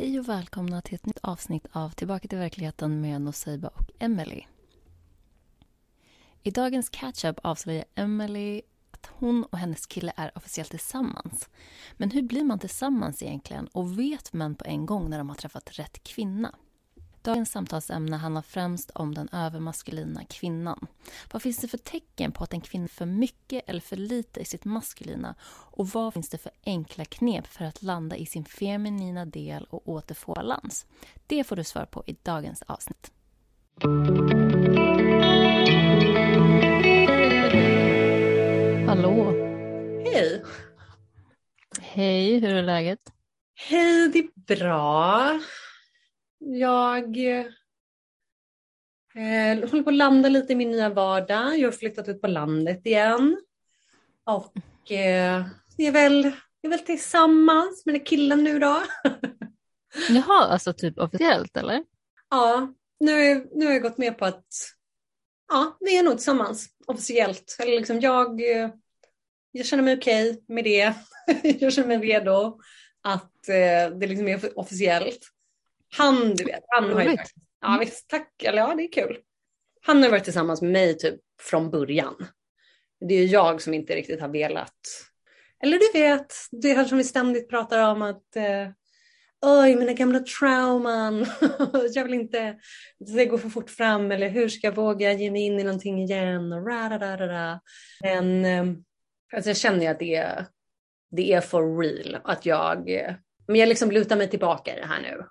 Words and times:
Hej 0.00 0.18
och 0.18 0.28
välkomna 0.28 0.82
till 0.82 0.94
ett 0.94 1.06
nytt 1.06 1.18
avsnitt 1.22 1.66
av 1.72 1.90
Tillbaka 1.90 2.28
till 2.28 2.38
verkligheten 2.38 3.00
med 3.00 3.20
Noseiba 3.20 3.68
och 3.68 3.90
Emily. 3.98 4.42
I 6.42 6.50
dagens 6.50 6.88
catch-up 6.88 7.38
avslöjar 7.42 7.84
Emily 7.94 8.62
att 8.90 9.10
hon 9.12 9.44
och 9.44 9.58
hennes 9.58 9.86
kille 9.86 10.12
är 10.16 10.32
officiellt 10.34 10.70
tillsammans. 10.70 11.48
Men 11.96 12.10
hur 12.10 12.22
blir 12.22 12.44
man 12.44 12.58
tillsammans 12.58 13.22
egentligen 13.22 13.66
och 13.66 13.98
vet 13.98 14.32
män 14.32 14.54
på 14.54 14.64
en 14.64 14.86
gång 14.86 15.10
när 15.10 15.18
de 15.18 15.28
har 15.28 15.36
träffat 15.36 15.78
rätt 15.78 16.02
kvinna? 16.02 16.54
Dagens 17.22 17.50
samtalsämne 17.50 18.16
handlar 18.16 18.42
främst 18.42 18.90
om 18.90 19.14
den 19.14 19.28
övermaskulina 19.32 20.24
kvinnan. 20.24 20.86
Vad 21.32 21.42
finns 21.42 21.58
det 21.58 21.68
för 21.68 21.78
tecken 21.78 22.32
på 22.32 22.44
att 22.44 22.52
en 22.52 22.60
kvinna 22.60 22.84
är 22.84 22.88
för 22.88 23.06
mycket 23.06 23.68
eller 23.68 23.80
för 23.80 23.96
lite 23.96 24.40
i 24.40 24.44
sitt 24.44 24.64
maskulina? 24.64 25.34
Och 25.50 25.88
vad 25.88 26.14
finns 26.14 26.28
det 26.28 26.38
för 26.38 26.52
enkla 26.64 27.04
knep 27.04 27.46
för 27.46 27.64
att 27.64 27.82
landa 27.82 28.16
i 28.16 28.26
sin 28.26 28.44
feminina 28.44 29.24
del 29.24 29.64
och 29.70 29.88
återfå 29.88 30.34
balans? 30.34 30.86
Det 31.26 31.44
får 31.44 31.56
du 31.56 31.64
svar 31.64 31.84
på 31.84 32.04
i 32.06 32.16
dagens 32.22 32.62
avsnitt. 32.62 33.12
Hallå! 38.86 39.32
Hej! 40.04 40.44
Hej, 41.80 42.40
hur 42.40 42.54
är 42.54 42.62
läget? 42.62 43.12
Hej, 43.54 44.08
det 44.08 44.18
är 44.18 44.56
bra. 44.56 45.40
Jag 46.40 47.16
eh, 47.16 47.46
håller 49.70 49.82
på 49.82 49.90
att 49.90 49.96
landa 49.96 50.28
lite 50.28 50.52
i 50.52 50.56
min 50.56 50.70
nya 50.70 50.88
vardag. 50.88 51.58
Jag 51.58 51.66
har 51.66 51.72
flyttat 51.72 52.08
ut 52.08 52.20
på 52.20 52.26
landet 52.26 52.86
igen. 52.86 53.40
Och 54.24 54.92
eh, 54.92 55.44
är 55.78 55.92
väl, 55.92 56.24
är 56.62 56.68
väl 56.68 56.78
tillsammans 56.78 57.86
med 57.86 57.94
den 57.94 58.04
killen 58.04 58.44
nu 58.44 58.58
då. 58.58 58.82
Jaha, 60.08 60.46
alltså 60.46 60.72
typ 60.72 60.98
officiellt 60.98 61.56
eller? 61.56 61.84
ja, 62.30 62.74
nu, 63.00 63.46
nu 63.52 63.66
har 63.66 63.72
jag 63.72 63.82
gått 63.82 63.98
med 63.98 64.18
på 64.18 64.24
att 64.24 64.46
ja, 65.48 65.76
vi 65.80 65.98
är 65.98 66.02
nog 66.02 66.12
tillsammans 66.16 66.68
officiellt. 66.86 67.56
Eller 67.58 67.76
liksom 67.76 68.00
jag, 68.00 68.40
eh, 68.40 68.70
jag 69.52 69.66
känner 69.66 69.82
mig 69.82 69.96
okej 69.96 70.30
okay 70.30 70.42
med 70.48 70.64
det. 70.64 70.94
jag 71.60 71.72
känner 71.72 71.88
mig 71.88 71.98
redo 71.98 72.60
att 73.02 73.48
eh, 73.48 73.98
det 73.98 74.06
liksom 74.06 74.28
är 74.28 74.58
officiellt. 74.58 75.30
Han, 75.96 76.34
du 76.34 76.44
vet, 76.44 76.64
han 76.66 76.92
har 76.92 77.02
ju 77.02 77.16
ja 77.60 77.78
visst, 77.80 78.08
tack, 78.08 78.42
eller 78.42 78.58
ja 78.58 78.74
det 78.74 78.82
är 78.82 78.92
kul. 78.92 79.18
Han 79.82 80.02
har 80.02 80.10
varit 80.10 80.24
tillsammans 80.24 80.62
med 80.62 80.72
mig 80.72 80.98
typ 80.98 81.20
från 81.42 81.70
början. 81.70 82.26
Det 83.08 83.14
är 83.14 83.26
jag 83.26 83.62
som 83.62 83.74
inte 83.74 83.96
riktigt 83.96 84.20
har 84.20 84.28
velat. 84.28 84.76
Eller 85.62 85.78
du 85.78 86.00
vet, 86.00 86.34
det 86.50 86.72
här 86.72 86.84
som 86.84 86.98
vi 86.98 87.04
ständigt 87.04 87.50
pratar 87.50 87.90
om 87.90 88.02
att 88.02 88.36
eh, 88.36 88.68
oj, 89.42 89.76
mina 89.76 89.92
gamla 89.92 90.18
trauman, 90.18 91.26
jag 91.94 92.04
vill 92.04 92.14
inte, 92.14 92.58
det 92.98 93.26
går 93.26 93.38
för 93.38 93.48
fort 93.48 93.70
fram 93.70 94.12
eller 94.12 94.28
hur 94.28 94.48
ska 94.48 94.66
jag 94.66 94.74
våga 94.74 95.12
ge 95.12 95.30
mig 95.30 95.42
in 95.42 95.60
i 95.60 95.64
någonting 95.64 96.02
igen 96.02 96.52
och 96.52 96.66
ra 96.66 97.60
Men 98.02 98.44
eh, 98.44 98.64
alltså 99.32 99.50
jag 99.50 99.56
känner 99.56 99.80
ju 99.80 99.86
att 99.86 99.98
det 99.98 100.14
är, 100.14 100.46
det 101.10 101.32
är 101.32 101.40
for 101.40 101.78
real, 101.78 102.18
att 102.24 102.46
jag, 102.46 102.88
men 103.46 103.56
jag 103.56 103.68
liksom 103.68 103.90
lutar 103.90 104.16
mig 104.16 104.28
tillbaka 104.30 104.76
i 104.76 104.80
det 104.80 104.86
här 104.86 105.02
nu. 105.02 105.24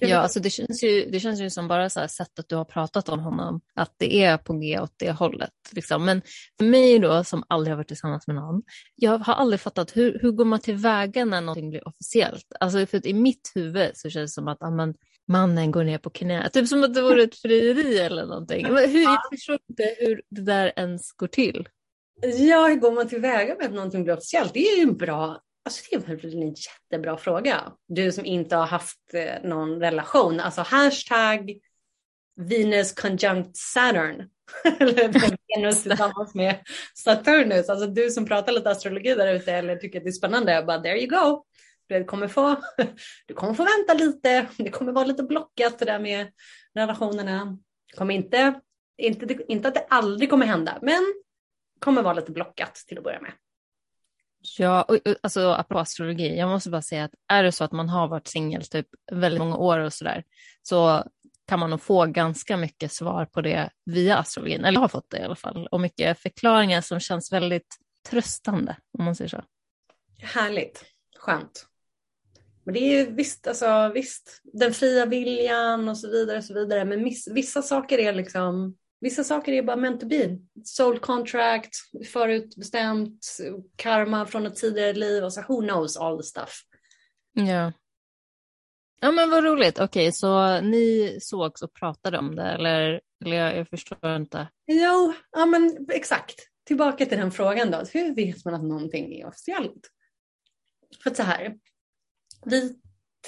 Ja, 0.00 0.18
alltså 0.18 0.40
det 0.40 0.50
känns 0.50 0.84
ju, 0.84 1.10
det 1.10 1.20
känns 1.20 1.40
ju 1.40 1.50
som 1.50 1.68
bara 1.68 1.90
så 1.90 2.00
här 2.00 2.06
sättet 2.06 2.48
du 2.48 2.56
har 2.56 2.64
pratat 2.64 3.08
om 3.08 3.20
honom, 3.20 3.60
att 3.74 3.94
det 3.96 4.22
är 4.22 4.38
på 4.38 4.52
G 4.52 4.80
åt 4.80 4.94
det 4.96 5.10
hållet. 5.10 5.50
Liksom. 5.72 6.04
Men 6.04 6.22
för 6.58 6.64
mig 6.64 6.98
då, 6.98 7.24
som 7.24 7.44
aldrig 7.48 7.72
har 7.72 7.76
varit 7.76 7.88
tillsammans 7.88 8.26
med 8.26 8.36
någon, 8.36 8.62
jag 8.94 9.18
har 9.18 9.34
aldrig 9.34 9.60
fattat 9.60 9.96
hur, 9.96 10.18
hur 10.22 10.32
går 10.32 10.44
man 10.44 10.60
tillväga 10.60 11.24
när 11.24 11.40
någonting 11.40 11.70
blir 11.70 11.88
officiellt? 11.88 12.46
Alltså 12.60 12.86
för 12.86 13.06
i 13.06 13.14
mitt 13.14 13.52
huvud 13.54 13.90
så 13.94 14.10
känns 14.10 14.30
det 14.30 14.34
som 14.34 14.48
att 14.48 14.62
amen, 14.62 14.94
mannen 15.28 15.70
går 15.70 15.84
ner 15.84 15.98
på 15.98 16.10
knä, 16.10 16.50
typ 16.50 16.68
som 16.68 16.84
att 16.84 16.94
det 16.94 17.02
vore 17.02 17.22
ett 17.22 17.38
frieri 17.38 17.98
eller 17.98 18.26
någonting. 18.26 18.66
Men 18.72 18.90
hur, 18.90 19.02
jag 19.02 19.18
förstår 19.32 19.58
inte 19.68 19.94
hur 19.98 20.22
det 20.30 20.42
där 20.42 20.72
ens 20.76 21.12
går 21.12 21.26
till. 21.26 21.68
Ja, 22.22 22.66
hur 22.66 22.76
går 22.76 22.92
man 22.92 23.08
tillväga 23.08 23.54
med 23.54 23.66
att 23.66 23.72
någonting 23.72 24.04
blir 24.04 24.14
officiellt? 24.14 24.54
Det 24.54 24.68
är 24.68 24.76
ju 24.76 24.82
en 24.82 24.96
bra 24.96 25.40
Alltså 25.64 25.82
det 25.90 25.96
är 25.96 26.16
väl 26.16 26.42
en 26.42 26.54
jättebra 26.54 27.16
fråga. 27.16 27.72
Du 27.88 28.12
som 28.12 28.24
inte 28.24 28.56
har 28.56 28.66
haft 28.66 29.14
eh, 29.14 29.42
någon 29.42 29.80
relation. 29.80 30.40
Alltså 30.40 30.62
hashtag 30.62 31.58
Venus 32.36 32.92
conjunct 32.92 33.56
Saturn. 33.56 34.28
eller 34.80 35.36
Venus 35.56 35.82
tillsammans 35.82 36.34
med 36.34 36.58
Saturnus. 36.94 37.68
Alltså 37.68 37.86
du 37.86 38.10
som 38.10 38.26
pratar 38.26 38.52
lite 38.52 38.70
astrologi 38.70 39.14
där 39.14 39.34
ute 39.34 39.52
eller 39.52 39.76
tycker 39.76 39.98
att 39.98 40.04
det 40.04 40.10
är 40.10 40.12
spännande. 40.12 40.64
Bara 40.66 40.82
there 40.82 41.00
you 41.00 41.06
go. 41.06 41.44
Du 41.86 42.04
kommer, 42.04 42.28
få, 42.28 42.56
du 43.26 43.34
kommer 43.34 43.54
få 43.54 43.64
vänta 43.64 43.94
lite. 44.04 44.46
Det 44.56 44.70
kommer 44.70 44.92
vara 44.92 45.04
lite 45.04 45.22
blockat 45.22 45.78
det 45.78 45.84
där 45.84 45.98
med 45.98 46.32
relationerna. 46.74 47.58
Det 47.90 47.96
kommer 47.96 48.14
inte, 48.14 48.60
inte, 48.98 49.38
inte 49.48 49.68
att 49.68 49.74
det 49.74 49.86
aldrig 49.88 50.30
kommer 50.30 50.46
hända, 50.46 50.78
men 50.82 51.14
kommer 51.78 52.02
vara 52.02 52.14
lite 52.14 52.32
blockat 52.32 52.74
till 52.74 52.98
att 52.98 53.04
börja 53.04 53.20
med. 53.20 53.32
Ja, 54.58 54.82
och, 54.82 54.98
alltså 55.22 55.50
apropå 55.50 55.80
astrologi, 55.80 56.38
jag 56.38 56.48
måste 56.48 56.70
bara 56.70 56.82
säga 56.82 57.04
att 57.04 57.14
är 57.28 57.42
det 57.42 57.52
så 57.52 57.64
att 57.64 57.72
man 57.72 57.88
har 57.88 58.08
varit 58.08 58.28
singel 58.28 58.64
typ 58.64 58.86
väldigt 59.12 59.38
många 59.40 59.56
år 59.56 59.78
och 59.78 59.92
sådär, 59.92 60.24
så 60.62 61.04
kan 61.48 61.58
man 61.58 61.70
nog 61.70 61.82
få 61.82 62.06
ganska 62.06 62.56
mycket 62.56 62.92
svar 62.92 63.24
på 63.24 63.40
det 63.40 63.70
via 63.84 64.16
astrologin, 64.16 64.64
eller 64.64 64.76
jag 64.76 64.80
har 64.80 64.88
fått 64.88 65.10
det 65.10 65.18
i 65.18 65.22
alla 65.22 65.36
fall, 65.36 65.68
och 65.70 65.80
mycket 65.80 66.18
förklaringar 66.18 66.80
som 66.80 67.00
känns 67.00 67.32
väldigt 67.32 67.76
tröstande, 68.10 68.76
om 68.98 69.04
man 69.04 69.16
säger 69.16 69.28
så. 69.28 69.44
Härligt, 70.18 70.84
skönt. 71.18 71.66
Men 72.64 72.74
det 72.74 72.80
är 72.80 72.98
ju 72.98 73.14
visst, 73.14 73.46
alltså 73.46 73.90
visst, 73.94 74.40
den 74.52 74.74
fria 74.74 75.06
viljan 75.06 75.88
och 75.88 75.98
så 75.98 76.10
vidare 76.10 76.38
och 76.38 76.44
så 76.44 76.54
vidare, 76.54 76.84
men 76.84 77.02
miss, 77.02 77.28
vissa 77.28 77.62
saker 77.62 77.98
är 77.98 78.12
liksom 78.12 78.76
Vissa 79.04 79.24
saker 79.24 79.52
är 79.52 79.62
bara 79.62 79.76
meant 79.76 80.00
to 80.00 80.06
be. 80.06 80.38
Soul 80.64 80.98
contract, 80.98 81.76
förutbestämt, 82.12 83.26
karma 83.76 84.26
från 84.26 84.46
ett 84.46 84.56
tidigare 84.56 84.92
liv. 84.92 85.24
Alltså 85.24 85.44
who 85.48 85.60
knows 85.60 85.96
all 85.96 86.16
the 86.18 86.22
stuff. 86.22 86.62
Ja. 87.32 87.72
Ja 89.00 89.12
men 89.12 89.30
vad 89.30 89.44
roligt. 89.44 89.78
Okej, 89.78 89.84
okay, 89.84 90.12
så 90.12 90.60
ni 90.60 91.18
sågs 91.20 91.62
och 91.62 91.72
pratade 91.72 92.18
om 92.18 92.36
det 92.36 92.42
eller, 92.42 93.00
eller 93.24 93.36
jag, 93.36 93.56
jag 93.56 93.68
förstår 93.68 94.16
inte. 94.16 94.48
Jo, 94.66 95.14
ja 95.32 95.46
men 95.46 95.86
exakt. 95.90 96.48
Tillbaka 96.66 97.06
till 97.06 97.18
den 97.18 97.32
frågan 97.32 97.70
då. 97.70 97.84
Hur 97.92 98.14
vet 98.14 98.44
man 98.44 98.54
att 98.54 98.64
någonting 98.64 99.20
är 99.20 99.26
officiellt? 99.26 99.90
För 101.02 101.10
att 101.10 101.16
så 101.16 101.22
här. 101.22 101.54
Vi 102.44 102.76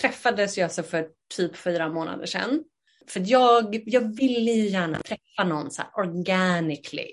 träffades 0.00 0.58
ju 0.58 0.62
alltså 0.62 0.82
för 0.82 1.08
typ 1.36 1.56
fyra 1.56 1.88
månader 1.88 2.26
sedan. 2.26 2.64
För 3.08 3.22
jag, 3.26 3.82
jag 3.86 4.16
ville 4.16 4.50
ju 4.50 4.68
gärna 4.68 4.98
träffa 4.98 5.44
någon 5.44 5.70
så 5.70 5.82
här 5.82 5.90
organically. 5.94 7.10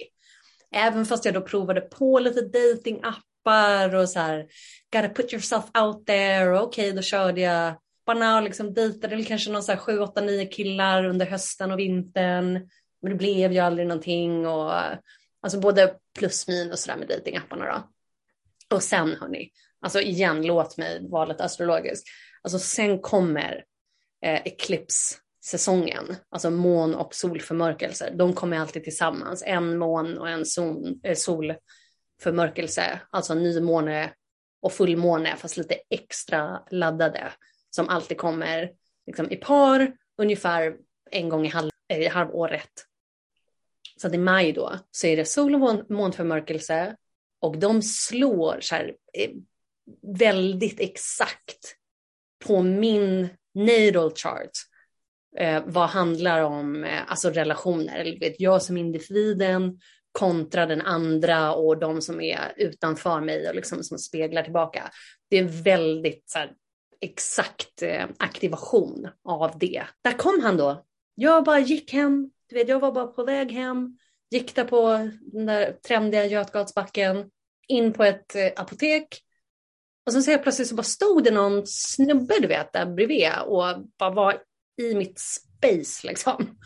Även 0.71 1.05
fast 1.05 1.25
jag 1.25 1.33
då 1.33 1.41
provade 1.41 1.81
på 1.81 2.19
lite 2.19 2.41
datingappar 2.41 3.95
och 3.95 4.09
så 4.09 4.19
här, 4.19 4.47
gotta 4.93 5.09
put 5.09 5.33
yourself 5.33 5.65
out 5.77 6.05
there. 6.05 6.59
Okej, 6.59 6.85
okay, 6.85 6.91
då 6.91 7.01
körde 7.01 7.41
jag 7.41 7.73
bara 8.05 8.37
och 8.37 8.43
liksom 8.43 8.73
dejtade 8.73 9.15
väl 9.15 9.25
kanske 9.25 9.51
någon 9.51 9.63
så 9.63 9.71
här 9.71 9.79
7, 9.79 9.99
8, 9.99 10.21
9 10.21 10.45
killar 10.45 11.05
under 11.05 11.25
hösten 11.25 11.71
och 11.71 11.79
vintern. 11.79 12.69
Men 13.01 13.11
det 13.11 13.15
blev 13.15 13.53
ju 13.53 13.59
aldrig 13.59 13.87
någonting 13.87 14.47
och 14.47 14.73
alltså 15.41 15.59
både 15.59 15.95
plus 16.17 16.47
minus 16.47 16.81
sådär 16.81 16.97
med 16.97 17.07
datingapparna 17.07 17.65
då. 17.65 17.89
Och 18.75 18.83
sen 18.83 19.15
hörni, 19.21 19.51
alltså 19.81 20.01
igen, 20.01 20.45
låt 20.45 20.77
mig 20.77 21.09
vara 21.09 21.25
lite 21.25 21.43
astrologisk. 21.43 22.07
Alltså 22.41 22.59
sen 22.59 22.99
kommer 22.99 23.63
eh, 24.25 24.41
Eclipse 24.45 25.15
säsongen, 25.43 26.15
alltså 26.29 26.49
mån 26.49 26.95
och 26.95 27.15
solförmörkelser, 27.15 28.13
de 28.15 28.33
kommer 28.33 28.59
alltid 28.59 28.83
tillsammans. 28.83 29.43
En 29.45 29.77
mån 29.77 30.17
och 30.17 30.29
en 30.29 30.45
sol, 30.45 30.99
äh, 31.03 31.15
solförmörkelse, 31.15 33.01
alltså 33.09 33.33
nymåne 33.33 34.13
och 34.61 34.73
fullmåne, 34.73 35.35
fast 35.37 35.57
lite 35.57 35.75
extra 35.89 36.63
laddade, 36.71 37.31
som 37.69 37.89
alltid 37.89 38.17
kommer 38.17 38.71
liksom, 39.07 39.31
i 39.31 39.35
par 39.35 39.93
ungefär 40.17 40.77
en 41.11 41.29
gång 41.29 41.45
i, 41.45 41.49
halv, 41.49 41.69
i 41.93 42.07
halvåret. 42.07 42.71
Så 43.97 44.07
att 44.07 44.13
i 44.13 44.17
maj 44.17 44.53
då 44.53 44.79
så 44.91 45.07
är 45.07 45.17
det 45.17 45.25
sol 45.25 45.55
och 45.55 45.91
månförmörkelse 45.91 46.95
och 47.39 47.57
de 47.57 47.81
slår 47.81 48.57
så 48.61 48.75
här, 48.75 48.95
eh, 49.13 49.31
väldigt 50.01 50.79
exakt 50.79 51.75
på 52.45 52.61
min 52.61 53.29
natal 53.53 54.13
chart 54.15 54.51
eh, 55.37 55.63
vad 55.65 55.89
handlar 55.89 56.41
om 56.41 56.83
eh, 56.83 57.11
alltså 57.11 57.29
relationer, 57.29 57.99
eller 57.99 58.19
vet, 58.19 58.39
jag 58.39 58.61
som 58.61 58.77
individen 58.77 59.79
kontra 60.11 60.65
den 60.65 60.81
andra 60.81 61.53
och 61.53 61.77
de 61.77 62.01
som 62.01 62.21
är 62.21 62.53
utanför 62.57 63.21
mig 63.21 63.49
och 63.49 63.55
liksom 63.55 63.83
som 63.83 63.97
speglar 63.97 64.43
tillbaka. 64.43 64.91
Det 65.29 65.37
är 65.37 65.41
en 65.41 65.61
väldigt 65.61 66.23
så 66.29 66.39
här, 66.39 66.51
exakt 67.01 67.81
eh, 67.81 68.05
aktivation 68.17 69.07
av 69.23 69.59
det. 69.59 69.83
Där 70.03 70.17
kom 70.17 70.39
han 70.43 70.57
då. 70.57 70.85
Jag 71.15 71.43
bara 71.43 71.59
gick 71.59 71.93
hem, 71.93 72.31
du 72.49 72.55
vet, 72.55 72.67
jag 72.67 72.79
var 72.79 72.91
bara 72.91 73.07
på 73.07 73.23
väg 73.23 73.51
hem, 73.51 73.97
gick 74.31 74.55
där 74.55 74.63
på 74.63 75.09
den 75.21 75.45
där 75.45 75.71
trendiga 75.87 76.25
Götgatsbacken, 76.25 77.29
in 77.67 77.93
på 77.93 78.03
ett 78.03 78.35
eh, 78.35 78.51
apotek 78.55 79.21
Och 80.05 80.13
sen 80.13 80.23
så 80.23 80.31
helt 80.31 80.43
plötsligt 80.43 80.67
så 80.67 80.75
bara 80.75 80.83
stod 80.83 81.23
det 81.23 81.31
någon 81.31 81.63
snubbe 81.65 82.39
du 82.39 82.47
vet 82.47 82.73
där 82.73 82.85
bredvid 82.85 83.29
och 83.45 83.65
bara 83.99 84.09
var 84.09 84.37
i 84.81 84.95
mitt 84.95 85.19
space 85.19 86.07
liksom. 86.07 86.57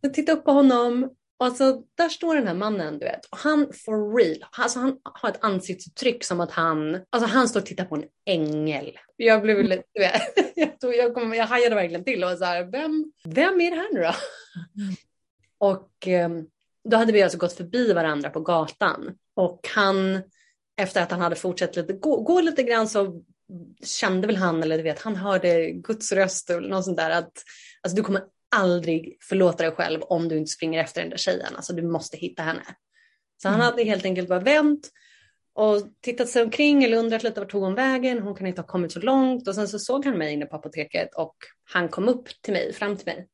Jag 0.00 0.14
tittar 0.14 0.32
upp 0.32 0.44
på 0.44 0.52
honom 0.52 1.10
och 1.38 1.46
alltså 1.46 1.82
där 1.94 2.08
står 2.08 2.34
den 2.34 2.46
här 2.46 2.54
mannen 2.54 2.98
du 2.98 3.04
vet 3.04 3.24
och 3.24 3.38
han 3.38 3.72
for 3.84 4.16
real, 4.16 4.44
alltså 4.50 4.78
han 4.78 4.98
har 5.02 5.30
ett 5.30 5.44
ansiktsuttryck 5.44 6.24
som 6.24 6.40
att 6.40 6.50
han, 6.50 6.94
alltså 7.10 7.28
han 7.28 7.48
står 7.48 7.60
och 7.60 7.66
tittar 7.66 7.84
på 7.84 7.96
en 7.96 8.04
ängel. 8.26 8.98
Jag 9.16 9.42
blev 9.42 9.64
lite, 9.64 9.82
du 9.92 10.00
vet, 10.00 10.22
jag, 10.56 10.80
tog, 10.80 10.94
jag, 10.94 11.14
kom, 11.14 11.34
jag 11.34 11.46
hajade 11.46 11.74
verkligen 11.74 12.04
till 12.04 12.24
och 12.24 12.30
var 12.30 12.36
så 12.36 12.44
här, 12.44 12.64
vem, 12.64 13.12
vem 13.24 13.60
är 13.60 13.70
det 13.70 13.76
här 13.76 13.92
nu 13.92 14.00
då? 14.00 14.12
Och 15.58 16.06
ehm, 16.06 16.46
då 16.84 16.96
hade 16.96 17.12
vi 17.12 17.22
alltså 17.22 17.38
gått 17.38 17.52
förbi 17.52 17.92
varandra 17.92 18.30
på 18.30 18.40
gatan 18.40 19.18
och 19.34 19.68
han, 19.74 20.22
efter 20.76 21.02
att 21.02 21.10
han 21.10 21.20
hade 21.20 21.36
fortsatt 21.36 21.76
lite, 21.76 21.92
gå, 21.92 22.20
gå 22.22 22.40
lite 22.40 22.62
grann 22.62 22.88
så 22.88 23.22
kände 23.84 24.26
väl 24.26 24.36
han, 24.36 24.62
eller 24.62 24.76
du 24.76 24.82
vet, 24.82 25.02
han 25.02 25.16
hörde 25.16 25.70
Guds 25.70 26.12
röst 26.12 26.50
eller 26.50 26.68
något 26.68 26.84
sånt 26.84 26.96
där 26.96 27.10
att 27.10 27.32
alltså, 27.82 27.96
du 27.96 28.02
kommer 28.02 28.22
aldrig 28.56 29.16
förlåta 29.20 29.62
dig 29.62 29.72
själv 29.72 30.02
om 30.02 30.28
du 30.28 30.36
inte 30.36 30.50
springer 30.50 30.80
efter 30.80 31.00
den 31.00 31.10
där 31.10 31.16
tjejen. 31.16 31.56
Alltså 31.56 31.72
du 31.72 31.82
måste 31.82 32.16
hitta 32.16 32.42
henne. 32.42 32.64
Så 33.42 33.48
han 33.48 33.60
mm. 33.60 33.64
hade 33.64 33.84
helt 33.84 34.04
enkelt 34.04 34.28
bara 34.28 34.40
vänt 34.40 34.90
och 35.54 35.82
tittat 36.00 36.28
sig 36.28 36.42
omkring 36.42 36.84
eller 36.84 36.96
undrat 36.96 37.22
lite 37.22 37.40
vart 37.40 37.50
tog 37.50 37.62
hon 37.62 37.74
vägen. 37.74 38.18
Hon 38.18 38.34
kan 38.34 38.46
inte 38.46 38.60
ha 38.60 38.66
kommit 38.66 38.92
så 38.92 39.00
långt 39.00 39.48
och 39.48 39.54
sen 39.54 39.68
så 39.68 39.78
såg 39.78 40.04
han 40.04 40.18
mig 40.18 40.32
inne 40.32 40.46
på 40.46 40.56
apoteket 40.56 41.14
och 41.14 41.36
han 41.72 41.88
kom 41.88 42.08
upp 42.08 42.28
till 42.42 42.52
mig, 42.52 42.72
fram 42.72 42.96
till 42.96 43.06
mig. 43.06 43.28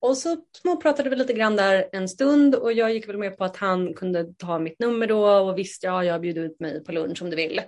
Och 0.00 0.16
så 0.16 0.36
småpratade 0.62 1.10
vi 1.10 1.16
lite 1.16 1.32
grann 1.32 1.56
där 1.56 1.88
en 1.92 2.08
stund 2.08 2.54
och 2.54 2.72
jag 2.72 2.92
gick 2.92 3.08
väl 3.08 3.18
med 3.18 3.38
på 3.38 3.44
att 3.44 3.56
han 3.56 3.94
kunde 3.94 4.34
ta 4.34 4.58
mitt 4.58 4.78
nummer 4.78 5.06
då 5.06 5.28
och 5.28 5.58
visst 5.58 5.82
ja, 5.82 6.04
jag 6.04 6.20
bjuder 6.20 6.42
ut 6.42 6.60
mig 6.60 6.84
på 6.84 6.92
lunch 6.92 7.22
om 7.22 7.30
du 7.30 7.36
vill. 7.36 7.60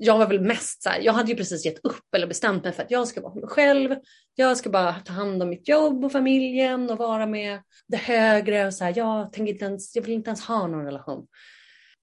Jag 0.00 0.18
var 0.18 0.26
väl 0.26 0.40
mest 0.40 0.82
så 0.82 0.88
här, 0.88 1.00
jag 1.00 1.12
hade 1.12 1.30
ju 1.30 1.36
precis 1.36 1.64
gett 1.64 1.84
upp 1.84 2.14
eller 2.16 2.26
bestämt 2.26 2.64
mig 2.64 2.72
för 2.72 2.82
att 2.82 2.90
jag 2.90 3.08
ska 3.08 3.20
vara 3.20 3.34
mig 3.34 3.48
själv. 3.48 3.96
Jag 4.34 4.56
ska 4.56 4.70
bara 4.70 4.94
ta 4.94 5.12
hand 5.12 5.42
om 5.42 5.48
mitt 5.48 5.68
jobb 5.68 6.04
och 6.04 6.12
familjen 6.12 6.90
och 6.90 6.98
vara 6.98 7.26
med 7.26 7.60
det 7.86 7.96
högre 7.96 8.66
och 8.66 8.74
så 8.74 8.84
här, 8.84 8.92
jag 8.96 9.32
tänker 9.32 9.52
inte 9.52 9.64
ens, 9.64 9.96
jag 9.96 10.02
vill 10.02 10.14
inte 10.14 10.28
ens 10.28 10.44
ha 10.44 10.66
någon 10.66 10.84
relation. 10.84 11.26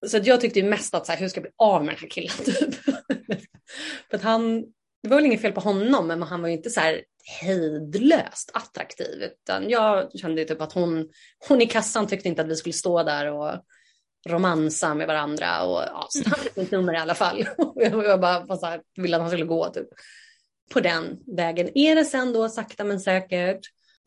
Så 0.06 0.18
jag 0.22 0.40
tyckte 0.40 0.60
ju 0.60 0.68
mest 0.68 0.94
att 0.94 1.06
så 1.06 1.12
här, 1.12 1.18
hur 1.18 1.28
ska 1.28 1.38
jag 1.38 1.42
bli 1.42 1.52
av 1.56 1.84
med 1.84 1.94
den 1.94 2.00
här 2.00 2.08
killen 2.08 2.36
typ. 2.44 2.74
för 4.10 4.16
att 4.16 4.22
han, 4.22 4.60
det 5.02 5.08
var 5.08 5.16
väl 5.16 5.26
inget 5.26 5.40
fel 5.40 5.52
på 5.52 5.60
honom 5.60 6.06
men 6.06 6.22
han 6.22 6.42
var 6.42 6.48
ju 6.48 6.54
inte 6.54 6.70
så 6.70 6.80
här 6.80 7.02
hejdlöst 7.40 8.50
attraktiv. 8.54 9.22
Utan 9.22 9.70
jag 9.70 10.18
kände 10.18 10.44
typ 10.44 10.60
att 10.60 10.72
hon, 10.72 11.08
hon 11.48 11.62
i 11.62 11.66
kassan 11.66 12.06
tyckte 12.06 12.28
inte 12.28 12.42
att 12.42 12.48
vi 12.48 12.56
skulle 12.56 12.72
stå 12.72 13.02
där 13.02 13.32
och 13.32 13.52
romansa 14.26 14.94
med 14.94 15.06
varandra. 15.06 15.62
Och, 15.62 15.82
ja, 15.86 16.06
så 16.10 16.28
han 16.28 16.38
fick 16.38 16.56
mitt 16.56 16.70
nummer 16.70 16.94
i 16.94 16.96
alla 16.96 17.14
fall. 17.14 17.48
Jag 17.76 18.20
bara 18.20 18.56
så 18.56 18.66
här, 18.66 18.80
ville 18.96 19.16
att 19.16 19.22
han 19.22 19.30
skulle 19.30 19.44
gå 19.44 19.68
typ, 19.68 19.88
på 20.72 20.80
den 20.80 21.18
vägen. 21.36 21.78
Är 21.78 21.94
det 21.94 22.04
sen 22.04 22.32
då 22.32 22.48
sakta 22.48 22.84
men 22.84 23.00
säkert. 23.00 23.60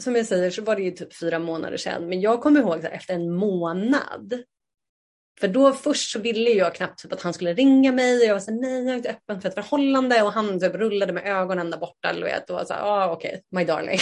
Som 0.04 0.16
jag 0.16 0.26
säger 0.26 0.52
så 0.52 0.62
var 0.62 0.76
det 0.76 0.82
ju 0.82 0.92
typ 0.92 1.16
fyra 1.20 1.40
månader 1.40 1.78
sedan. 1.78 2.10
Men 2.10 2.22
jag 2.22 2.42
kommer 2.42 2.60
ihåg 2.60 2.76
så 2.76 2.88
här, 2.88 2.92
efter 2.92 3.14
en 3.14 3.32
månad 3.32 4.44
för 5.40 5.48
då 5.48 5.74
först 5.74 6.12
så 6.12 6.20
ville 6.20 6.50
jag 6.50 6.76
knappt 6.76 7.00
typ 7.00 7.14
att 7.14 7.22
han 7.22 7.34
skulle 7.34 7.54
ringa 7.54 7.92
mig 7.92 8.20
och 8.20 8.26
jag 8.26 8.34
var 8.34 8.40
så 8.40 8.52
nej 8.52 8.84
jag 8.84 8.92
är 8.92 8.98
inte 8.98 9.10
öppen 9.10 9.42
för 9.42 9.50
ett 9.50 9.56
förhållande 9.56 10.24
och 10.24 10.34
han 10.34 10.60
typ 10.60 10.76
rullade 10.76 11.14
med 11.14 11.28
ögonen 11.28 11.72
där 11.72 11.78
borta 11.78 12.14
du 12.14 12.22
vet 12.22 12.50
och 12.50 12.56
var 12.56 12.66
så 12.66 12.74
ja 12.74 12.84
ah, 12.84 13.12
okej, 13.12 13.30
okay, 13.30 13.42
my 13.52 13.66
darling. 13.66 14.00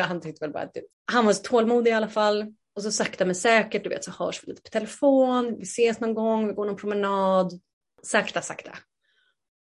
han 0.00 0.20
tyckte 0.20 0.44
väl 0.44 0.52
bara 0.52 0.62
att 0.62 0.74
typ, 0.74 0.84
han 1.12 1.26
var 1.26 1.32
så 1.32 1.42
tålmodig 1.42 1.90
i 1.90 1.94
alla 1.94 2.08
fall. 2.08 2.54
Och 2.78 2.84
så 2.84 2.92
sakta 2.92 3.24
men 3.24 3.34
säkert, 3.34 3.84
du 3.84 3.88
vet 3.88 4.04
så 4.04 4.10
hörs 4.10 4.42
vi 4.44 4.46
lite 4.46 4.62
på 4.62 4.68
telefon, 4.68 5.56
vi 5.58 5.62
ses 5.62 6.00
någon 6.00 6.14
gång, 6.14 6.48
vi 6.48 6.54
går 6.54 6.66
någon 6.66 6.76
promenad. 6.76 7.60
Sakta, 8.02 8.42
sakta. 8.42 8.70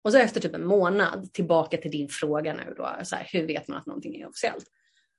Och 0.04 0.12
så 0.12 0.18
efter 0.18 0.40
typ 0.40 0.54
en 0.54 0.66
månad 0.66 1.32
tillbaka 1.32 1.76
till 1.76 1.90
din 1.90 2.08
fråga 2.08 2.54
nu 2.54 2.74
då, 2.76 2.96
så 3.02 3.16
här, 3.16 3.28
hur 3.32 3.46
vet 3.46 3.68
man 3.68 3.78
att 3.78 3.86
någonting 3.86 4.20
är 4.20 4.28
officiellt? 4.28 4.64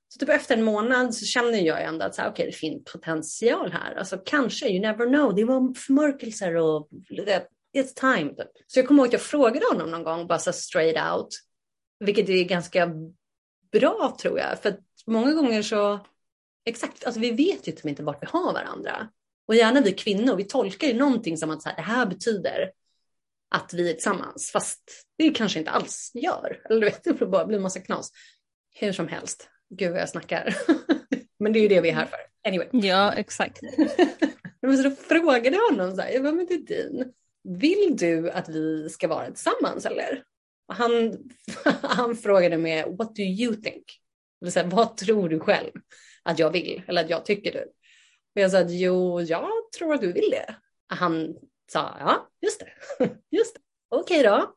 Så 0.08 0.18
typ 0.18 0.28
efter 0.28 0.56
en 0.56 0.64
månad 0.64 1.14
så 1.14 1.24
känner 1.24 1.58
jag 1.58 1.84
ändå 1.84 2.04
att 2.04 2.14
så 2.14 2.22
här, 2.22 2.30
okay, 2.30 2.46
det 2.46 2.52
finns 2.52 2.84
potential 2.92 3.72
här. 3.72 3.94
Alltså 3.94 4.18
kanske, 4.24 4.68
you 4.68 4.80
never 4.80 5.06
know. 5.06 5.34
Det 5.34 5.44
var 5.44 5.74
förmörkelser 5.74 6.56
och 6.56 6.88
it's 7.76 7.94
time. 7.94 8.34
Typ. 8.34 8.50
Så 8.66 8.78
jag 8.78 8.86
kommer 8.86 9.02
ihåg 9.02 9.06
att 9.06 9.12
jag 9.12 9.22
frågade 9.22 9.66
honom 9.72 9.90
någon 9.90 10.04
gång 10.04 10.26
bara 10.26 10.38
så 10.38 10.52
straight 10.52 11.12
out. 11.12 11.28
Vilket 12.00 12.28
är 12.28 12.44
ganska 12.44 12.90
bra 13.72 14.16
tror 14.22 14.38
jag. 14.38 14.58
För 14.58 14.68
att 14.68 14.80
många 15.06 15.32
gånger 15.32 15.62
så, 15.62 16.00
exakt, 16.68 17.04
alltså 17.04 17.20
vi 17.20 17.30
vet 17.30 17.68
ju 17.68 17.72
typ 17.72 17.84
inte 17.84 18.02
vart 18.02 18.22
vi 18.22 18.26
har 18.26 18.52
varandra. 18.52 19.08
Och 19.46 19.54
gärna 19.54 19.80
vi 19.80 19.92
kvinnor, 19.92 20.36
vi 20.36 20.44
tolkar 20.44 20.88
ju 20.88 20.94
någonting 20.94 21.36
som 21.36 21.50
att 21.50 21.62
så 21.62 21.68
här, 21.68 21.76
det 21.76 21.82
här 21.82 22.06
betyder 22.06 22.72
att 23.50 23.74
vi 23.74 23.90
är 23.90 23.94
tillsammans. 23.94 24.50
Fast 24.50 25.06
det 25.18 25.30
kanske 25.30 25.58
inte 25.58 25.70
alls 25.70 26.10
gör. 26.14 26.62
Eller 26.64 26.80
du 26.80 26.86
vet, 26.86 27.04
det 27.04 27.26
bara 27.26 27.46
blir 27.46 27.58
massa 27.58 27.80
knas. 27.80 28.10
Hur 28.74 28.92
som 28.92 29.08
helst. 29.08 29.48
Gud 29.70 29.92
vad 29.92 30.00
jag 30.00 30.08
snackar. 30.08 30.56
Men 31.38 31.52
det 31.52 31.58
är 31.58 31.62
ju 31.62 31.68
det 31.68 31.80
vi 31.80 31.88
är 31.88 31.94
här 31.94 32.06
för. 32.06 32.18
Anyway. 32.48 32.68
Ja, 32.72 33.12
exakt. 33.12 33.58
så 34.60 34.82
då 34.82 34.90
frågade 34.90 35.56
jag 35.56 35.70
honom 35.70 35.96
så 35.96 36.02
här, 36.02 36.10
jag 36.10 36.22
bara, 36.22 36.32
men 36.32 36.46
din, 36.46 37.12
vill 37.44 37.96
du 37.96 38.30
att 38.30 38.48
vi 38.48 38.88
ska 38.88 39.08
vara 39.08 39.26
tillsammans 39.26 39.86
eller? 39.86 40.22
Och 40.68 40.74
han, 40.74 41.18
han 41.82 42.16
frågade 42.16 42.58
mig, 42.58 42.84
what 42.98 43.16
do 43.16 43.22
you 43.22 43.54
think? 43.54 43.84
Det 44.40 44.50
säga, 44.50 44.66
vad 44.66 44.96
tror 44.96 45.28
du 45.28 45.40
själv 45.40 45.70
att 46.28 46.38
jag 46.38 46.50
vill 46.50 46.82
eller 46.86 47.04
att 47.04 47.10
jag 47.10 47.24
tycker 47.24 47.52
du? 47.52 47.62
Och 48.34 48.40
jag 48.42 48.50
sa 48.50 48.58
att 48.58 48.70
jo, 48.70 49.20
jag 49.20 49.50
tror 49.78 49.94
att 49.94 50.00
du 50.00 50.12
vill 50.12 50.30
det. 50.30 50.54
Han 50.86 51.34
sa, 51.72 51.96
ja, 52.00 52.28
just 52.40 52.60
det, 52.60 52.70
just 53.30 53.54
det. 53.54 53.60
Okej 53.88 54.28
okay 54.28 54.30
då. 54.30 54.54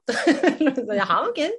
Jaha, 0.94 1.28
okej. 1.30 1.46
Okay. 1.46 1.58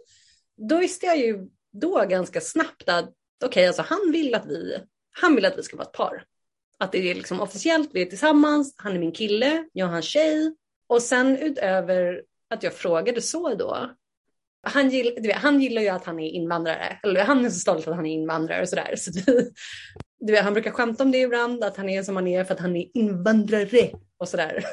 Då 0.68 0.76
visste 0.76 1.06
jag 1.06 1.18
ju 1.18 1.48
då 1.72 2.04
ganska 2.08 2.40
snabbt 2.40 2.88
att 2.88 3.04
okej, 3.04 3.48
okay, 3.48 3.66
alltså 3.66 3.82
han 3.82 4.12
vill 4.12 4.34
att 4.34 4.46
vi, 4.46 4.78
han 5.10 5.34
vill 5.34 5.44
att 5.44 5.58
vi 5.58 5.62
ska 5.62 5.76
vara 5.76 5.86
ett 5.86 5.92
par. 5.92 6.24
Att 6.78 6.92
det 6.92 7.10
är 7.10 7.14
liksom 7.14 7.40
officiellt, 7.40 7.90
vi 7.92 8.02
är 8.02 8.06
tillsammans, 8.06 8.74
han 8.76 8.92
är 8.92 8.98
min 8.98 9.12
kille, 9.12 9.68
jag 9.72 9.88
är 9.88 9.92
hans 9.92 10.04
tjej. 10.04 10.56
Och 10.86 11.02
sen 11.02 11.38
utöver 11.38 12.22
att 12.50 12.62
jag 12.62 12.74
frågade 12.74 13.22
så 13.22 13.54
då, 13.54 13.90
han, 14.62 14.90
gill, 14.90 15.18
vet, 15.22 15.36
han 15.36 15.60
gillar 15.60 15.82
ju 15.82 15.88
att 15.88 16.04
han 16.04 16.20
är 16.20 16.28
invandrare, 16.28 16.98
eller 17.02 17.24
han 17.24 17.44
är 17.44 17.50
så 17.50 17.58
stolt 17.58 17.88
att 17.88 17.96
han 17.96 18.06
är 18.06 18.12
invandrare 18.12 18.62
och 18.62 18.68
sådär. 18.68 18.94
Så 18.96 19.10
du 20.20 20.32
vet, 20.32 20.44
han 20.44 20.52
brukar 20.52 20.70
skämta 20.70 21.04
om 21.04 21.10
det 21.10 21.18
ibland, 21.18 21.64
att 21.64 21.76
han 21.76 21.88
är 21.88 22.02
som 22.02 22.16
han 22.16 22.28
är 22.28 22.44
för 22.44 22.54
att 22.54 22.60
han 22.60 22.76
är 22.76 22.86
invandrare 22.94 23.90
och 24.18 24.28
sådär. 24.28 24.64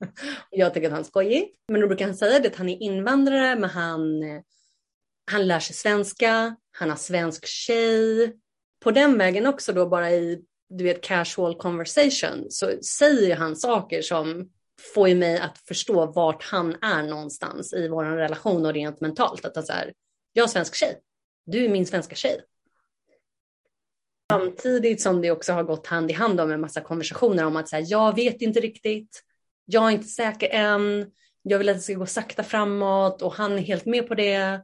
jag 0.50 0.74
tycker 0.74 0.86
att 0.86 0.92
han 0.92 1.00
är 1.00 1.04
skojig. 1.04 1.48
Men 1.68 1.80
då 1.80 1.86
brukar 1.86 2.06
han 2.06 2.14
säga 2.14 2.38
det 2.38 2.48
att 2.48 2.56
han 2.56 2.68
är 2.68 2.82
invandrare, 2.82 3.56
men 3.56 3.70
han 3.70 4.22
han 5.30 5.46
lär 5.46 5.60
sig 5.60 5.76
svenska, 5.76 6.56
han 6.78 6.90
har 6.90 6.96
svensk 6.96 7.46
tjej. 7.46 8.36
På 8.84 8.90
den 8.90 9.18
vägen 9.18 9.46
också 9.46 9.72
då 9.72 9.88
bara 9.88 10.10
i 10.10 10.42
du 10.68 10.84
vet, 10.84 11.00
casual 11.00 11.56
conversation 11.56 12.46
så 12.50 12.70
säger 12.98 13.36
han 13.36 13.56
saker 13.56 14.02
som 14.02 14.50
får 14.94 15.08
ju 15.08 15.14
mig 15.14 15.38
att 15.38 15.58
förstå 15.58 16.06
vart 16.06 16.42
han 16.42 16.76
är 16.82 17.02
någonstans 17.02 17.72
i 17.72 17.88
vår 17.88 18.04
relation 18.04 18.66
och 18.66 18.72
rent 18.72 19.00
mentalt. 19.00 19.44
Att 19.44 19.56
han 19.56 19.64
är 19.70 19.92
jag 20.32 20.44
är 20.44 20.48
svensk 20.48 20.74
tjej, 20.74 21.00
du 21.46 21.64
är 21.64 21.68
min 21.68 21.86
svenska 21.86 22.14
tjej. 22.14 22.40
Samtidigt 24.32 25.00
som 25.00 25.20
det 25.20 25.30
också 25.30 25.52
har 25.52 25.62
gått 25.62 25.86
hand 25.86 26.10
i 26.10 26.14
hand 26.14 26.36
med 26.36 26.50
en 26.50 26.60
massa 26.60 26.80
konversationer 26.80 27.44
om 27.44 27.56
att 27.56 27.68
så 27.68 27.76
här, 27.76 27.84
jag 27.88 28.16
vet 28.16 28.42
inte 28.42 28.60
riktigt, 28.60 29.22
jag 29.64 29.86
är 29.86 29.90
inte 29.90 30.08
säker 30.08 30.48
än, 30.48 31.10
jag 31.42 31.58
vill 31.58 31.68
att 31.68 31.76
det 31.76 31.82
ska 31.82 31.94
gå 31.94 32.06
sakta 32.06 32.42
framåt 32.42 33.22
och 33.22 33.34
han 33.34 33.52
är 33.52 33.58
helt 33.58 33.86
med 33.86 34.08
på 34.08 34.14
det. 34.14 34.62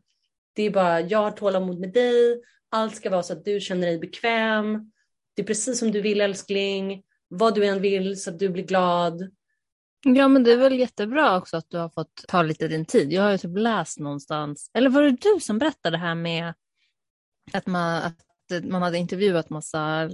Det 0.52 0.62
är 0.62 0.71
bara, 0.71 1.00
jag 1.00 1.19
har 1.19 1.31
tålamod 1.31 1.81
med 1.81 1.92
dig, 1.92 2.42
allt 2.69 2.97
ska 2.97 3.11
vara 3.11 3.23
så 3.23 3.33
att 3.33 3.45
du 3.45 3.61
känner 3.61 3.87
dig 3.87 3.99
bekväm. 3.99 4.92
Det 5.35 5.42
är 5.42 5.47
precis 5.47 5.78
som 5.78 5.92
du 5.92 6.00
vill 6.00 6.21
älskling, 6.21 7.02
vad 7.28 7.54
du 7.54 7.66
än 7.66 7.81
vill 7.81 8.23
så 8.23 8.31
att 8.31 8.38
du 8.38 8.49
blir 8.49 8.64
glad. 8.64 9.31
Ja 10.05 10.29
men 10.29 10.45
det 10.45 10.53
är 10.53 10.57
väl 10.57 10.79
jättebra 10.79 11.37
också 11.39 11.57
att 11.57 11.71
du 11.71 11.79
har 11.79 11.89
fått 11.89 12.25
ta 12.29 12.43
lite 12.43 12.69
din 12.69 12.85
tid. 12.85 13.13
Jag 13.13 13.23
har 13.23 13.31
ju 13.31 13.39
typ 13.39 13.57
läst 13.57 13.99
någonstans, 13.99 14.71
eller 14.75 14.91
var 14.91 15.03
det 15.03 15.11
du 15.11 15.41
som 15.41 15.59
berättade 15.59 15.97
det 15.97 16.01
här 16.01 16.15
med 16.15 16.55
att 17.53 17.67
man, 17.67 18.03
att 18.03 18.65
man 18.65 18.83
hade 18.83 18.99
intervjuat 18.99 19.51
massa 19.51 20.11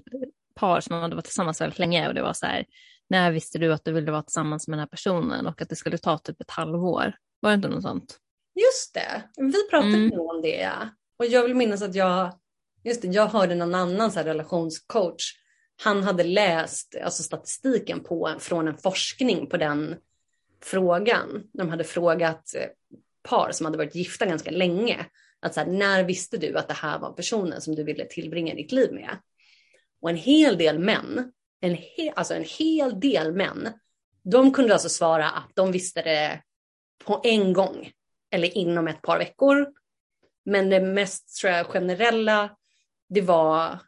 par 0.55 0.81
som 0.81 1.03
hade 1.03 1.17
varit 1.17 1.25
tillsammans 1.25 1.61
väldigt 1.61 1.79
länge 1.79 2.09
och 2.09 2.15
det 2.15 2.23
var 2.23 2.33
så 2.33 2.47
här, 2.47 2.65
när 3.09 3.33
visste 3.33 3.59
du 3.59 3.73
att 3.73 3.85
du 3.85 3.93
ville 3.93 4.13
vara 4.13 4.23
tillsammans 4.23 4.69
med 4.69 4.79
den 4.79 4.81
här 4.81 4.87
personen 4.87 5.47
och 5.47 5.63
att 5.63 5.69
det 5.69 5.77
skulle 5.77 5.99
ta 5.99 6.19
typ 6.19 6.41
ett 6.41 6.51
halvår? 6.51 7.15
Var 7.41 7.51
det 7.51 7.55
inte 7.55 7.69
något 7.69 7.83
sånt? 7.83 8.19
Just 8.55 8.95
det, 8.95 9.23
vi 9.37 9.69
pratade 9.71 9.95
mm. 9.95 10.21
om 10.21 10.43
det. 10.43 10.61
Ja. 10.61 10.89
Och 11.19 11.27
jag 11.27 11.43
vill 11.43 11.55
minnas 11.55 11.83
att 11.83 11.95
jag, 11.95 12.33
just 12.85 13.03
det, 13.03 13.09
jag 13.09 13.27
hörde 13.27 13.55
någon 13.55 13.75
annan 13.75 14.13
så 14.13 14.21
relationscoach. 14.21 15.35
Han 15.81 16.03
hade 16.03 16.25
läst 16.25 16.95
alltså 17.03 17.23
statistiken 17.23 18.01
på, 18.01 18.35
från 18.39 18.69
en 18.69 18.79
forskning 18.79 19.47
på 19.47 19.57
den 19.57 19.97
frågan. 20.63 21.43
De 21.53 21.69
hade 21.69 21.85
frågat 21.85 22.55
eh, 22.55 22.69
par 23.23 23.51
som 23.53 23.67
hade 23.67 23.79
varit 23.79 23.95
gifta 23.95 24.27
ganska 24.27 24.51
länge. 24.51 25.07
Att 25.41 25.55
så 25.55 25.61
här, 25.61 25.67
när 25.67 26.05
visste 26.05 26.37
du 26.37 26.59
att 26.59 26.69
det 26.69 26.75
här 26.75 26.99
var 26.99 27.13
personen 27.13 27.61
som 27.61 27.75
du 27.75 27.85
ville 27.85 28.05
tillbringa 28.05 28.55
ditt 28.55 28.73
liv 28.73 28.93
med? 28.93 29.17
Och 30.01 30.11
en 30.11 30.17
hel 30.17 30.59
del 30.59 30.79
män, 30.79 31.33
en, 31.61 31.75
he, 31.75 32.13
alltså 32.17 32.35
en 32.35 32.45
hel 32.45 33.01
del 33.01 33.33
män, 33.33 33.69
de 34.23 34.53
kunde 34.53 34.73
alltså 34.73 34.89
svara 34.89 35.31
att 35.31 35.51
de 35.55 35.73
visste 35.73 36.03
det 36.03 36.43
på 37.05 37.21
en 37.25 37.53
gång 37.53 37.93
eller 38.31 38.59
inom 38.59 38.89
ett 38.89 39.03
par 39.03 39.19
veckor. 39.19 39.73
Men 40.45 40.71
det 40.71 40.81
mest 40.81 41.37
tror 41.41 41.53
jag, 41.53 41.67
generella, 41.67 42.57
det 43.09 43.21
var 43.21 43.79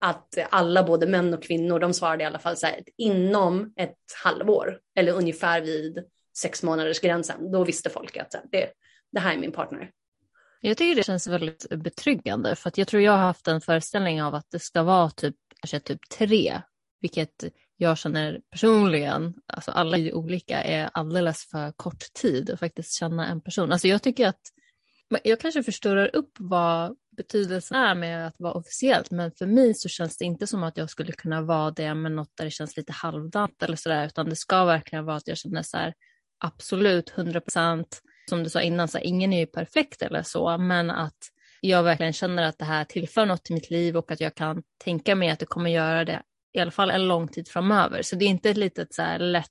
att 0.00 0.38
alla, 0.50 0.82
både 0.82 1.06
män 1.06 1.34
och 1.34 1.42
kvinnor, 1.42 1.78
de 1.78 1.94
svarade 1.94 2.22
i 2.22 2.26
alla 2.26 2.38
fall 2.38 2.56
så 2.56 2.66
här, 2.66 2.80
inom 2.96 3.72
ett 3.76 3.96
halvår 4.24 4.78
eller 4.94 5.12
ungefär 5.12 5.60
vid 5.60 6.04
sex 6.36 6.62
månaders 6.62 7.00
gränsen. 7.00 7.52
Då 7.52 7.64
visste 7.64 7.90
folk 7.90 8.16
att 8.16 8.34
det, 8.52 8.70
det 9.12 9.20
här 9.20 9.34
är 9.34 9.38
min 9.38 9.52
partner. 9.52 9.90
Jag 10.60 10.76
tycker 10.76 10.96
det 10.96 11.02
känns 11.02 11.26
väldigt 11.26 11.68
betryggande 11.68 12.56
för 12.56 12.68
att 12.68 12.78
jag 12.78 12.88
tror 12.88 13.02
jag 13.02 13.12
har 13.12 13.18
haft 13.18 13.48
en 13.48 13.60
föreställning 13.60 14.22
av 14.22 14.34
att 14.34 14.50
det 14.50 14.58
ska 14.58 14.82
vara 14.82 15.10
typ, 15.10 15.36
kanske 15.60 15.80
typ 15.80 16.08
tre, 16.08 16.60
vilket 17.00 17.44
jag 17.76 17.98
känner 17.98 18.40
personligen, 18.50 19.34
alltså 19.46 19.70
alla 19.70 19.98
är 19.98 20.14
olika, 20.14 20.62
är 20.62 20.90
alldeles 20.92 21.44
för 21.50 21.72
kort 21.72 22.12
tid 22.12 22.50
att 22.50 22.60
faktiskt 22.60 22.92
känna 22.92 23.26
en 23.26 23.40
person. 23.40 23.72
Alltså 23.72 23.88
jag 23.88 24.02
tycker 24.02 24.28
att, 24.28 24.40
jag 25.22 25.40
kanske 25.40 25.62
förstorar 25.62 26.16
upp 26.16 26.30
vad 26.38 26.96
betydelsen 27.16 27.76
är 27.76 27.94
med 27.94 28.26
att 28.26 28.34
vara 28.38 28.52
officiellt, 28.52 29.10
men 29.10 29.32
för 29.32 29.46
mig 29.46 29.74
så 29.74 29.88
känns 29.88 30.18
det 30.18 30.24
inte 30.24 30.46
som 30.46 30.62
att 30.62 30.76
jag 30.76 30.90
skulle 30.90 31.12
kunna 31.12 31.42
vara 31.42 31.70
det 31.70 31.94
med 31.94 32.12
något 32.12 32.36
där 32.36 32.44
det 32.44 32.50
känns 32.50 32.76
lite 32.76 32.92
halvdant 32.92 33.62
eller 33.62 33.76
sådär, 33.76 34.06
utan 34.06 34.28
det 34.28 34.36
ska 34.36 34.64
verkligen 34.64 35.04
vara 35.04 35.16
att 35.16 35.28
jag 35.28 35.38
känner 35.38 35.62
så 35.62 35.76
här, 35.76 35.94
absolut 36.44 37.12
100 37.16 37.40
procent, 37.40 38.00
som 38.28 38.44
du 38.44 38.50
sa 38.50 38.60
innan, 38.60 38.88
så 38.88 38.98
här, 38.98 39.04
ingen 39.04 39.32
är 39.32 39.40
ju 39.40 39.46
perfekt 39.46 40.02
eller 40.02 40.22
så, 40.22 40.58
men 40.58 40.90
att 40.90 41.18
jag 41.60 41.82
verkligen 41.82 42.12
känner 42.12 42.42
att 42.42 42.58
det 42.58 42.64
här 42.64 42.84
tillför 42.84 43.26
något 43.26 43.44
till 43.44 43.54
mitt 43.54 43.70
liv 43.70 43.96
och 43.96 44.10
att 44.10 44.20
jag 44.20 44.34
kan 44.34 44.62
tänka 44.84 45.14
mig 45.14 45.30
att 45.30 45.38
det 45.38 45.46
kommer 45.46 45.70
göra 45.70 46.04
det 46.04 46.22
i 46.52 46.60
alla 46.60 46.70
fall 46.70 46.90
en 46.90 47.08
lång 47.08 47.28
tid 47.28 47.48
framöver. 47.48 48.02
Så 48.02 48.16
det 48.16 48.24
är 48.24 48.28
inte 48.28 48.50
ett 48.50 48.56
litet 48.56 48.94
så 48.94 49.02
här 49.02 49.18
lätt, 49.18 49.50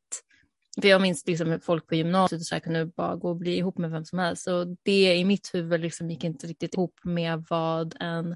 för 0.82 0.88
jag 0.88 1.02
minns 1.02 1.28
liksom 1.28 1.60
folk 1.64 1.88
på 1.88 1.96
gymnasiet 1.96 2.42
och 2.42 2.46
så 2.46 2.56
här 2.56 2.60
kunde 2.60 2.86
bara 2.86 3.16
gå 3.16 3.30
och 3.30 3.36
bli 3.36 3.58
ihop 3.58 3.78
med 3.78 3.92
vem 3.92 4.06
som 4.06 4.20
helst. 4.20 4.48
Och 4.48 4.68
det 4.84 5.16
i 5.16 5.26
mitt 5.26 5.54
huvud 5.54 5.82
liksom 5.82 6.10
gick 6.10 6.24
inte 6.24 6.48
riktigt 6.48 6.74
ihop 6.74 7.00
med 7.04 7.46
vad 7.50 7.96
en 8.00 8.36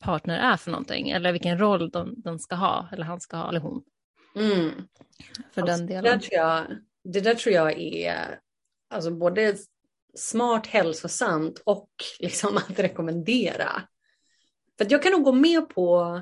partner 0.00 0.38
är 0.38 0.56
för 0.56 0.70
någonting 0.70 1.10
eller 1.10 1.32
vilken 1.32 1.58
roll 1.58 1.90
de, 1.90 2.14
de 2.16 2.38
ska 2.38 2.54
ha 2.54 2.88
eller 2.92 3.04
han 3.04 3.20
ska 3.20 3.36
ha 3.36 3.48
eller 3.48 3.60
hon. 3.60 3.82
Mm. 4.36 4.70
För 5.52 5.62
alltså, 5.62 5.76
den 5.76 5.86
delen. 5.86 6.04
Det 6.04 6.10
där, 6.10 6.18
tror 6.18 6.40
jag, 6.40 6.66
det 7.04 7.20
där 7.20 7.34
tror 7.34 7.54
jag 7.54 7.80
är 7.80 8.40
alltså 8.90 9.10
både 9.10 9.56
smart, 10.14 10.66
hälsosamt 10.66 11.62
och 11.64 11.90
liksom 12.20 12.56
att 12.68 12.78
rekommendera. 12.78 13.82
För 14.78 14.84
att 14.84 14.90
jag 14.90 15.02
kan 15.02 15.12
nog 15.12 15.22
gå 15.22 15.32
med 15.32 15.68
på 15.68 16.20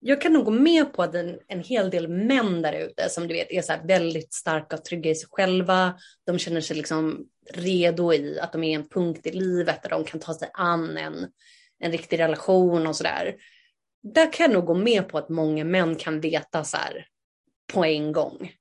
jag 0.00 0.20
kan 0.20 0.32
nog 0.32 0.44
gå 0.44 0.50
med 0.50 0.92
på 0.92 1.02
att 1.02 1.14
en, 1.14 1.38
en 1.48 1.60
hel 1.60 1.90
del 1.90 2.08
män 2.08 2.62
där 2.62 2.72
ute 2.72 3.08
som 3.08 3.28
du 3.28 3.34
vet 3.34 3.50
är 3.50 3.62
så 3.62 3.74
väldigt 3.84 4.34
starka 4.34 4.76
och 4.76 4.84
trygga 4.84 5.10
i 5.10 5.14
sig 5.14 5.28
själva. 5.30 5.98
De 6.26 6.38
känner 6.38 6.60
sig 6.60 6.76
liksom 6.76 7.26
redo 7.54 8.12
i 8.12 8.40
att 8.40 8.52
de 8.52 8.64
är 8.64 8.74
en 8.74 8.88
punkt 8.88 9.26
i 9.26 9.32
livet 9.32 9.82
där 9.82 9.90
de 9.90 10.04
kan 10.04 10.20
ta 10.20 10.34
sig 10.34 10.50
an 10.52 10.96
en, 10.96 11.26
en 11.78 11.92
riktig 11.92 12.18
relation 12.18 12.86
och 12.86 12.96
sådär. 12.96 13.36
Där 14.02 14.32
kan 14.32 14.44
jag 14.44 14.52
nog 14.52 14.64
gå 14.64 14.74
med 14.74 15.08
på 15.08 15.18
att 15.18 15.28
många 15.28 15.64
män 15.64 15.96
kan 15.96 16.20
veta 16.20 16.64
så 16.64 16.76
här 16.76 17.06
på 17.72 17.84
en 17.84 18.12
gång. 18.12 18.52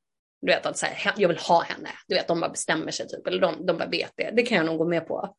Du 0.41 0.47
vet 0.47 0.65
att 0.65 0.77
så 0.77 0.85
här, 0.85 1.13
jag 1.17 1.27
vill 1.27 1.37
ha 1.37 1.61
henne. 1.61 1.89
Du 2.07 2.15
vet, 2.15 2.27
de 2.27 2.39
bara 2.39 2.51
bestämmer 2.51 2.91
sig 2.91 3.07
typ, 3.07 3.27
eller 3.27 3.41
de, 3.41 3.65
de 3.65 3.77
bara 3.77 3.89
vet 3.89 4.11
det. 4.15 4.31
Det 4.35 4.43
kan 4.43 4.57
jag 4.57 4.65
nog 4.65 4.77
gå 4.77 4.85
med 4.85 5.07
på. 5.07 5.35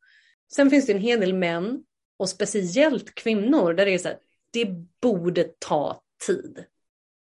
Sen 0.55 0.69
finns 0.69 0.85
det 0.85 0.93
en 0.93 1.01
hel 1.01 1.19
del 1.19 1.33
män 1.33 1.83
och 2.19 2.29
speciellt 2.29 3.15
kvinnor 3.15 3.73
där 3.73 3.85
det 3.85 3.91
är 3.91 3.97
så 3.97 4.07
här, 4.07 4.17
det 4.51 4.65
borde 5.01 5.49
ta 5.59 6.01
tid. 6.25 6.65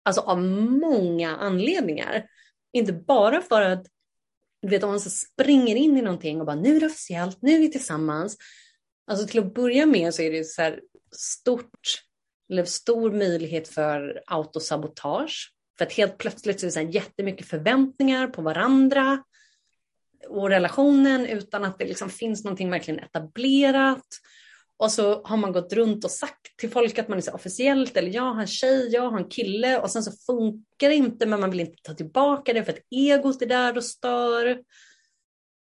Alltså 0.04 0.22
av 0.22 0.42
många 0.42 1.38
anledningar. 1.38 2.26
Inte 2.74 2.94
bara 2.94 3.42
för 3.42 3.62
att 3.62 3.88
du 4.62 4.68
vet, 4.68 4.84
om 4.84 4.90
man 4.90 5.00
så 5.00 5.10
springer 5.10 5.76
in 5.76 5.98
i 5.98 6.02
någonting 6.02 6.40
och 6.40 6.46
bara 6.46 6.56
nu 6.56 6.76
är 6.76 6.80
det 6.80 6.86
officiellt, 6.86 7.42
nu 7.42 7.54
är 7.54 7.60
vi 7.60 7.72
tillsammans. 7.72 8.38
Alltså 9.08 9.28
till 9.28 9.40
att 9.40 9.54
börja 9.54 9.86
med 9.86 10.14
så 10.14 10.22
är 10.22 10.32
det 10.32 10.44
så 10.44 10.62
här 10.62 10.82
stort, 11.12 12.04
eller 12.50 12.66
stor 12.66 13.12
möjlighet 13.12 13.68
för 13.68 14.24
autosabotage. 14.28 15.54
För 15.78 15.86
att 15.86 15.94
helt 15.94 16.18
plötsligt 16.18 16.60
så 16.60 16.66
är 16.66 16.68
det 16.68 16.72
så 16.72 16.80
här 16.80 16.88
jättemycket 16.88 17.48
förväntningar 17.48 18.28
på 18.28 18.42
varandra 18.42 19.24
och 20.28 20.50
relationen 20.50 21.26
utan 21.26 21.64
att 21.64 21.80
det 21.80 21.86
liksom 21.86 22.10
finns 22.10 22.44
någonting 22.44 22.70
verkligen 22.70 23.00
etablerat. 23.00 24.06
Och 24.82 24.92
så 24.92 25.22
har 25.24 25.38
man 25.38 25.52
gått 25.52 25.74
runt 25.74 26.06
och 26.06 26.12
sagt 26.12 26.58
till 26.58 26.70
folk 26.70 27.00
att 27.00 27.08
man 27.08 27.18
är 27.18 27.22
så 27.22 27.32
officiellt 27.32 27.98
eller 27.98 28.10
jag 28.10 28.34
har 28.34 28.42
en 28.42 28.48
tjej, 28.48 28.90
jag 28.92 29.10
har 29.10 29.18
en 29.18 29.30
kille 29.30 29.80
och 29.80 29.92
sen 29.92 30.04
så 30.04 30.12
funkar 30.12 30.90
det 30.90 30.96
inte 30.96 31.26
men 31.26 31.40
man 31.40 31.52
vill 31.52 31.60
inte 31.60 31.82
ta 31.84 31.94
tillbaka 31.94 32.54
det 32.54 32.64
för 32.64 32.72
att 32.72 32.80
egot 32.92 33.42
är 33.42 33.46
där 33.46 33.78
och 33.78 33.84
stör. 33.84 34.64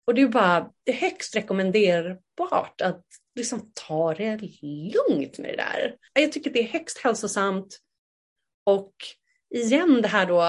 Och 0.07 0.15
det 0.15 0.23
är 0.23 0.29
bara 0.29 0.71
det 0.85 0.93
är 0.93 0.97
högst 0.97 1.37
rekommenderbart 1.37 2.81
att 2.81 3.05
liksom 3.35 3.71
ta 3.75 4.15
det 4.15 4.41
lugnt 4.63 5.39
med 5.39 5.51
det 5.51 5.57
där. 5.57 5.97
Jag 6.13 6.33
tycker 6.33 6.51
det 6.51 6.61
är 6.61 6.69
högst 6.69 6.99
hälsosamt 6.99 7.79
och 8.67 8.95
igen 9.55 10.03
det 10.03 10.09
här 10.09 10.27
då 10.27 10.41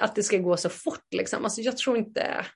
att 0.00 0.14
det 0.14 0.22
ska 0.22 0.38
gå 0.38 0.56
så 0.56 0.68
fort 0.68 1.06
liksom. 1.10 1.44
Alltså 1.44 1.60
jag 1.60 1.76
tror 1.76 1.96
inte, 1.96 2.46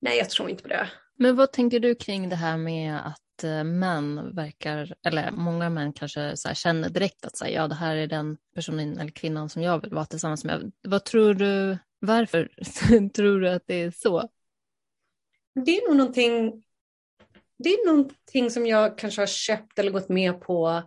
nej 0.00 0.18
jag 0.18 0.30
tror 0.30 0.50
inte 0.50 0.62
på 0.62 0.68
det. 0.68 0.90
Men 1.16 1.36
vad 1.36 1.52
tänker 1.52 1.80
du 1.80 1.94
kring 1.94 2.28
det 2.28 2.36
här 2.36 2.56
med 2.56 3.06
att 3.06 3.27
att 3.38 3.44
eh, 3.44 3.64
män 3.64 4.34
verkar, 4.34 4.94
eller 5.02 5.30
många 5.30 5.70
män 5.70 5.92
kanske 5.92 6.36
så 6.36 6.54
känner 6.54 6.88
direkt 6.88 7.26
att 7.26 7.36
så 7.36 7.44
här, 7.44 7.52
ja, 7.52 7.68
det 7.68 7.74
här 7.74 7.96
är 7.96 8.06
den 8.06 8.36
personen 8.54 8.98
eller 8.98 9.10
kvinnan 9.10 9.48
som 9.48 9.62
jag 9.62 9.82
vill 9.82 9.94
vara 9.94 10.04
tillsammans 10.04 10.44
med. 10.44 10.72
Vad 10.82 11.04
tror 11.04 11.34
du, 11.34 11.78
varför 11.98 12.50
tror 13.14 13.40
du 13.40 13.48
att 13.48 13.66
det 13.66 13.74
är 13.74 13.90
så? 13.90 14.28
Det 15.64 15.78
är 15.78 15.88
nog 15.88 15.96
någonting, 15.96 16.64
det 17.58 17.68
är 17.68 17.86
någonting 17.86 18.50
som 18.50 18.66
jag 18.66 18.98
kanske 18.98 19.22
har 19.22 19.26
köpt 19.26 19.78
eller 19.78 19.90
gått 19.90 20.08
med 20.08 20.40
på 20.40 20.82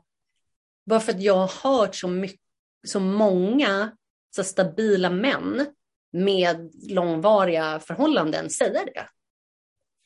bara 0.86 1.00
för 1.00 1.12
att 1.12 1.22
jag 1.22 1.36
har 1.36 1.70
hört 1.70 1.96
så, 1.96 2.08
mycket, 2.08 2.39
så 2.88 3.00
många 3.00 3.91
så 4.36 4.43
stabila 4.43 5.10
män 5.10 5.65
med 6.13 6.72
långvariga 6.89 7.79
förhållanden 7.79 8.50
säga 8.50 8.86
det. 8.86 9.08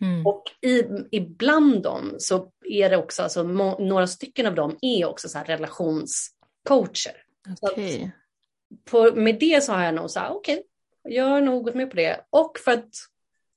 Mm. 0.02 0.26
Och 0.26 0.44
i, 0.62 0.84
ibland 1.12 1.84
dem 1.84 2.16
så 2.18 2.52
är 2.66 2.90
det 2.90 2.98
också, 2.98 3.24
alltså, 3.24 3.44
må, 3.44 3.80
några 3.80 4.08
stycken 4.08 4.46
av 4.46 4.56
dem 4.56 4.78
är 4.82 5.06
också 5.06 5.30
så 5.30 5.40
relationscoacher. 5.40 7.24
Okay. 7.62 8.10
På, 8.86 9.12
med 9.16 9.40
det 9.40 9.64
så 9.64 9.74
har 9.74 9.84
jag 9.84 9.96
nog 9.96 10.12
så 10.12 10.20
här, 10.20 10.32
okej, 10.32 10.56
okay, 10.56 11.16
jag 11.16 11.26
har 11.26 11.42
nog 11.42 11.64
gått 11.64 11.76
med 11.76 11.90
på 11.90 11.96
det. 11.96 12.26
Och 12.30 12.60
för 12.60 12.72
att, 12.72 12.90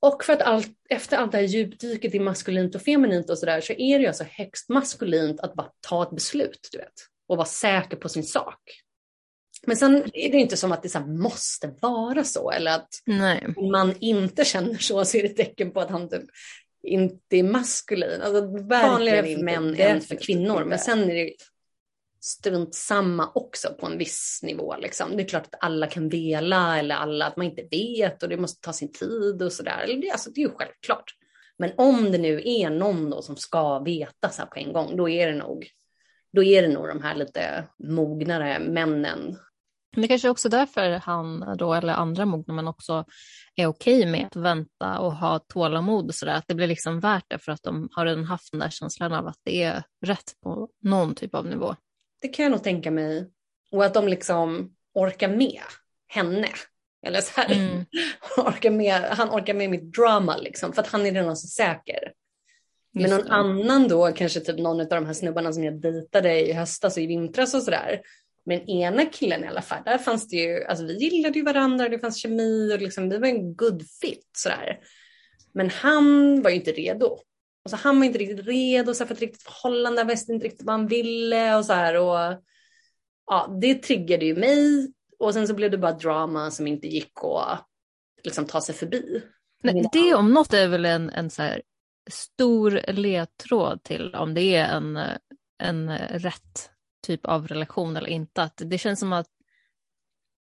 och 0.01 0.25
för 0.25 0.33
att 0.33 0.43
allt, 0.43 0.73
efter 0.89 1.17
allt 1.17 1.33
det 1.33 1.39
här 1.39 1.45
djupdyket 1.45 2.15
i 2.15 2.21
maskulint 2.21 2.75
och 2.75 2.83
feminint 2.83 3.31
och 3.31 3.39
sådär 3.39 3.61
så 3.61 3.73
är 3.73 3.99
det 3.99 4.03
ju 4.03 4.07
alltså 4.07 4.25
högst 4.31 4.69
maskulint 4.69 5.41
att 5.41 5.55
bara 5.55 5.71
ta 5.89 6.03
ett 6.03 6.11
beslut, 6.11 6.69
du 6.73 6.79
vet. 6.79 6.95
Och 7.29 7.37
vara 7.37 7.47
säker 7.47 7.97
på 7.97 8.09
sin 8.09 8.25
sak. 8.25 8.61
Men 9.67 9.77
sen 9.77 10.11
är 10.15 10.33
det 10.33 10.39
inte 10.39 10.57
som 10.57 10.73
att 10.73 10.83
det 10.83 10.89
så 10.89 11.01
måste 11.01 11.75
vara 11.81 12.25
så 12.25 12.51
eller 12.51 12.75
att 12.75 12.89
Nej. 13.07 13.55
om 13.57 13.73
man 13.73 13.95
inte 14.01 14.45
känner 14.45 14.79
så 14.79 15.05
så 15.05 15.19
är 15.19 15.23
det 15.23 15.29
tecken 15.29 15.71
på 15.71 15.81
att 15.81 15.91
han 15.91 16.09
typ 16.09 16.25
inte 16.83 17.37
är 17.37 17.43
maskulin. 17.43 18.23
Alltså, 18.23 18.47
vanligare 18.67 19.35
för 19.35 19.43
män 19.43 19.75
än 19.79 20.01
för 20.01 20.17
kvinnor. 20.17 20.65
Men 20.65 20.79
sen 20.79 21.11
är 21.11 21.15
det 21.15 21.33
strunt 22.21 22.75
samma 22.75 23.31
också 23.35 23.75
på 23.81 23.87
en 23.87 23.99
viss 23.99 24.41
nivå. 24.43 24.77
Liksom. 24.79 25.17
Det 25.17 25.23
är 25.23 25.29
klart 25.29 25.47
att 25.47 25.65
alla 25.65 25.87
kan 25.87 26.09
vela 26.09 26.79
eller 26.79 26.95
alla 26.95 27.27
att 27.27 27.37
man 27.37 27.47
inte 27.47 27.69
vet 27.71 28.23
och 28.23 28.29
det 28.29 28.37
måste 28.37 28.61
ta 28.61 28.73
sin 28.73 28.93
tid 28.93 29.43
och 29.43 29.53
sådär. 29.53 30.03
Alltså, 30.13 30.31
det 30.31 30.41
är 30.41 30.49
ju 30.49 30.55
självklart. 30.55 31.15
Men 31.59 31.73
om 31.77 32.13
det 32.13 32.19
nu 32.19 32.43
är 32.45 32.71
någon 32.71 33.11
då 33.11 33.23
som 33.23 33.37
ska 33.37 33.79
veta 33.79 34.29
så 34.31 34.43
här 34.43 34.49
på 34.49 34.59
en 34.59 34.73
gång, 34.73 34.97
då 34.97 35.09
är 35.09 35.27
det 35.27 35.35
nog 35.35 35.71
då 36.33 36.43
är 36.43 36.63
det 36.63 36.69
nog 36.69 36.89
de 36.89 37.03
här 37.03 37.15
lite 37.15 37.65
mognare 37.79 38.59
männen 38.59 39.39
det 39.97 40.09
kanske 40.09 40.29
är 40.29 40.31
också 40.31 40.49
därför 40.49 40.91
han 40.91 41.57
då, 41.59 41.75
eller 41.75 41.93
andra 41.93 42.27
mogna 42.27 42.55
men 42.55 42.69
också 42.69 43.05
är 43.57 43.67
okej 43.67 44.07
med 44.07 44.27
att 44.27 44.37
vänta 44.37 44.99
och 44.99 45.13
ha 45.13 45.39
tålamod 45.39 46.09
och 46.09 46.15
sådär. 46.15 46.35
Att 46.35 46.49
det 46.49 46.55
blir 46.55 46.67
liksom 46.67 47.01
värt 47.01 47.25
det 47.29 47.39
för 47.39 47.53
att 47.53 47.63
de 47.63 47.89
har 47.93 48.07
redan 48.07 48.25
haft 48.25 48.51
den 48.53 48.61
där 48.61 48.71
känslan 48.71 49.13
av 49.13 49.27
att 49.27 49.41
det 49.45 49.63
är 49.63 49.83
rätt 50.07 50.33
på 50.43 50.69
någon 50.83 51.15
typ 51.15 51.35
av 51.35 51.47
nivå. 51.47 51.75
Det 52.23 52.29
kan 52.29 52.43
jag 52.43 52.53
nog 52.53 52.63
tänka 52.63 52.91
mig. 52.91 53.31
Och 53.71 53.85
att 53.85 53.95
de 53.95 54.09
liksom 54.09 54.75
orkar 54.95 55.29
med 55.29 55.63
henne. 56.09 56.49
Eller 57.07 57.21
så 57.21 57.41
här, 57.41 57.53
mm. 57.53 57.85
orkar 58.37 58.71
med, 58.71 59.03
han 59.03 59.31
orkar 59.31 59.55
med 59.55 59.71
mitt 59.71 59.93
drama 59.93 60.37
liksom, 60.37 60.73
för 60.73 60.83
att 60.83 60.89
han 60.89 61.07
är 61.07 61.13
redan 61.13 61.37
så 61.37 61.47
säker. 61.47 62.13
Men 62.93 63.11
någon 63.11 63.29
annan 63.29 63.89
då, 63.89 64.13
kanske 64.13 64.41
typ 64.41 64.59
någon 64.59 64.81
av 64.81 64.89
de 64.89 65.07
här 65.07 65.13
snubbarna 65.13 65.53
som 65.53 65.65
jag 65.65 65.81
dejtade 65.81 66.49
i 66.49 66.53
höstas 66.53 66.97
och 66.97 67.03
i 67.03 67.07
vintras 67.07 67.55
och 67.55 67.63
sådär, 67.63 68.01
men 68.49 68.71
ena 68.71 69.05
killen 69.05 69.45
i 69.45 69.47
alla 69.47 69.63
fall, 69.63 69.83
där 69.85 69.99
fanns 69.99 70.29
det 70.29 70.37
ju, 70.37 70.65
alltså 70.65 70.85
vi 70.85 70.95
gillade 70.95 71.39
ju 71.39 71.45
varandra, 71.45 71.89
det 71.89 71.99
fanns 71.99 72.17
kemi 72.17 72.75
och 72.75 72.81
liksom, 72.81 73.09
vi 73.09 73.19
var 73.19 73.29
en 73.29 73.55
good 73.55 73.83
fit 74.01 74.31
sådär. 74.33 74.79
Men 75.53 75.71
han 75.71 76.43
var 76.43 76.51
ju 76.51 76.57
inte 76.57 76.73
redo. 76.73 77.19
Alltså 77.65 77.89
han 77.89 77.99
var 77.99 78.07
inte 78.07 78.19
riktigt 78.19 78.47
redo 78.47 78.95
så 78.95 79.07
för 79.07 79.15
ett 79.15 79.21
riktigt 79.21 79.43
förhållande, 79.43 80.05
visste 80.05 80.33
inte 80.33 80.47
riktigt 80.47 80.67
vad 80.67 80.75
han 80.75 80.87
ville 80.87 81.57
och 81.57 81.65
så 81.65 81.73
här. 81.73 81.95
Och, 81.95 82.43
ja, 83.27 83.59
det 83.61 83.75
triggade 83.75 84.25
ju 84.25 84.37
mig 84.37 84.93
och 85.19 85.35
sen 85.35 85.49
så 85.49 85.55
blev 85.55 85.71
det 85.71 85.79
bara 85.79 85.93
drama 85.93 86.51
som 86.51 86.67
inte 86.67 86.89
gick 86.89 87.13
att 87.25 87.67
liksom, 88.25 88.45
ta 88.45 88.61
sig 88.61 88.75
förbi. 88.75 89.23
Nej, 89.63 89.89
det 89.93 90.15
om 90.15 90.33
något 90.33 90.53
är 90.53 90.69
väl 90.69 90.85
en, 90.85 91.11
en 91.11 91.31
så 91.31 91.43
här 91.43 91.63
stor 92.11 92.93
ledtråd 92.93 93.83
till 93.83 94.15
om 94.15 94.35
det 94.35 94.57
är 94.57 94.77
en, 94.77 94.99
en 95.63 95.99
rätt 95.99 96.71
typ 97.09 97.27
av 97.27 97.49
relation 97.49 97.97
eller 97.97 98.09
inte. 98.09 98.43
Att 98.43 98.63
det 98.65 98.79
känns 98.79 99.01
som 99.01 99.13
att, 99.13 99.27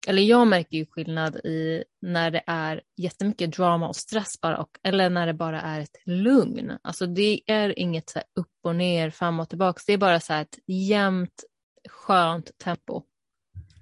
eller 0.07 0.23
jag 0.23 0.47
märker 0.47 0.77
ju 0.77 0.87
skillnad 0.87 1.37
i 1.37 1.85
när 2.03 2.31
det 2.31 2.43
är 2.47 2.83
jättemycket 2.97 3.57
drama 3.57 3.89
och 3.89 3.97
stress 3.97 4.41
bara, 4.41 4.59
och, 4.59 4.71
eller 4.83 5.11
när 5.11 5.27
det 5.27 5.35
bara 5.35 5.61
är 5.61 5.81
ett 5.81 5.97
lugn. 6.05 6.79
Alltså 6.83 7.07
det 7.07 7.41
är 7.47 7.79
inget 7.79 8.11
så 8.11 8.21
upp 8.35 8.53
och 8.63 8.77
ner, 8.77 9.11
fram 9.11 9.41
och 9.41 9.49
tillbaka. 9.49 9.81
Det 9.87 9.93
är 9.93 9.99
bara 9.99 10.21
så 10.21 10.33
ett 10.33 10.59
jämnt, 10.67 11.45
skönt 11.89 12.59
tempo. 12.59 13.03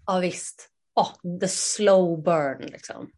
Ja 0.07 0.19
visst. 0.19 0.71
Oh, 0.95 1.39
the 1.41 1.49
slow 1.49 2.23
burn 2.23 2.67
liksom. 2.67 3.11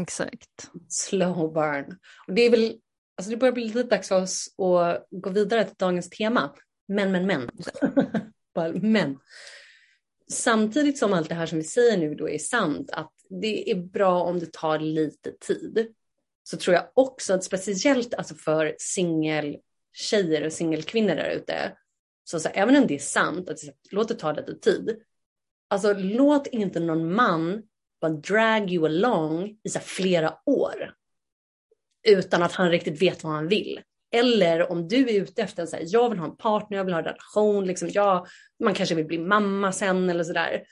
Exakt. 0.00 0.70
Slow 0.88 1.52
burn. 1.52 1.98
Och 2.26 2.34
det 2.34 2.42
är 2.42 2.50
väl, 2.50 2.76
alltså 3.16 3.30
det 3.30 3.36
börjar 3.36 3.52
bli 3.52 3.64
lite 3.64 3.82
dags 3.82 4.08
för 4.08 4.22
oss 4.22 4.54
att 4.58 5.06
gå 5.10 5.30
vidare 5.30 5.64
till 5.64 5.74
dagens 5.78 6.10
tema. 6.10 6.54
Men, 6.88 7.26
men, 7.26 7.50
men. 8.56 8.92
men. 8.92 9.18
Samtidigt 10.30 10.98
som 10.98 11.12
allt 11.12 11.28
det 11.28 11.34
här 11.34 11.46
som 11.46 11.58
vi 11.58 11.64
säger 11.64 11.96
nu 11.96 12.14
då 12.14 12.28
är 12.28 12.38
sant, 12.38 12.90
att 12.90 13.12
det 13.28 13.70
är 13.70 13.74
bra 13.74 14.22
om 14.22 14.38
det 14.38 14.52
tar 14.52 14.78
lite 14.78 15.32
tid, 15.32 15.94
så 16.42 16.56
tror 16.56 16.74
jag 16.74 16.88
också 16.94 17.34
att 17.34 17.44
speciellt 17.44 18.14
alltså 18.14 18.34
för 18.34 18.76
singeltjejer 18.78 20.46
och 20.46 20.52
singelkvinnor 20.52 21.14
där 21.14 21.30
ute, 21.30 21.76
så, 22.24 22.40
så 22.40 22.48
även 22.48 22.76
om 22.76 22.86
det 22.86 22.94
är 22.94 22.98
sant, 22.98 23.48
att 23.48 23.58
låt 23.90 24.08
det 24.08 24.14
ta 24.14 24.32
lite 24.32 24.54
tid, 24.54 25.00
alltså 25.68 25.92
låt 25.92 26.46
inte 26.46 26.80
någon 26.80 27.14
man 27.14 27.62
bara 28.00 28.12
drag 28.12 28.70
you 28.70 28.86
along 28.86 29.58
i 29.62 29.68
så 29.68 29.80
flera 29.80 30.38
år 30.46 30.94
utan 32.08 32.42
att 32.42 32.52
han 32.52 32.70
riktigt 32.70 33.02
vet 33.02 33.24
vad 33.24 33.32
han 33.32 33.48
vill. 33.48 33.80
Eller 34.12 34.72
om 34.72 34.88
du 34.88 35.08
är 35.08 35.22
ute 35.22 35.42
efter 35.42 35.62
en 35.62 35.68
så 35.68 35.76
här, 35.76 35.84
jag 35.86 36.10
vill 36.10 36.18
ha 36.18 36.26
en 36.26 36.36
partner, 36.36 36.78
jag 36.78 36.84
vill 36.84 36.94
ha 36.94 37.00
en 37.00 37.06
relation, 37.06 37.66
liksom, 37.66 37.88
jag, 37.92 38.26
man 38.64 38.74
kanske 38.74 38.94
vill 38.94 39.06
bli 39.06 39.18
mamma 39.18 39.72
sen 39.72 40.10
eller 40.10 40.24
sådär. 40.24 40.62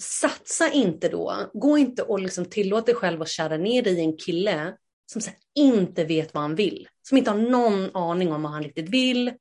Satsa 0.00 0.70
inte 0.72 1.08
då, 1.08 1.50
gå 1.52 1.78
inte 1.78 2.02
och 2.02 2.20
liksom 2.20 2.44
tillåt 2.44 2.86
dig 2.86 2.94
själv 2.94 3.22
att 3.22 3.28
kära 3.28 3.56
ner 3.56 3.82
dig 3.82 3.94
i 3.94 4.00
en 4.00 4.16
kille 4.16 4.76
som 5.06 5.20
så 5.20 5.30
inte 5.54 6.04
vet 6.04 6.34
vad 6.34 6.42
han 6.42 6.54
vill, 6.54 6.88
som 7.02 7.18
inte 7.18 7.30
har 7.30 7.38
någon 7.38 7.96
aning 7.96 8.32
om 8.32 8.42
vad 8.42 8.52
han 8.52 8.62
riktigt 8.62 8.88
vill. 8.88 9.32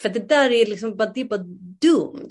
För 0.00 0.08
det 0.08 0.28
där 0.28 0.50
är 0.50 0.66
liksom 0.66 0.96
bara, 0.96 1.12
det 1.12 1.20
är 1.20 1.24
bara 1.24 1.44
dumt. 1.80 2.28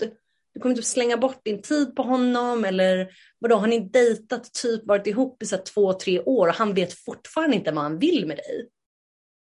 Du 0.54 0.60
kommer 0.60 0.74
typ 0.74 0.84
slänga 0.84 1.16
bort 1.16 1.44
din 1.44 1.62
tid 1.62 1.96
på 1.96 2.02
honom 2.02 2.64
eller 2.64 3.10
vadå, 3.38 3.56
har 3.56 3.66
ni 3.66 3.80
dejtat, 3.80 4.52
typ 4.52 4.86
varit 4.86 5.06
ihop 5.06 5.42
i 5.42 5.46
så 5.46 5.56
två, 5.56 5.92
tre 5.92 6.20
år 6.20 6.48
och 6.48 6.54
han 6.54 6.74
vet 6.74 6.92
fortfarande 6.92 7.56
inte 7.56 7.72
vad 7.72 7.84
han 7.84 7.98
vill 7.98 8.26
med 8.26 8.36
dig. 8.36 8.68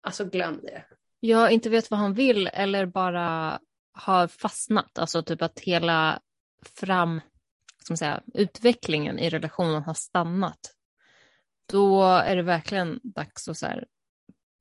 Alltså 0.10 0.26
glöm 0.26 0.60
det. 0.64 0.86
Jag 1.20 1.52
inte 1.52 1.70
vet 1.70 1.92
vad 1.92 2.00
han 2.00 2.14
vill 2.14 2.50
eller 2.54 2.86
bara 2.86 3.60
har 3.92 4.28
fastnat. 4.28 5.00
Alltså 5.00 5.24
typ 5.24 5.42
att 5.42 5.60
hela 5.60 6.20
fram, 6.66 7.22
som 7.88 7.98
säga, 7.98 8.22
utvecklingen 8.34 9.20
i 9.20 9.30
relationen 9.30 9.84
har 9.84 9.94
stannat. 9.94 10.60
Då 11.72 12.04
är 12.04 12.36
det 12.36 12.42
verkligen 12.42 13.00
dags 13.04 13.48
att 13.48 13.58
så 13.58 13.66
här, 13.66 13.86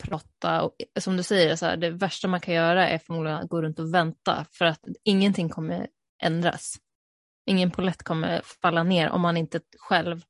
prata. 0.02 0.62
Och, 0.62 0.76
som 1.00 1.16
du 1.16 1.22
säger, 1.22 1.56
så 1.56 1.66
här, 1.66 1.76
det 1.76 1.90
värsta 1.90 2.28
man 2.28 2.40
kan 2.40 2.54
göra 2.54 2.88
är 2.88 2.98
förmodligen 2.98 3.38
att 3.38 3.48
gå 3.48 3.62
runt 3.62 3.78
och 3.78 3.94
vänta 3.94 4.46
för 4.50 4.64
att 4.64 4.84
ingenting 5.04 5.48
kommer 5.48 5.88
ändras. 6.22 6.78
Ingen 7.46 7.70
polett 7.70 8.02
kommer 8.02 8.40
falla 8.44 8.82
ner 8.82 9.08
om 9.08 9.20
man 9.20 9.36
inte 9.36 9.60
själv 9.78 10.22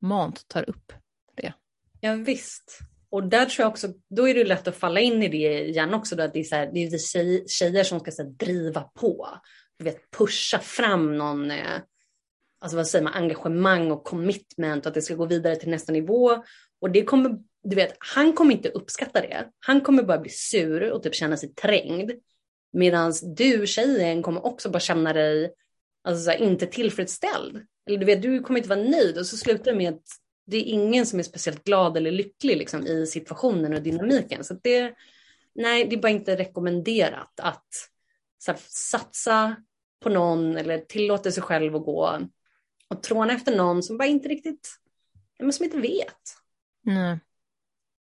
mant 0.00 0.48
tar 0.48 0.70
upp 0.70 0.92
det. 1.36 1.54
Ja, 2.00 2.14
visst. 2.14 2.80
Och 3.14 3.24
där 3.24 3.46
tror 3.46 3.64
jag 3.64 3.70
också, 3.70 3.88
då 4.10 4.28
är 4.28 4.34
det 4.34 4.44
lätt 4.44 4.68
att 4.68 4.76
falla 4.76 5.00
in 5.00 5.22
i 5.22 5.28
det 5.28 5.68
igen 5.68 5.94
också, 5.94 6.16
då, 6.16 6.22
att 6.22 6.32
det 6.32 6.40
är, 6.40 6.44
så 6.44 6.54
här, 6.54 6.70
det 6.72 6.84
är 6.84 6.98
tjej, 6.98 7.44
tjejer 7.48 7.84
som 7.84 8.00
ska 8.00 8.10
så 8.10 8.22
här, 8.22 8.30
driva 8.30 8.80
på, 8.80 9.28
du 9.78 9.84
vet, 9.84 10.10
pusha 10.10 10.58
fram 10.58 11.18
någon, 11.18 11.50
eh, 11.50 11.80
alltså 12.60 12.76
vad 12.76 12.86
säger 12.86 13.02
man, 13.04 13.14
engagemang 13.14 13.90
och 13.90 14.04
commitment 14.04 14.86
och 14.86 14.90
att 14.90 14.94
det 14.94 15.02
ska 15.02 15.14
gå 15.14 15.26
vidare 15.26 15.56
till 15.56 15.70
nästa 15.70 15.92
nivå. 15.92 16.44
Och 16.80 16.90
det 16.90 17.04
kommer, 17.04 17.38
du 17.62 17.76
vet, 17.76 17.96
han 17.98 18.32
kommer 18.32 18.54
inte 18.54 18.68
uppskatta 18.68 19.20
det. 19.20 19.48
Han 19.60 19.80
kommer 19.80 20.02
bara 20.02 20.18
bli 20.18 20.30
sur 20.30 20.92
och 20.92 21.02
typ 21.02 21.14
känna 21.14 21.36
sig 21.36 21.54
trängd. 21.54 22.12
Medan 22.72 23.12
du, 23.36 23.66
tjejen, 23.66 24.22
kommer 24.22 24.46
också 24.46 24.70
bara 24.70 24.80
känna 24.80 25.12
dig 25.12 25.54
alltså, 26.04 26.30
här, 26.30 26.42
inte 26.42 26.66
tillfredsställd. 26.66 27.66
Eller 27.86 27.98
du 27.98 28.06
vet, 28.06 28.22
du 28.22 28.40
kommer 28.40 28.58
inte 28.58 28.68
vara 28.68 28.82
nöjd 28.82 29.18
och 29.18 29.26
så 29.26 29.36
slutar 29.36 29.72
det 29.72 29.78
med 29.78 29.94
att 29.94 30.23
det 30.46 30.56
är 30.56 30.62
ingen 30.62 31.06
som 31.06 31.18
är 31.18 31.22
speciellt 31.22 31.64
glad 31.64 31.96
eller 31.96 32.10
lycklig 32.10 32.56
liksom, 32.56 32.86
i 32.86 33.06
situationen 33.06 33.74
och 33.74 33.82
dynamiken. 33.82 34.44
Så 34.44 34.54
det, 34.62 34.94
nej, 35.54 35.84
det 35.84 35.96
är 35.96 36.00
bara 36.00 36.12
inte 36.12 36.36
rekommenderat 36.36 37.40
att 37.40 37.68
här, 38.46 38.56
satsa 38.68 39.56
på 40.02 40.08
någon 40.08 40.56
eller 40.56 40.78
tillåta 40.78 41.30
sig 41.30 41.42
själv 41.42 41.76
att 41.76 41.84
gå 41.84 42.20
och 42.88 43.02
tråna 43.02 43.32
efter 43.32 43.56
någon 43.56 43.82
som 43.82 43.98
bara 43.98 44.08
inte 44.08 44.28
riktigt, 44.28 44.68
men 45.38 45.52
som 45.52 45.64
inte 45.64 45.78
vet. 45.78 46.36
Nej. 46.82 47.18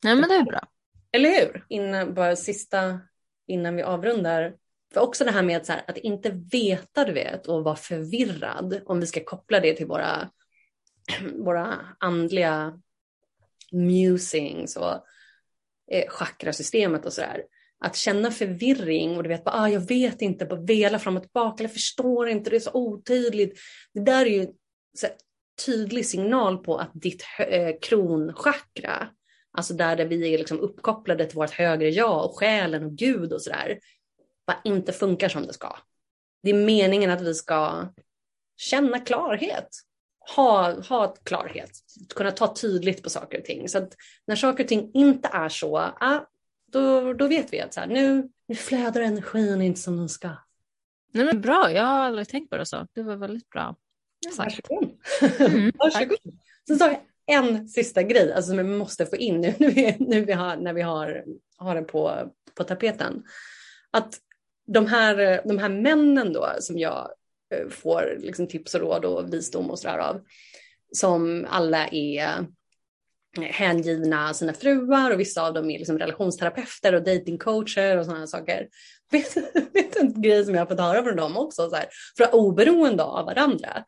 nej, 0.04 0.16
men 0.16 0.30
det 0.30 0.36
är 0.36 0.44
bra. 0.44 0.68
Eller 1.12 1.30
hur? 1.30 1.66
Innan, 1.70 2.14
bara 2.14 2.36
sista, 2.36 3.00
innan 3.48 3.76
vi 3.76 3.84
avrundar. 3.84 4.56
För 4.94 5.02
också 5.02 5.26
det 5.26 5.32
här 5.32 5.44
med 5.44 5.58
att, 5.58 5.68
här, 5.68 5.84
att 5.88 5.98
inte 5.98 6.30
veta, 6.52 7.06
du 7.06 7.14
vet, 7.14 7.48
och 7.48 7.64
vara 7.64 7.76
förvirrad, 7.76 8.82
om 8.86 9.00
vi 9.00 9.08
ska 9.08 9.24
koppla 9.24 9.60
det 9.60 9.74
till 9.74 9.88
våra 9.88 10.30
våra 11.38 11.80
andliga 12.00 12.80
musings 13.72 14.76
och 14.76 14.94
eh, 15.92 16.08
chakrasystemet 16.08 17.06
och 17.06 17.14
sådär. 17.14 17.44
Att 17.80 17.96
känna 17.96 18.32
förvirring 18.32 19.18
och 19.18 19.24
du 19.24 19.30
vet, 19.30 19.44
bara, 19.44 19.56
ah, 19.56 19.70
jag 19.70 19.88
vet 19.88 20.22
inte, 20.22 20.46
bara 20.46 20.62
vela 20.62 21.00
fram 21.00 21.18
och 21.18 21.24
tillbaka, 21.24 21.64
jag 21.64 21.74
förstår 21.74 22.30
inte, 22.30 22.50
det 22.50 22.56
är 22.56 22.60
så 22.60 22.74
otydligt. 22.74 23.60
Det 23.94 24.00
där 24.00 24.26
är 24.26 24.30
ju 24.30 24.48
så 24.98 25.08
tydlig 25.66 26.06
signal 26.06 26.58
på 26.58 26.78
att 26.78 26.92
ditt 26.94 27.24
eh, 27.40 27.76
kronchakra, 27.82 29.08
alltså 29.52 29.74
där, 29.74 29.96
där 29.96 30.06
vi 30.06 30.34
är 30.34 30.38
liksom 30.38 30.60
uppkopplade 30.60 31.26
till 31.26 31.36
vårt 31.36 31.52
högre 31.52 31.90
jag 31.90 32.26
och 32.26 32.38
själen 32.38 32.84
och 32.84 32.92
Gud 32.92 33.34
och 33.34 33.42
sådär, 33.42 33.80
bara 34.48 34.62
inte 34.64 34.94
funkar 34.94 35.30
som 35.30 35.48
det 35.48 35.54
ska. 35.54 35.78
Det 36.44 36.50
är 36.50 36.66
meningen 36.66 37.10
att 37.10 37.22
vi 37.22 37.34
ska 37.34 37.88
känna 38.58 39.00
klarhet 39.00 39.68
ha, 40.36 40.82
ha 40.82 41.16
klarhet, 41.24 41.72
kunna 42.16 42.32
ta 42.32 42.56
tydligt 42.56 43.04
på 43.04 43.10
saker 43.10 43.40
och 43.40 43.46
ting. 43.46 43.70
Så 43.70 43.78
att 43.78 43.94
när 44.28 44.36
saker 44.36 44.64
och 44.64 44.68
ting 44.68 44.92
inte 44.94 45.30
är 45.34 45.50
så, 45.50 45.78
ah, 45.78 46.20
då, 46.72 47.14
då 47.14 47.28
vet 47.28 47.54
vi 47.54 47.62
att 47.62 47.74
så 47.74 47.80
här, 47.80 47.88
nu, 47.88 48.30
nu 48.48 48.56
flödar 48.56 49.02
energin 49.02 49.62
inte 49.62 49.80
som 49.80 49.98
den 49.98 50.10
ska. 50.10 50.30
Nej, 51.14 51.26
men 51.26 51.42
bra, 51.42 51.72
jag 51.72 51.84
har 51.84 52.00
aldrig 52.00 52.28
tänkt 52.28 52.50
på 52.50 52.58
det 52.58 52.66
så. 52.66 52.88
Det 52.94 53.04
var 53.04 53.16
väldigt 53.16 53.50
bra 53.50 53.76
sagt. 54.30 54.70
Varsågod. 54.70 54.98
Mm, 55.40 55.72
Varsågod. 55.78 56.18
Sen 56.68 56.78
så 56.78 56.84
har 56.84 56.92
jag 56.92 57.02
en 57.26 57.68
sista 57.68 58.04
grej 58.04 58.34
alltså, 58.34 58.50
som 58.50 58.58
vi 58.58 58.64
måste 58.64 59.06
få 59.06 59.16
in 59.16 59.42
nu, 59.42 59.54
nu, 59.60 59.96
nu 60.00 60.26
vi 60.26 60.34
har, 60.34 60.56
när 60.56 60.74
vi 60.74 60.82
har, 60.82 61.24
har 61.58 61.76
det 61.76 61.82
på, 61.82 62.32
på 62.56 62.64
tapeten. 62.64 63.24
Att 63.92 64.20
de 64.68 64.88
här, 64.88 65.42
de 65.48 65.58
här 65.58 65.70
männen 65.70 66.34
då 66.34 66.50
som 66.60 66.78
jag 66.78 67.12
Eh, 67.52 67.70
får 67.70 68.18
liksom 68.20 68.48
tips 68.48 68.76
och 68.76 68.82
råd 68.82 69.06
och 69.06 69.34
visdom 69.34 69.70
och 69.72 69.80
sådär 69.80 69.98
av. 69.98 70.22
Som 70.92 71.48
alla 71.50 71.88
är 71.88 72.24
eh, 72.24 72.42
hängivna 73.42 74.34
sina 74.34 74.54
fruar 74.54 75.12
och 75.12 75.20
vissa 75.20 75.48
av 75.48 75.54
dem 75.54 75.70
är 75.72 75.78
liksom 75.78 76.00
relationsterapeuter 76.00 76.96
och 76.96 77.04
datingcoacher 77.04 77.98
och 77.98 78.06
sådana 78.06 78.28
saker. 78.28 78.68
Vet, 79.12 79.38
vet 79.74 79.96
en 79.96 80.22
grej 80.22 80.46
som 80.46 80.54
jag 80.54 80.62
har 80.62 80.66
fått 80.66 80.80
höra 80.80 81.04
från 81.04 81.16
dem 81.16 81.38
också, 81.38 81.70
så 81.70 81.76
här, 81.76 81.86
för 82.18 82.36
oberoende 82.36 83.04
av 83.04 83.26
varandra. 83.26 83.84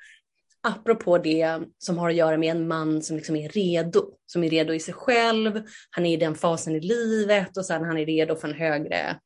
Apropå 0.61 1.17
det 1.17 1.59
som 1.77 1.97
har 1.97 2.09
att 2.09 2.15
göra 2.15 2.37
med 2.37 2.51
en 2.51 2.67
man 2.67 3.01
som 3.01 3.15
liksom 3.15 3.35
är 3.35 3.49
redo, 3.49 4.05
som 4.25 4.43
är 4.43 4.49
redo 4.49 4.73
i 4.73 4.79
sig 4.79 4.93
själv, 4.93 5.61
han 5.89 6.05
är 6.05 6.13
i 6.13 6.17
den 6.17 6.35
fasen 6.35 6.75
i 6.75 6.79
livet 6.79 7.57
och 7.57 7.65
sen 7.65 7.83
han 7.83 7.97
är 7.97 8.05
redo 8.05 8.35
för 8.35 8.47
en 8.47 8.53
högre 8.53 9.19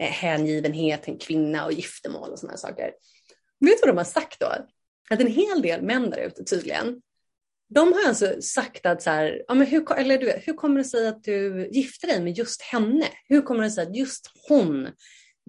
eh, 0.00 0.10
hängivenhet, 0.10 1.08
en 1.08 1.18
kvinna 1.18 1.64
och 1.64 1.72
giftermål 1.72 2.30
och 2.30 2.38
sådana 2.38 2.56
saker. 2.58 2.90
Vet 3.66 3.82
du 3.82 3.86
vad 3.86 3.88
de 3.88 3.96
har 3.96 4.04
sagt 4.04 4.40
då? 4.40 4.46
Att 5.10 5.20
en 5.20 5.26
hel 5.26 5.62
del 5.62 5.82
män 5.82 6.10
där 6.10 6.18
ute 6.18 6.44
tydligen, 6.44 7.02
de 7.68 7.92
har 7.92 8.08
alltså 8.08 8.42
sagt 8.42 8.86
att 8.86 9.02
så 9.02 9.10
här, 9.10 9.42
ja, 9.48 9.54
men 9.54 9.66
hur, 9.66 9.92
eller 9.92 10.18
du 10.18 10.30
hur 10.30 10.52
kommer 10.52 10.78
det 10.78 10.84
sig 10.84 11.08
att 11.08 11.24
du 11.24 11.68
gifte 11.72 12.06
dig 12.06 12.20
med 12.20 12.38
just 12.38 12.62
henne? 12.62 13.06
Hur 13.28 13.42
kommer 13.42 13.64
det 13.64 13.70
sig 13.70 13.82
att 13.82 13.96
just 13.96 14.30
hon 14.48 14.88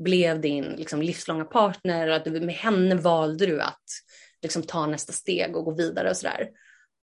blev 0.02 0.42
din 0.42 0.64
liksom, 0.64 1.02
livslånga 1.02 1.46
partner 1.46 2.08
och 2.08 2.16
att 2.16 2.26
du, 2.26 2.42
med 2.42 2.56
henne 2.56 2.96
valde 2.96 3.46
du 3.46 3.62
att 3.62 3.84
liksom, 4.42 4.64
ta 4.64 4.86
nästa 4.86 5.14
steg 5.14 5.56
och 5.56 5.66
gå 5.66 5.74
vidare 5.74 6.10
och 6.10 6.18
sådär. 6.18 6.50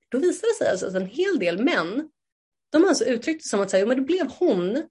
Då 0.08 0.18
visar 0.18 0.48
det 0.48 0.64
sig 0.64 0.70
alltså 0.70 0.86
att 0.86 0.94
en 0.94 1.06
hel 1.06 1.38
del 1.38 1.64
män, 1.64 2.10
de 2.70 2.82
har 2.82 2.88
alltså 2.88 3.04
uttryckt 3.04 3.44
det 3.44 3.48
som 3.48 3.60
att 3.60 3.70
säga, 3.70 3.86
men 3.86 3.96
det 3.96 4.02
blev 4.02 4.30
hon 4.38 4.88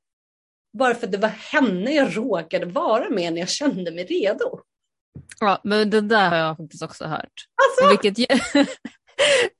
bara 0.78 0.96
för 0.96 1.06
att 1.06 1.12
det 1.12 1.18
var 1.18 1.30
henne 1.30 1.94
jag 1.94 2.18
råkade 2.18 2.66
vara 2.66 3.10
med 3.10 3.34
när 3.34 3.40
jag 3.40 3.50
kände 3.50 3.92
mig 3.92 4.06
redo. 4.06 4.62
Ja, 5.40 5.62
men 5.64 5.90
det 5.90 6.02
där 6.02 6.30
har 6.30 6.38
jag 6.38 6.58
faktiskt 6.58 6.84
också 6.84 7.06
hört. 7.06 7.46
Alltså? 7.56 7.90
Vilket, 7.90 8.18
gör, 8.18 8.68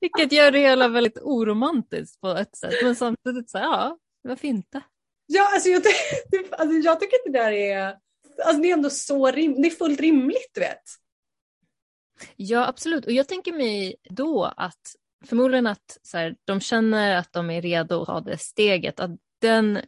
vilket 0.00 0.32
gör 0.32 0.50
det 0.50 0.58
hela 0.58 0.88
väldigt 0.88 1.18
oromantiskt 1.18 2.20
på 2.20 2.28
ett 2.28 2.56
sätt. 2.56 2.74
Men 2.82 2.96
samtidigt 2.96 3.50
så 3.50 3.58
ja, 3.58 3.98
varför 4.22 4.48
inte? 4.48 4.80
Ja, 5.26 5.50
alltså 5.54 5.68
jag, 5.68 5.82
alltså 6.50 6.76
jag 6.76 7.00
tycker 7.00 7.16
att 7.16 7.32
det 7.32 7.38
där 7.38 7.52
är, 7.52 7.96
alltså 8.44 8.62
det 8.62 8.70
är 8.70 8.72
ändå 8.72 8.90
så 8.90 9.30
rim, 9.30 9.62
det 9.62 9.68
är 9.68 9.70
fullt 9.70 10.00
rimligt 10.00 10.50
du 10.54 10.60
vet. 10.60 10.82
Ja, 12.36 12.66
absolut. 12.66 13.06
Och 13.06 13.12
jag 13.12 13.28
tänker 13.28 13.52
mig 13.52 13.96
då 14.10 14.44
att 14.56 14.94
förmodligen 15.26 15.66
att 15.66 15.98
så 16.02 16.18
här, 16.18 16.36
de 16.44 16.60
känner 16.60 17.16
att 17.16 17.32
de 17.32 17.50
är 17.50 17.62
redo 17.62 18.00
att 18.00 18.06
ta 18.06 18.20
det 18.20 18.38
steget, 18.38 19.00
att 19.00 19.10
den, 19.40 19.80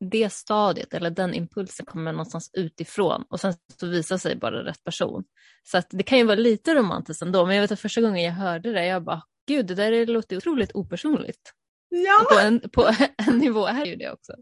det 0.00 0.32
stadiet 0.32 0.94
eller 0.94 1.10
den 1.10 1.34
impulsen 1.34 1.86
kommer 1.86 2.12
någonstans 2.12 2.50
utifrån 2.52 3.24
och 3.28 3.40
sen 3.40 3.54
så 3.80 3.86
visar 3.86 4.18
sig 4.18 4.36
bara 4.36 4.64
rätt 4.64 4.84
person. 4.84 5.24
Så 5.62 5.78
att 5.78 5.86
det 5.90 6.02
kan 6.02 6.18
ju 6.18 6.24
vara 6.24 6.36
lite 6.36 6.74
romantiskt 6.74 7.22
ändå, 7.22 7.46
men 7.46 7.56
jag 7.56 7.62
vet 7.62 7.72
att 7.72 7.80
första 7.80 8.00
gången 8.00 8.24
jag 8.24 8.32
hörde 8.32 8.72
det, 8.72 8.86
jag 8.86 9.04
bara, 9.04 9.22
gud, 9.46 9.66
det 9.66 9.74
där 9.74 10.06
låter 10.06 10.36
otroligt 10.36 10.74
opersonligt. 10.74 11.52
Ja. 11.88 12.26
På 12.30 12.38
en, 12.38 12.60
på 12.60 12.90
en 13.28 13.38
nivå 13.38 13.66
är 13.66 13.84
ju 13.84 13.96
det 13.96 14.10
också. 14.10 14.32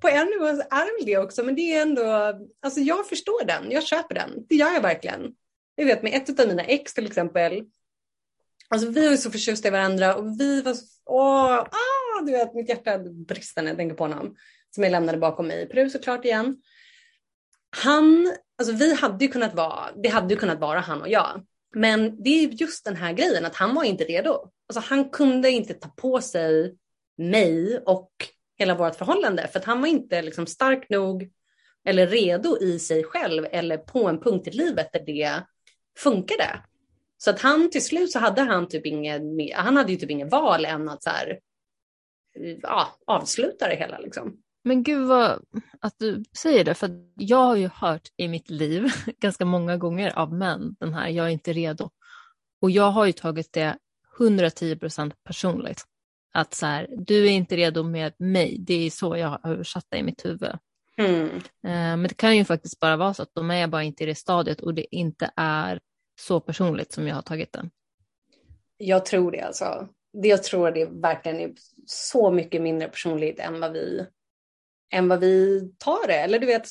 På 0.00 0.08
en 0.08 0.26
nivå 0.26 0.44
är 0.46 0.86
det 0.86 0.92
väl 0.98 1.06
det 1.06 1.18
också, 1.18 1.42
men 1.44 1.54
det 1.54 1.74
är 1.74 1.82
ändå, 1.82 2.34
alltså 2.62 2.80
jag 2.80 3.08
förstår 3.08 3.44
den, 3.44 3.70
jag 3.70 3.86
köper 3.86 4.14
den, 4.14 4.30
det 4.48 4.54
gör 4.54 4.72
jag 4.72 4.80
verkligen. 4.80 5.34
Jag 5.74 5.86
vet 5.86 6.02
med 6.02 6.14
ett 6.14 6.40
av 6.40 6.48
mina 6.48 6.62
ex 6.62 6.94
till 6.94 7.06
exempel, 7.06 7.64
alltså 8.68 8.88
vi 8.88 9.08
var 9.08 9.16
så 9.16 9.30
förtjusta 9.30 9.68
i 9.68 9.70
varandra 9.70 10.16
och 10.16 10.40
vi 10.40 10.62
var 10.62 10.74
så, 10.74 10.86
åh, 11.06 11.58
ah, 11.58 12.22
du 12.26 12.32
vet 12.32 12.54
mitt 12.54 12.68
hjärta 12.68 12.98
brister 12.98 13.62
när 13.62 13.68
jag 13.68 13.78
tänker 13.78 13.96
på 13.96 14.04
honom. 14.04 14.36
Som 14.74 14.84
jag 14.84 14.90
lämnade 14.90 15.18
bakom 15.18 15.46
mig 15.46 15.62
i 15.62 15.66
Peru 15.66 15.90
såklart 15.90 16.24
igen. 16.24 16.62
Han, 17.76 18.32
alltså 18.58 18.74
vi 18.74 18.94
hade 18.94 19.24
ju 19.24 19.30
kunnat 19.30 19.54
vara, 19.54 19.92
det 20.02 20.08
hade 20.08 20.34
ju 20.34 20.40
kunnat 20.40 20.60
vara 20.60 20.80
han 20.80 21.02
och 21.02 21.08
jag. 21.08 21.46
Men 21.74 22.22
det 22.22 22.30
är 22.30 22.48
just 22.48 22.84
den 22.84 22.96
här 22.96 23.12
grejen 23.12 23.44
att 23.44 23.56
han 23.56 23.74
var 23.74 23.84
inte 23.84 24.04
redo. 24.04 24.50
Alltså 24.68 24.94
han 24.94 25.10
kunde 25.10 25.50
inte 25.50 25.74
ta 25.74 25.88
på 25.88 26.20
sig 26.20 26.76
mig 27.16 27.78
och 27.86 28.10
hela 28.58 28.74
vårt 28.74 28.96
förhållande 28.96 29.48
för 29.48 29.58
att 29.58 29.64
han 29.64 29.80
var 29.80 29.88
inte 29.88 30.22
liksom 30.22 30.46
stark 30.46 30.90
nog 30.90 31.30
eller 31.84 32.06
redo 32.06 32.58
i 32.60 32.78
sig 32.78 33.04
själv 33.04 33.46
eller 33.50 33.78
på 33.78 34.08
en 34.08 34.20
punkt 34.20 34.46
i 34.46 34.50
livet 34.50 34.92
där 34.92 35.00
det 35.00 35.42
funkade. 35.98 36.60
Så 37.18 37.30
att 37.30 37.40
han 37.40 37.70
till 37.70 37.84
slut 37.84 38.12
så 38.12 38.18
hade 38.18 38.42
han 38.42 38.68
typ 38.68 38.86
ingen, 38.86 39.50
han 39.54 39.76
hade 39.76 39.92
ju 39.92 39.98
typ 39.98 40.10
ingen 40.10 40.28
val 40.28 40.64
än 40.64 40.88
att 40.88 41.02
så 41.02 41.10
här, 41.10 41.40
ja, 42.62 42.98
avsluta 43.06 43.68
det 43.68 43.76
hela 43.76 43.98
liksom. 43.98 44.36
Men 44.68 44.82
gud 44.82 45.06
vad 45.06 45.44
att 45.80 45.98
du 45.98 46.24
säger 46.38 46.64
det, 46.64 46.74
för 46.74 46.90
jag 47.14 47.44
har 47.44 47.56
ju 47.56 47.68
hört 47.68 48.08
i 48.16 48.28
mitt 48.28 48.50
liv 48.50 48.86
ganska 49.20 49.44
många 49.44 49.76
gånger 49.76 50.18
av 50.18 50.32
män 50.32 50.76
den 50.80 50.94
här, 50.94 51.08
jag 51.08 51.26
är 51.26 51.30
inte 51.30 51.52
redo. 51.52 51.90
Och 52.60 52.70
jag 52.70 52.90
har 52.90 53.06
ju 53.06 53.12
tagit 53.12 53.52
det 53.52 53.78
110 54.18 54.76
procent 54.76 55.14
personligt. 55.24 55.84
Att 56.32 56.54
så 56.54 56.66
här, 56.66 56.88
du 56.90 57.26
är 57.26 57.30
inte 57.30 57.56
redo 57.56 57.82
med 57.82 58.12
mig, 58.18 58.56
det 58.58 58.86
är 58.86 58.90
så 58.90 59.16
jag 59.16 59.28
har 59.28 59.50
översatt 59.50 59.86
det 59.88 59.98
i 59.98 60.02
mitt 60.02 60.24
huvud. 60.24 60.58
Mm. 60.96 61.28
Eh, 61.36 61.40
men 61.62 62.02
det 62.02 62.16
kan 62.16 62.36
ju 62.36 62.44
faktiskt 62.44 62.80
bara 62.80 62.96
vara 62.96 63.14
så 63.14 63.22
att 63.22 63.34
de 63.34 63.50
är 63.50 63.66
bara 63.66 63.82
inte 63.82 64.02
i 64.02 64.06
det 64.06 64.14
stadiet 64.14 64.60
och 64.60 64.74
det 64.74 64.96
inte 64.96 65.30
är 65.36 65.80
så 66.20 66.40
personligt 66.40 66.92
som 66.92 67.08
jag 67.08 67.14
har 67.14 67.22
tagit 67.22 67.52
det. 67.52 67.70
Jag 68.76 69.06
tror 69.06 69.32
det 69.32 69.40
alltså. 69.40 69.88
Jag 70.12 70.42
tror 70.42 70.70
det 70.70 70.84
verkligen 70.84 71.40
är 71.40 71.52
så 71.86 72.30
mycket 72.30 72.62
mindre 72.62 72.88
personligt 72.88 73.38
än 73.38 73.60
vad 73.60 73.72
vi 73.72 74.06
än 74.90 75.08
vad 75.08 75.20
vi 75.20 75.60
tar 75.78 76.06
det. 76.06 76.14
Eller 76.14 76.38
du 76.38 76.46
vet, 76.46 76.68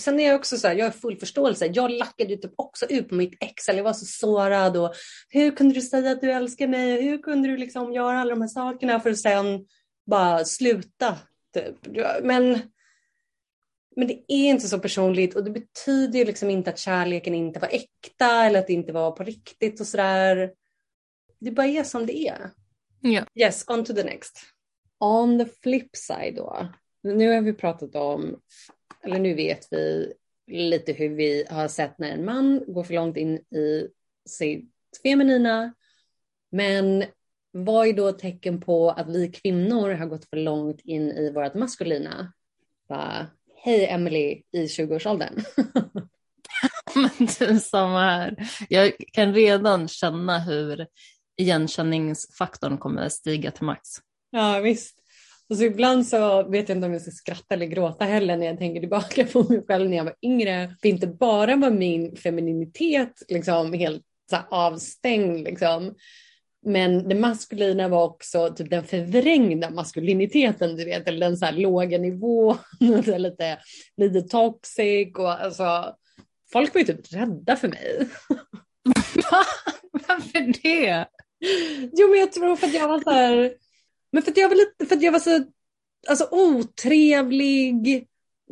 sen 0.00 0.20
är 0.20 0.26
jag 0.26 0.36
också 0.36 0.58
så 0.58 0.68
här, 0.68 0.74
jag 0.74 0.84
har 0.84 0.90
full 0.90 1.16
förståelse. 1.16 1.66
Jag 1.66 1.90
lackade 1.90 2.30
ju 2.30 2.36
typ 2.36 2.52
också 2.56 2.86
ut 2.88 3.08
på 3.08 3.14
mitt 3.14 3.36
ex, 3.40 3.68
eller 3.68 3.78
jag 3.78 3.84
var 3.84 3.92
så 3.92 4.06
sårad 4.06 4.76
och 4.76 4.94
hur 5.28 5.50
kunde 5.50 5.74
du 5.74 5.80
säga 5.80 6.10
att 6.10 6.20
du 6.20 6.32
älskar 6.32 6.68
mig? 6.68 7.02
Hur 7.02 7.18
kunde 7.18 7.48
du 7.48 7.56
liksom 7.56 7.92
göra 7.92 8.20
alla 8.20 8.30
de 8.30 8.40
här 8.40 8.48
sakerna 8.48 9.00
för 9.00 9.10
att 9.10 9.18
sen 9.18 9.66
bara 10.06 10.44
sluta? 10.44 11.18
Typ. 11.54 11.96
Men, 12.22 12.60
men 13.96 14.08
det 14.08 14.24
är 14.28 14.50
inte 14.50 14.68
så 14.68 14.78
personligt 14.78 15.36
och 15.36 15.44
det 15.44 15.50
betyder 15.50 16.18
ju 16.18 16.24
liksom 16.24 16.50
inte 16.50 16.70
att 16.70 16.78
kärleken 16.78 17.34
inte 17.34 17.60
var 17.60 17.68
äkta 17.68 18.44
eller 18.44 18.58
att 18.58 18.66
det 18.66 18.72
inte 18.72 18.92
var 18.92 19.10
på 19.10 19.24
riktigt 19.24 19.80
och 19.80 19.86
sådär. 19.86 20.52
Det 21.40 21.50
bara 21.50 21.66
är 21.66 21.84
som 21.84 22.06
det 22.06 22.28
är. 22.28 22.50
Ja. 23.00 23.24
Yes, 23.34 23.64
on 23.68 23.84
to 23.84 23.94
the 23.94 24.04
next. 24.04 24.40
On 25.00 25.38
the 25.38 25.52
flip 25.62 25.96
side 25.96 26.36
då 26.36 26.68
nu 27.06 27.34
har 27.34 27.40
vi 27.40 27.52
pratat 27.52 27.94
om, 27.94 28.40
eller 29.02 29.18
nu 29.18 29.34
vet 29.34 29.68
vi 29.70 30.12
lite 30.46 30.92
hur 30.92 31.08
vi 31.08 31.44
har 31.50 31.68
sett 31.68 31.98
när 31.98 32.10
en 32.10 32.24
man 32.24 32.64
går 32.66 32.84
för 32.84 32.94
långt 32.94 33.16
in 33.16 33.36
i 33.36 33.88
sitt 34.28 34.70
feminina. 35.02 35.74
Men 36.50 37.04
vad 37.50 37.88
är 37.88 37.92
då 37.92 38.12
tecken 38.12 38.60
på 38.60 38.90
att 38.90 39.08
vi 39.08 39.28
kvinnor 39.28 39.90
har 39.90 40.06
gått 40.06 40.28
för 40.28 40.36
långt 40.36 40.80
in 40.84 41.10
i 41.10 41.30
vårt 41.30 41.54
maskulina? 41.54 42.32
Bara, 42.88 43.26
Hej 43.66 43.86
Emily 43.86 44.42
i 44.52 44.66
20-årsåldern. 44.66 45.44
Men 46.94 47.28
du, 47.38 47.58
samma 47.60 48.00
här. 48.00 48.36
Jag 48.68 48.92
kan 49.12 49.34
redan 49.34 49.88
känna 49.88 50.38
hur 50.38 50.86
igenkänningsfaktorn 51.36 52.78
kommer 52.78 53.02
att 53.02 53.12
stiga 53.12 53.50
till 53.50 53.64
max. 53.64 53.88
Ja 54.30 54.60
visst. 54.60 54.98
Och 55.50 55.56
så 55.56 55.64
ibland 55.64 56.06
så 56.06 56.42
vet 56.42 56.68
jag 56.68 56.78
inte 56.78 56.86
om 56.86 56.92
jag 56.92 57.02
ska 57.02 57.10
skratta 57.10 57.54
eller 57.54 57.66
gråta 57.66 58.04
heller 58.04 58.36
när 58.36 58.46
jag 58.46 58.58
tänker 58.58 58.80
tillbaka 58.80 59.24
på 59.24 59.42
mig 59.42 59.64
själv 59.68 59.90
när 59.90 59.96
jag 59.96 60.04
var 60.04 60.16
yngre. 60.22 60.76
För 60.80 60.88
inte 60.88 61.06
bara 61.06 61.56
var 61.56 61.70
min 61.70 62.16
femininitet 62.16 63.22
liksom 63.28 63.72
helt 63.72 64.02
så 64.30 64.36
avstängd 64.50 65.44
liksom. 65.44 65.94
Men 66.66 67.08
det 67.08 67.14
maskulina 67.14 67.88
var 67.88 68.04
också 68.04 68.54
typ 68.54 68.70
den 68.70 68.84
förvrängda 68.84 69.70
maskuliniteten, 69.70 70.76
du 70.76 70.84
vet, 70.84 71.08
eller 71.08 71.26
den 71.26 71.36
så 71.36 71.44
här 71.44 71.52
låga 71.52 71.98
nivån, 71.98 72.56
lite, 73.16 73.58
lite 73.96 74.22
toxic 74.22 75.14
och 75.18 75.30
alltså 75.44 75.94
folk 76.52 76.74
var 76.74 76.80
ju 76.80 76.86
typ 76.86 77.12
rädda 77.12 77.56
för 77.56 77.68
mig. 77.68 78.08
Varför 79.92 80.62
det? 80.62 81.06
Jo 81.92 82.08
men 82.10 82.20
jag 82.20 82.32
tror 82.32 82.56
för 82.56 82.66
att 82.66 82.74
jag 82.74 82.88
var 82.88 83.00
så 83.00 83.10
här, 83.10 83.54
men 84.16 84.22
för 84.22 84.30
att 84.30 84.36
jag 84.36 84.48
var 84.48 84.56
lite, 84.56 84.86
för 84.86 85.04
jag 85.04 85.12
var 85.12 85.18
så 85.18 85.44
alltså, 86.08 86.28
otrevlig, 86.30 88.06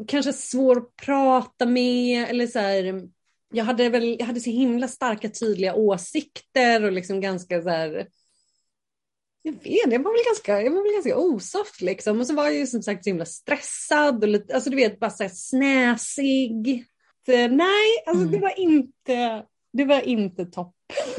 kanske 0.09 0.33
svår 0.33 0.77
att 0.77 0.97
prata 0.97 1.67
med 1.67 2.29
eller 2.29 2.47
så 2.47 2.59
här, 2.59 3.09
jag 3.53 3.65
hade 3.65 3.89
väl, 3.89 4.17
jag 4.19 4.27
hade 4.27 4.41
så 4.41 4.51
himla 4.51 4.89
starka 4.89 5.29
tydliga 5.29 5.75
åsikter 5.75 6.85
och 6.85 6.93
liksom 6.93 7.21
ganska 7.21 7.63
så 7.63 7.69
här, 7.69 8.09
jag 9.43 9.53
vet 9.53 9.93
jag 9.93 10.03
var 10.03 10.13
väl 10.13 10.25
ganska, 10.27 10.63
jag 10.63 10.71
var 10.71 10.83
väl 10.83 10.93
ganska 10.93 11.17
osoft 11.17 11.81
liksom 11.81 12.21
och 12.21 12.27
så 12.27 12.35
var 12.35 12.45
jag 12.45 12.55
ju 12.55 12.67
som 12.67 12.83
sagt 12.83 13.05
så 13.05 13.11
himla 13.11 13.27
stressad 13.27 14.25
och 14.25 14.29
lite, 14.29 14.55
alltså 14.55 14.71
du 14.71 14.77
vet 14.77 15.01
bara 15.01 15.11
så 15.11 15.23
här 15.23 15.31
snäsig. 15.35 16.85
Så, 17.27 17.33
nej, 17.49 18.05
alltså 18.07 18.23
mm. 18.23 18.33
det 18.33 18.39
var 18.39 18.59
inte, 18.59 19.45
det 19.73 19.85
var 19.85 20.01
inte 20.01 20.47
topp. 20.47 20.75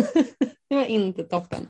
det 0.70 0.76
var 0.76 0.86
inte 0.86 1.24
toppen. 1.24 1.68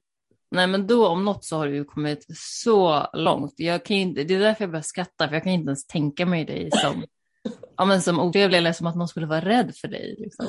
Nej 0.55 0.67
men 0.67 0.87
då 0.87 1.07
om 1.07 1.25
något 1.25 1.45
så 1.45 1.57
har 1.57 1.67
du 1.67 1.85
kommit 1.85 2.25
så 2.37 3.07
långt. 3.13 3.53
Jag 3.57 3.85
kan 3.85 3.97
inte, 3.97 4.23
det 4.23 4.35
är 4.35 4.39
därför 4.39 4.63
jag 4.63 4.71
börjar 4.71 4.83
skratta 4.83 5.27
för 5.27 5.35
jag 5.35 5.43
kan 5.43 5.51
inte 5.51 5.67
ens 5.67 5.87
tänka 5.87 6.25
mig 6.25 6.45
dig 6.45 6.69
som, 6.71 7.05
ja, 7.77 7.85
men 7.85 8.01
som 8.01 8.19
otrevlig 8.19 8.57
eller 8.57 8.73
som 8.73 8.87
att 8.87 8.95
någon 8.95 9.07
skulle 9.07 9.25
vara 9.25 9.41
rädd 9.41 9.75
för 9.75 9.87
dig. 9.87 10.15
Liksom. 10.19 10.45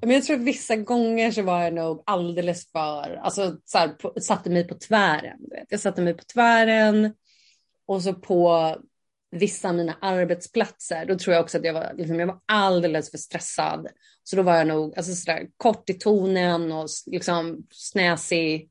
Men 0.00 0.10
jag 0.10 0.24
tror 0.24 0.36
att 0.36 0.42
vissa 0.42 0.76
gånger 0.76 1.30
så 1.30 1.42
var 1.42 1.62
jag 1.62 1.74
nog 1.74 2.02
alldeles 2.06 2.72
för, 2.72 3.20
alltså 3.22 3.56
så 3.64 3.78
här, 3.78 3.88
på, 3.88 4.12
satte 4.20 4.50
mig 4.50 4.68
på 4.68 4.74
tvären. 4.74 5.38
Vet. 5.50 5.66
Jag 5.68 5.80
satte 5.80 6.02
mig 6.02 6.14
på 6.14 6.24
tvären 6.24 7.14
och 7.86 8.02
så 8.02 8.14
på 8.14 8.76
vissa 9.30 9.68
av 9.68 9.74
mina 9.74 9.96
arbetsplatser, 10.00 11.06
då 11.06 11.18
tror 11.18 11.34
jag 11.34 11.42
också 11.42 11.58
att 11.58 11.64
jag 11.64 11.74
var, 11.74 11.92
liksom, 11.96 12.20
jag 12.20 12.26
var 12.26 12.40
alldeles 12.46 13.10
för 13.10 13.18
stressad. 13.18 13.86
Så 14.22 14.36
då 14.36 14.42
var 14.42 14.56
jag 14.56 14.66
nog 14.66 14.96
alltså, 14.96 15.14
sådär, 15.14 15.46
kort 15.56 15.90
i 15.90 15.94
tonen 15.94 16.72
och 16.72 16.88
liksom 17.06 17.66
snäsig 17.70 18.70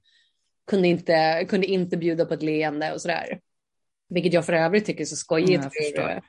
kunde 0.67 0.88
inte, 0.88 1.45
kunde 1.49 1.67
inte 1.67 1.97
bjuda 1.97 2.26
på 2.26 2.34
ett 2.34 2.43
leende 2.43 2.93
och 2.93 3.02
sådär. 3.02 3.39
Vilket 4.10 4.34
jag 4.34 4.45
för 4.45 4.54
övrigt 4.54 4.86
tycker 4.86 5.02
är 5.02 5.06
så 5.06 5.15
skojigt. 5.15 5.63
hur, 5.71 6.21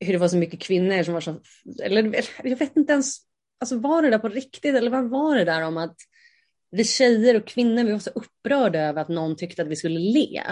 hur 0.00 0.12
det 0.12 0.18
var 0.18 0.28
så 0.28 0.36
mycket 0.36 0.60
kvinnor 0.60 1.02
som 1.02 1.14
var 1.14 1.20
så, 1.20 1.40
eller 1.82 2.24
jag 2.42 2.56
vet 2.56 2.76
inte 2.76 2.92
ens, 2.92 3.18
alltså 3.60 3.78
var 3.78 4.02
det 4.02 4.10
där 4.10 4.18
på 4.18 4.28
riktigt 4.28 4.74
eller 4.74 4.90
vad 4.90 5.10
var 5.10 5.36
det 5.36 5.44
där 5.44 5.62
om 5.62 5.76
att 5.76 5.96
vi 6.70 6.84
tjejer 6.84 7.36
och 7.36 7.46
kvinnor 7.46 7.84
vi 7.84 7.92
var 7.92 7.98
så 7.98 8.10
upprörda 8.10 8.78
över 8.78 9.02
att 9.02 9.08
någon 9.08 9.36
tyckte 9.36 9.62
att 9.62 9.68
vi 9.68 9.76
skulle 9.76 9.98
le. 9.98 10.42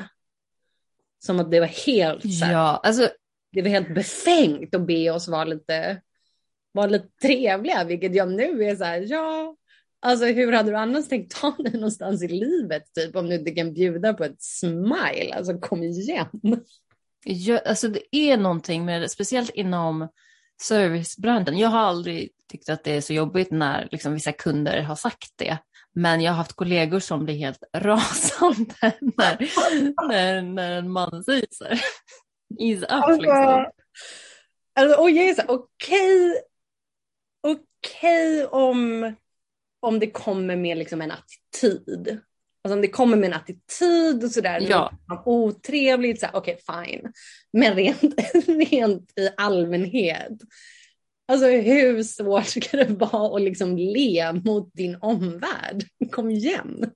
Som 1.18 1.40
att 1.40 1.50
det 1.50 1.60
var 1.60 1.86
helt 1.86 2.38
så 2.38 2.44
här, 2.44 2.52
ja, 2.52 2.80
alltså... 2.82 3.10
det 3.52 3.62
var 3.62 3.68
helt 3.68 3.94
befängt 3.94 4.74
att 4.74 4.86
be 4.86 5.10
oss 5.10 5.28
vara 5.28 5.44
lite, 5.44 6.00
vara 6.72 6.86
lite 6.86 7.08
trevliga, 7.22 7.84
vilket 7.84 8.14
jag 8.14 8.32
nu 8.32 8.64
är 8.64 8.76
så 8.76 8.84
här, 8.84 9.06
ja, 9.08 9.56
Alltså 10.04 10.26
hur 10.26 10.52
hade 10.52 10.70
du 10.70 10.76
annars 10.76 11.08
tänkt 11.08 11.40
ta 11.40 11.50
dig 11.58 11.72
någonstans 11.72 12.22
i 12.22 12.28
livet 12.28 12.82
typ 12.94 13.16
om 13.16 13.28
du 13.28 13.34
inte 13.34 13.50
kan 13.50 13.72
bjuda 13.72 14.14
på 14.14 14.24
ett 14.24 14.42
smile? 14.42 15.34
Alltså 15.34 15.58
kom 15.58 15.82
igen. 15.82 16.28
Ja, 17.24 17.58
alltså 17.58 17.88
det 17.88 18.16
är 18.16 18.36
någonting 18.36 18.84
med 18.84 19.02
det, 19.02 19.08
speciellt 19.08 19.50
inom 19.50 20.08
servicebranschen. 20.62 21.58
Jag 21.58 21.68
har 21.68 21.78
aldrig 21.78 22.30
tyckt 22.52 22.68
att 22.68 22.84
det 22.84 22.96
är 22.96 23.00
så 23.00 23.12
jobbigt 23.12 23.50
när 23.50 23.88
liksom, 23.90 24.14
vissa 24.14 24.32
kunder 24.32 24.82
har 24.82 24.96
sagt 24.96 25.32
det. 25.36 25.58
Men 25.92 26.20
jag 26.20 26.32
har 26.32 26.36
haft 26.36 26.52
kollegor 26.52 27.00
som 27.00 27.24
blir 27.24 27.36
helt 27.36 27.62
rasande 27.76 28.74
när, 29.00 29.48
när, 30.08 30.42
när 30.42 30.78
en 30.78 30.90
man 30.90 31.24
säger 31.24 31.46
så. 31.50 31.64
Ease 32.58 32.84
up 32.84 32.90
alltså, 32.90 33.20
liksom. 33.20 33.66
Alltså, 34.74 35.00
och 35.00 35.10
jag 35.10 35.26
är 35.28 35.34
så 35.34 35.42
okej, 35.46 36.30
okay, 36.30 36.42
okej 37.42 38.44
okay 38.44 38.44
om, 38.44 39.14
om 39.84 39.98
det 39.98 40.10
kommer 40.10 40.56
med 40.56 40.78
liksom 40.78 41.02
en 41.02 41.12
attityd. 41.12 42.20
Alltså 42.64 42.74
om 42.74 42.80
det 42.80 42.88
kommer 42.88 43.16
med 43.16 43.26
en 43.26 43.36
attityd 43.36 44.24
och 44.24 44.30
sådär, 44.30 44.66
ja. 44.68 44.92
otrevligt, 45.26 46.20
så 46.20 46.26
okej 46.32 46.58
okay, 46.66 46.86
fine. 46.86 47.12
Men 47.52 47.74
rent, 47.74 48.20
rent 48.70 49.18
i 49.18 49.28
allmänhet, 49.36 50.32
alltså 51.28 51.46
hur 51.46 52.02
svårt 52.02 52.46
ska 52.46 52.76
det 52.76 52.84
vara 52.84 53.36
att 53.36 53.42
liksom 53.42 53.76
le 53.76 54.32
mot 54.32 54.74
din 54.74 54.96
omvärld? 55.00 55.84
Kom 56.10 56.30
igen. 56.30 56.90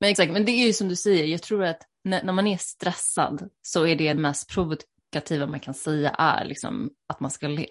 Men 0.00 0.10
exakt, 0.10 0.32
men 0.32 0.44
det 0.44 0.52
är 0.52 0.66
ju 0.66 0.72
som 0.72 0.88
du 0.88 0.96
säger, 0.96 1.24
jag 1.24 1.42
tror 1.42 1.64
att 1.64 1.82
när, 2.04 2.22
när 2.22 2.32
man 2.32 2.46
är 2.46 2.56
stressad 2.56 3.48
så 3.62 3.86
är 3.86 3.96
det 3.96 4.08
det 4.08 4.20
mest 4.20 4.48
provokativa 4.48 5.46
man 5.46 5.60
kan 5.60 5.74
säga 5.74 6.10
är 6.10 6.44
liksom 6.44 6.90
att 7.08 7.20
man 7.20 7.30
ska 7.30 7.48
le. 7.48 7.66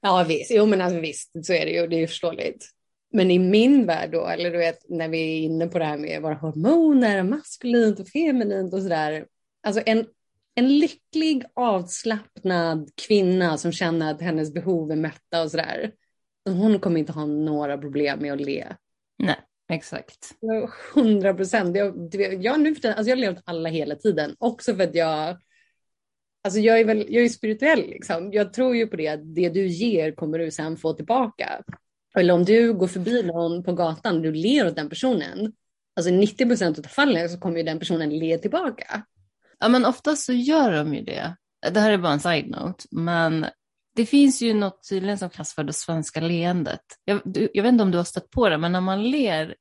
Ja 0.00 0.24
visst, 0.28 0.50
jo 0.50 0.66
men 0.66 0.80
alltså, 0.80 1.00
visst 1.00 1.30
så 1.46 1.52
är 1.52 1.64
det 1.66 1.72
ju, 1.72 1.86
det 1.86 1.96
är 1.96 2.00
ju 2.00 2.06
förståeligt. 2.06 2.68
Men 3.12 3.30
i 3.30 3.38
min 3.38 3.86
värld 3.86 4.10
då, 4.12 4.26
eller 4.26 4.50
du 4.50 4.58
vet 4.58 4.88
när 4.88 5.08
vi 5.08 5.18
är 5.18 5.42
inne 5.42 5.66
på 5.66 5.78
det 5.78 5.84
här 5.84 5.98
med 5.98 6.22
våra 6.22 6.34
hormoner, 6.34 7.22
maskulint 7.22 8.00
och 8.00 8.08
feminint 8.08 8.74
och 8.74 8.82
sådär. 8.82 9.26
Alltså 9.62 9.82
en, 9.86 10.06
en 10.54 10.78
lycklig 10.78 11.44
avslappnad 11.54 12.90
kvinna 13.06 13.58
som 13.58 13.72
känner 13.72 14.10
att 14.10 14.20
hennes 14.20 14.52
behov 14.52 14.90
är 14.90 14.96
mätta 14.96 15.42
och 15.42 15.50
sådär. 15.50 15.92
Hon 16.44 16.78
kommer 16.78 17.00
inte 17.00 17.12
ha 17.12 17.26
några 17.26 17.78
problem 17.78 18.18
med 18.18 18.32
att 18.32 18.40
le. 18.40 18.66
Nej, 19.18 19.36
exakt. 19.70 20.34
Hundra 20.94 21.34
procent. 21.34 21.76
Jag, 21.76 22.14
jag, 22.44 22.60
nu 22.60 22.68
alltså 22.70 22.84
jag 22.84 23.16
har 23.16 23.16
levt 23.16 23.42
alla 23.44 23.68
hela 23.68 23.94
tiden, 23.94 24.36
också 24.38 24.74
för 24.74 24.84
att 24.84 24.94
jag 24.94 25.36
Alltså 26.44 26.60
jag 26.60 26.80
är 26.80 26.84
väl, 26.84 27.06
jag 27.08 27.24
är 27.24 27.28
spirituell 27.28 27.80
liksom. 27.80 28.32
Jag 28.32 28.52
tror 28.52 28.76
ju 28.76 28.86
på 28.86 28.96
det, 28.96 29.08
att 29.08 29.34
det 29.34 29.48
du 29.48 29.66
ger 29.66 30.12
kommer 30.12 30.38
du 30.38 30.50
sen 30.50 30.76
få 30.76 30.92
tillbaka. 30.92 31.62
Eller 32.18 32.34
om 32.34 32.44
du 32.44 32.74
går 32.74 32.86
förbi 32.86 33.22
någon 33.22 33.62
på 33.62 33.72
gatan 33.72 34.16
och 34.16 34.22
du 34.22 34.32
ler 34.32 34.66
åt 34.66 34.76
den 34.76 34.88
personen, 34.88 35.52
alltså 35.96 36.12
90 36.12 36.46
procent 36.46 36.78
av 36.78 36.82
fallen 36.82 37.28
så 37.28 37.38
kommer 37.38 37.56
ju 37.56 37.62
den 37.62 37.78
personen 37.78 38.18
le 38.18 38.38
tillbaka. 38.38 39.02
Ja 39.58 39.68
men 39.68 39.84
oftast 39.84 40.24
så 40.24 40.32
gör 40.32 40.72
de 40.72 40.94
ju 40.94 41.02
det. 41.02 41.36
Det 41.72 41.80
här 41.80 41.90
är 41.90 41.98
bara 41.98 42.12
en 42.12 42.20
side-note, 42.20 42.84
men 42.90 43.46
det 43.96 44.06
finns 44.06 44.42
ju 44.42 44.54
något 44.54 44.88
tydligen 44.88 45.18
som 45.18 45.30
kallas 45.30 45.54
för 45.54 45.64
det 45.64 45.72
svenska 45.72 46.20
leendet. 46.20 46.80
Jag, 47.04 47.20
jag, 47.52 47.62
vet 47.62 47.72
inte 47.72 47.82
om 47.82 47.90
du 47.90 47.98
har 47.98 48.04
stött 48.04 48.30
på 48.30 48.48
det, 48.48 48.58
men 48.58 48.72
när 48.72 48.80
man 48.80 49.10
ler 49.10 49.54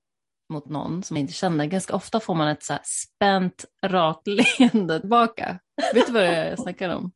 mot 0.49 0.69
någon 0.69 1.03
som 1.03 1.15
man 1.15 1.21
inte 1.21 1.33
känner, 1.33 1.65
ganska 1.65 1.95
ofta 1.95 2.19
får 2.19 2.35
man 2.35 2.47
ett 2.47 2.63
så 2.63 2.73
här 2.73 2.81
spänt, 2.85 3.65
rakt 3.85 4.27
leende 4.27 4.99
tillbaka. 4.99 5.59
Vet 5.93 6.07
du 6.07 6.13
vad 6.13 6.25
jag 6.25 6.59
snackar 6.59 6.89
om? 6.89 7.11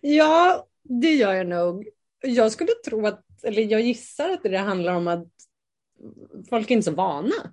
Ja, 0.00 0.66
det 0.82 1.14
gör 1.14 1.34
jag 1.34 1.46
nog. 1.46 1.88
Jag 2.22 2.52
skulle 2.52 2.72
tro 2.84 3.06
att 3.06 3.25
eller 3.44 3.62
jag 3.62 3.80
gissar 3.80 4.30
att 4.30 4.42
det 4.42 4.58
handlar 4.58 4.94
om 4.94 5.08
att 5.08 5.28
folk 6.50 6.70
är 6.70 6.74
inte 6.74 6.84
så 6.84 6.94
vana. 6.94 7.52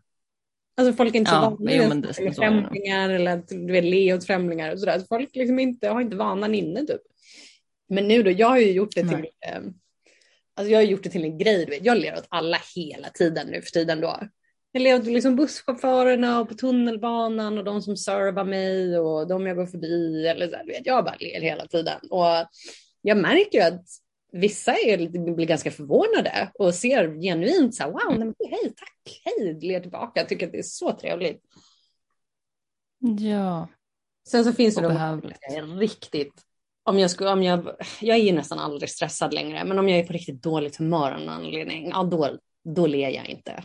Alltså 0.77 0.93
folk 0.93 1.15
är 1.15 1.19
inte 1.19 1.31
ja, 1.31 1.57
så 1.57 1.63
vana 1.63 2.13
vid 2.19 2.35
främlingar 2.35 3.09
eller 3.09 3.37
att 3.37 3.47
du 3.47 3.71
vet, 3.71 3.83
le 3.83 4.13
åt 4.13 4.25
främlingar 4.25 4.73
och 4.73 4.79
sådär. 4.79 5.03
folk 5.09 5.35
liksom 5.35 5.59
inte, 5.59 5.89
har 5.89 6.01
inte 6.01 6.15
vanan 6.15 6.55
inne 6.55 6.79
typ. 6.79 7.01
Men 7.89 8.07
nu 8.07 8.23
då, 8.23 8.31
jag 8.31 8.47
har 8.47 8.57
ju 8.57 8.71
gjort 8.71 8.95
det 8.95 9.01
till, 9.01 9.27
eh, 9.47 9.61
alltså 10.55 10.71
jag 10.71 10.77
har 10.77 10.83
gjort 10.83 11.03
det 11.03 11.09
till 11.09 11.23
en 11.23 11.37
grej. 11.37 11.65
Vet. 11.65 11.85
Jag 11.85 11.97
ler 11.97 12.13
åt 12.13 12.27
alla 12.29 12.57
hela 12.75 13.09
tiden 13.09 13.47
nu 13.47 13.61
för 13.61 13.71
tiden 13.71 14.01
då. 14.01 14.19
Jag 14.71 14.81
ler 14.81 14.99
åt 14.99 15.05
liksom 15.05 15.35
busschaufförerna 15.35 16.39
och 16.39 16.49
på 16.49 16.55
tunnelbanan 16.55 17.57
och 17.57 17.63
de 17.63 17.81
som 17.81 17.97
servar 17.97 18.43
mig 18.43 18.99
och 18.99 19.27
de 19.27 19.47
jag 19.47 19.55
går 19.55 19.65
förbi. 19.65 20.27
Eller 20.27 20.47
så 20.47 20.55
här, 20.55 20.65
vet. 20.65 20.85
Jag 20.85 21.05
bara 21.05 21.15
ler 21.19 21.41
hela 21.41 21.67
tiden. 21.67 21.99
Och 22.09 22.25
jag 23.01 23.17
märker 23.17 23.57
ju 23.57 23.63
att 23.63 23.85
vissa 24.33 24.73
är, 24.73 25.33
blir 25.35 25.45
ganska 25.45 25.71
förvånade 25.71 26.51
och 26.53 26.75
ser 26.75 27.21
genuint 27.21 27.75
så 27.75 27.83
här, 27.83 27.91
wow, 27.91 28.19
nej, 28.19 28.33
hej, 28.49 28.73
tack, 28.77 29.21
hej, 29.25 29.59
ler 29.61 29.79
tillbaka, 29.79 30.19
jag 30.19 30.29
tycker 30.29 30.45
att 30.45 30.51
det 30.51 30.59
är 30.59 30.63
så 30.63 30.91
trevligt. 30.91 31.41
Ja. 33.19 33.67
Sen 34.27 34.43
så 34.43 34.53
finns 34.53 34.75
det 34.75 34.81
de 34.81 35.79
riktigt, 35.79 36.33
om 36.83 36.99
jag, 36.99 37.11
skulle, 37.11 37.29
om 37.29 37.43
jag, 37.43 37.75
jag 38.01 38.17
är 38.17 38.33
nästan 38.33 38.59
aldrig 38.59 38.89
stressad 38.89 39.33
längre, 39.33 39.65
men 39.65 39.79
om 39.79 39.89
jag 39.89 39.99
är 39.99 40.07
på 40.07 40.13
riktigt 40.13 40.43
dåligt 40.43 40.75
humör 40.75 41.11
av 41.11 41.19
någon 41.19 41.29
anledning, 41.29 41.89
ja 41.89 42.03
då, 42.03 42.37
då 42.63 42.87
ler 42.87 43.09
jag 43.09 43.29
inte. 43.29 43.63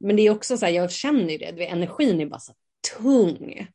Men 0.00 0.16
det 0.16 0.22
är 0.22 0.30
också 0.30 0.56
så 0.56 0.66
här, 0.66 0.72
jag 0.72 0.90
känner 0.90 1.30
ju 1.30 1.38
det, 1.38 1.52
det 1.52 1.66
energin 1.66 2.20
är 2.20 2.26
bara 2.26 2.40
så 2.40 2.52
tung. 2.96 3.66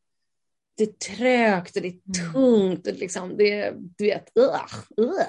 Det 0.77 0.83
är 0.83 1.15
trögt 1.15 1.75
och 1.75 1.81
det 1.81 1.87
är 1.87 1.91
mm. 1.91 2.33
tungt 2.33 2.87
och 2.87 2.93
liksom, 2.93 3.37
det, 3.37 3.73
du 3.97 4.05
vet, 4.05 4.31
uh, 4.39 5.05
uh. 5.05 5.25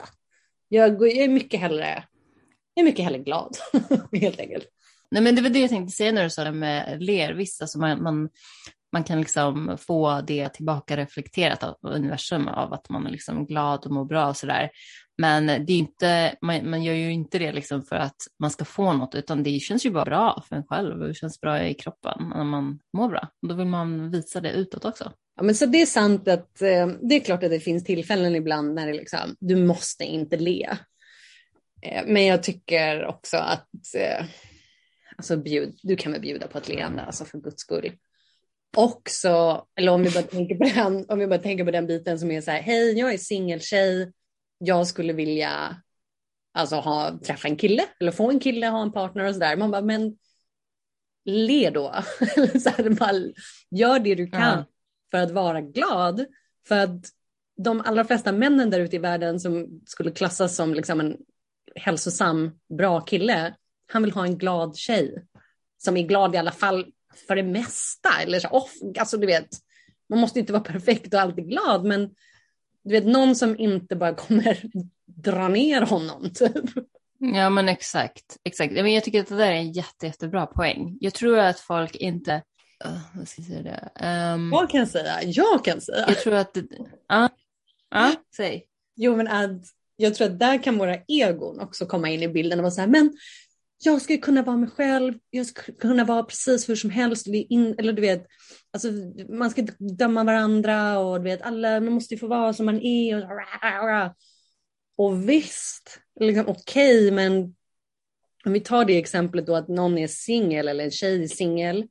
Jag, 0.69 1.03
jag 1.03 1.17
är 1.17 1.29
mycket 1.29 1.61
hellre, 1.61 2.05
jag 2.75 2.83
är 2.83 2.85
mycket 2.85 3.05
hellre 3.05 3.19
glad, 3.19 3.57
helt 4.13 4.41
enkelt. 4.41 4.67
Nej, 5.11 5.23
men 5.23 5.35
det 5.35 5.43
var 5.43 5.51
det 5.51 5.59
jag 5.59 5.71
tänkte 5.71 5.97
säga 5.97 6.13
när 6.13 6.25
du 6.25 6.31
sa 6.31 6.45
det 6.45 6.53
med 6.53 7.03
ler. 7.03 7.33
Visst, 7.33 7.63
alltså 7.63 7.79
man, 7.79 8.03
man, 8.03 8.29
man 8.93 9.05
kan 9.05 9.19
liksom 9.21 9.77
få 9.81 10.21
det 10.21 10.49
tillbaka 10.49 10.97
reflekterat 10.97 11.63
av 11.63 11.77
universum 11.83 12.49
av 12.49 12.73
att 12.73 12.89
man 12.89 13.07
är 13.07 13.11
liksom 13.11 13.47
glad 13.47 13.85
och 13.85 13.93
mår 13.93 14.05
bra 14.05 14.29
och 14.29 14.37
sådär. 14.37 14.71
Men 15.19 15.47
det 15.47 15.73
är 15.73 15.79
inte, 15.79 16.37
man, 16.43 16.71
man 16.71 16.85
gör 16.85 16.95
ju 16.95 17.13
inte 17.13 17.39
det 17.39 17.53
liksom 17.53 17.83
för 17.83 17.97
att 17.97 18.17
man 18.39 18.51
ska 18.51 18.65
få 18.65 18.93
något, 18.93 19.15
utan 19.15 19.43
det 19.43 19.61
känns 19.61 19.87
ju 19.87 19.91
bara 19.91 20.05
bra 20.05 20.43
för 20.49 20.57
en 20.57 20.65
själv 20.65 21.03
och 21.03 21.09
det 21.09 21.15
känns 21.15 21.41
bra 21.41 21.63
i 21.63 21.75
kroppen 21.75 22.33
när 22.35 22.45
man 22.45 22.79
mår 22.97 23.09
bra. 23.09 23.29
Och 23.43 23.49
då 23.49 23.55
vill 23.55 23.67
man 23.67 24.11
visa 24.11 24.41
det 24.41 24.51
utåt 24.51 24.85
också. 24.85 25.13
Ja, 25.37 25.43
men 25.43 25.55
så 25.55 25.67
det 25.67 25.83
är 25.83 25.87
sant 25.87 26.29
att 26.29 26.63
eh, 26.63 26.87
det 26.87 27.15
är 27.15 27.21
klart 27.21 27.43
att 27.43 27.51
det 27.51 27.61
finns 27.61 27.85
tillfällen 27.85 28.35
ibland 28.37 28.75
när 28.75 28.87
det 28.87 28.93
liksom, 28.93 29.37
du 29.41 29.57
måste 29.57 30.05
inte 30.05 30.37
le. 30.37 30.77
Eh, 31.83 32.05
men 32.07 32.27
jag 32.27 32.43
tycker 32.43 33.07
också 33.07 33.37
att 33.37 33.95
eh, 33.97 34.27
alltså 35.17 35.37
bjud, 35.37 35.79
du 35.83 35.97
kan 35.97 36.13
väl 36.13 36.21
bjuda 36.21 36.49
på 36.49 36.59
ett 36.59 36.69
leende, 36.69 37.03
alltså 37.03 37.25
för 37.25 37.39
guds 37.39 37.61
skull. 37.61 37.93
Också, 38.77 39.65
eller 39.77 39.93
om 39.93 40.03
vi 40.03 40.11
bara 40.11 40.23
tänker 40.23 40.55
på 40.55 40.65
den, 40.65 41.07
om 41.09 41.19
vi 41.19 41.27
bara 41.27 41.39
tänker 41.39 41.65
på 41.65 41.71
den 41.71 41.87
biten 41.87 42.19
som 42.19 42.31
är 42.31 42.41
så 42.41 42.51
här, 42.51 42.63
hej, 42.63 42.99
jag 42.99 43.15
är 43.15 43.19
singeltjej, 43.19 44.13
jag 44.59 44.87
skulle 44.87 45.13
vilja 45.13 45.83
alltså 46.55 46.77
ha, 46.77 47.19
träffa 47.25 47.49
en 47.49 47.57
kille 47.57 47.85
eller 48.01 48.13
få 48.13 48.31
en 48.31 48.41
kille, 48.41 48.67
ha 48.67 48.83
en 48.83 48.93
partner 48.93 49.25
och 49.25 49.35
sådär. 49.35 49.57
Man 49.57 49.71
bara, 49.71 49.83
men 49.83 50.19
le 51.25 51.71
då. 51.71 51.95
så 52.63 52.71
här, 52.71 52.91
bara, 52.91 53.13
gör 53.71 53.99
det 53.99 54.15
du 54.15 54.27
kan. 54.27 54.53
Mm 54.53 54.65
för 55.17 55.23
att 55.23 55.31
vara 55.31 55.61
glad. 55.61 56.27
För 56.69 56.79
att 56.79 57.09
de 57.57 57.81
allra 57.81 58.05
flesta 58.05 58.33
männen 58.33 58.71
där 58.71 58.81
ute 58.81 58.97
i 58.97 58.99
världen 58.99 59.41
som 59.41 59.81
skulle 59.87 60.11
klassas 60.11 60.57
som 60.57 60.75
liksom 60.75 61.01
en 61.01 61.17
hälsosam, 61.75 62.51
bra 62.79 63.01
kille, 63.01 63.55
han 63.93 64.03
vill 64.03 64.13
ha 64.13 64.27
en 64.27 64.39
glad 64.39 64.77
tjej. 64.77 65.25
Som 65.79 65.97
är 65.97 66.03
glad 66.07 66.35
i 66.35 66.39
alla 66.39 66.53
fall 66.53 66.87
för 67.29 67.37
det 67.37 67.43
mesta. 67.43 68.09
Eller 68.23 68.41
så, 68.41 68.49
off, 68.49 68.73
alltså 68.99 69.17
du 69.17 69.27
vet, 69.27 69.49
man 70.09 70.19
måste 70.19 70.39
inte 70.39 70.53
vara 70.53 70.63
perfekt 70.63 71.15
och 71.15 71.21
alltid 71.21 71.49
glad, 71.49 71.85
men 71.85 72.11
du 72.85 72.91
vet 72.91 73.07
någon 73.07 73.37
som 73.37 73.59
inte 73.59 73.97
bara 73.97 74.15
kommer 74.15 74.63
dra 75.07 75.49
ner 75.49 75.83
honom. 75.83 76.31
Typ. 76.35 76.65
Ja 77.19 77.51
men 77.51 77.69
exakt, 77.69 78.37
exakt. 78.45 78.73
Jag 78.77 79.05
tycker 79.05 79.21
att 79.21 79.29
det 79.29 79.37
där 79.37 79.53
är 79.53 79.57
en 79.57 79.73
jätte, 79.73 80.07
jättebra 80.07 80.47
poäng. 80.47 80.99
Jag 81.01 81.15
tror 81.15 81.39
att 81.39 81.61
folk 81.61 81.97
inte 81.97 82.43
Uh, 82.85 82.99
vad 83.15 83.29
ska 83.29 83.43
jag 83.43 83.49
säga 83.49 83.63
det? 83.63 84.07
Um, 84.35 84.53
jag 84.53 84.71
kan 84.71 84.87
säga, 84.87 85.23
jag 85.23 85.65
kan 85.65 85.81
säga. 85.81 86.05
Jag 86.09 86.21
tror 86.21 86.35
att, 86.35 86.57
ja, 87.09 87.29
uh, 87.95 88.01
uh, 88.01 88.17
säg. 88.37 88.67
Jo 88.97 89.17
men 89.17 89.29
att 89.29 89.63
jag 89.97 90.15
tror 90.15 90.27
att 90.27 90.39
där 90.39 90.63
kan 90.63 90.79
våra 90.79 90.97
egon 91.09 91.61
också 91.61 91.87
komma 91.87 92.11
in 92.11 92.23
i 92.23 92.29
bilden 92.29 92.59
och 92.59 92.63
vara 92.63 92.71
så 92.71 92.81
här, 92.81 92.89
men 92.89 93.17
jag 93.85 94.03
ska 94.03 94.17
kunna 94.17 94.43
vara 94.43 94.57
mig 94.57 94.71
själv, 94.71 95.15
jag 95.31 95.47
ska 95.47 95.73
kunna 95.73 96.05
vara 96.05 96.23
precis 96.23 96.69
hur 96.69 96.77
som 96.77 96.91
helst. 96.91 97.27
Eller 97.79 97.93
du 97.93 98.03
vet, 98.03 98.27
alltså, 98.73 98.89
man 99.29 99.51
ska 99.51 99.61
inte 99.61 99.75
döma 99.79 100.25
varandra 100.25 100.99
och 100.99 101.19
du 101.19 101.25
vet, 101.25 101.43
alla, 101.43 101.81
man 101.81 101.93
måste 101.93 102.15
ju 102.15 102.21
få 102.21 102.27
vara 102.27 102.53
som 102.53 102.67
man 102.67 102.81
är. 102.83 103.25
Och, 103.25 104.15
och 104.97 105.29
visst, 105.29 106.01
liksom, 106.21 106.49
okej, 106.49 106.97
okay, 106.97 107.11
men 107.11 107.55
om 108.45 108.53
vi 108.53 108.61
tar 108.61 108.85
det 108.85 108.99
exemplet 108.99 109.47
då 109.47 109.57
att 109.57 109.69
någon 109.69 109.99
är 109.99 110.09
singel 110.09 110.69
eller 110.69 110.85
en 110.85 110.91
tjej 110.91 111.23
är 111.23 111.29
singel 111.29 111.87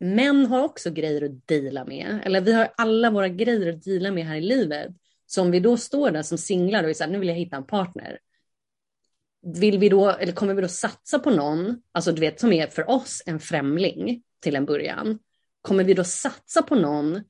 Män 0.00 0.46
har 0.46 0.64
också 0.64 0.90
grejer 0.90 1.24
att 1.24 1.46
dela 1.46 1.84
med. 1.84 2.20
Eller 2.24 2.40
vi 2.40 2.52
har 2.52 2.72
alla 2.76 3.10
våra 3.10 3.28
grejer 3.28 3.72
att 3.72 3.82
dela 3.82 4.10
med 4.10 4.26
här 4.26 4.36
i 4.36 4.40
livet. 4.40 4.90
Så 5.26 5.42
om 5.42 5.50
vi 5.50 5.60
då 5.60 5.76
står 5.76 6.10
där 6.10 6.22
som 6.22 6.38
singlar 6.38 6.84
och 6.84 6.90
är 6.90 6.94
så 6.94 7.04
här, 7.04 7.10
nu 7.10 7.18
vill 7.18 7.28
jag 7.28 7.36
hitta 7.36 7.56
en 7.56 7.66
partner. 7.66 8.18
Vill 9.42 9.78
vi 9.78 9.88
då, 9.88 10.10
eller 10.10 10.32
kommer 10.32 10.54
vi 10.54 10.62
då 10.62 10.68
satsa 10.68 11.18
på 11.18 11.30
någon, 11.30 11.82
alltså 11.92 12.12
du 12.12 12.20
vet 12.20 12.40
som 12.40 12.52
är 12.52 12.66
för 12.66 12.90
oss 12.90 13.22
en 13.26 13.40
främling 13.40 14.22
till 14.40 14.56
en 14.56 14.66
början. 14.66 15.18
Kommer 15.62 15.84
vi 15.84 15.94
då 15.94 16.04
satsa 16.04 16.62
på 16.62 16.74
någon 16.74 17.22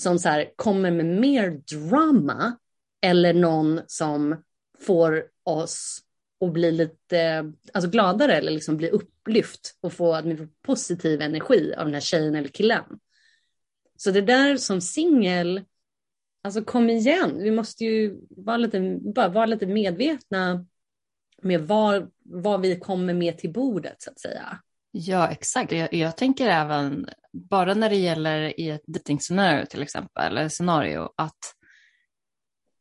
som 0.00 0.18
så 0.18 0.28
här, 0.28 0.50
kommer 0.56 0.90
med 0.90 1.06
mer 1.06 1.50
drama 1.50 2.58
eller 3.02 3.32
någon 3.34 3.80
som 3.86 4.42
får 4.86 5.24
oss 5.44 6.03
och 6.44 6.52
bli 6.52 6.72
lite 6.72 7.52
alltså 7.72 7.90
gladare 7.90 8.36
eller 8.36 8.52
liksom 8.52 8.76
bli 8.76 8.90
upplyft 8.90 9.78
och 9.80 9.92
få 9.92 10.14
att 10.14 10.24
får 10.24 10.48
positiv 10.62 11.20
energi 11.20 11.74
av 11.78 11.84
den 11.84 11.94
här 11.94 12.00
tjejen 12.00 12.34
eller 12.34 12.48
killen. 12.48 12.84
Så 13.96 14.10
det 14.10 14.20
där 14.20 14.56
som 14.56 14.80
singel, 14.80 15.64
Alltså 16.44 16.64
kom 16.64 16.90
igen, 16.90 17.38
vi 17.38 17.50
måste 17.50 17.84
ju 17.84 18.20
vara 18.30 18.56
lite, 18.56 18.98
bara 19.14 19.28
vara 19.28 19.46
lite 19.46 19.66
medvetna 19.66 20.66
med 21.42 21.60
vad, 21.60 22.10
vad 22.24 22.60
vi 22.60 22.80
kommer 22.80 23.14
med 23.14 23.38
till 23.38 23.52
bordet 23.52 24.02
så 24.02 24.10
att 24.10 24.20
säga. 24.20 24.58
Ja, 24.90 25.28
exakt. 25.28 25.72
Jag, 25.72 25.94
jag 25.94 26.16
tänker 26.16 26.48
även, 26.48 27.08
bara 27.32 27.74
när 27.74 27.90
det 27.90 27.96
gäller 27.96 28.60
i 28.60 28.70
ett 28.70 28.82
dejtingscenario 28.86 29.66
till 29.66 29.82
exempel, 29.82 30.26
eller 30.26 30.48
scenario, 30.48 31.08
att 31.16 31.38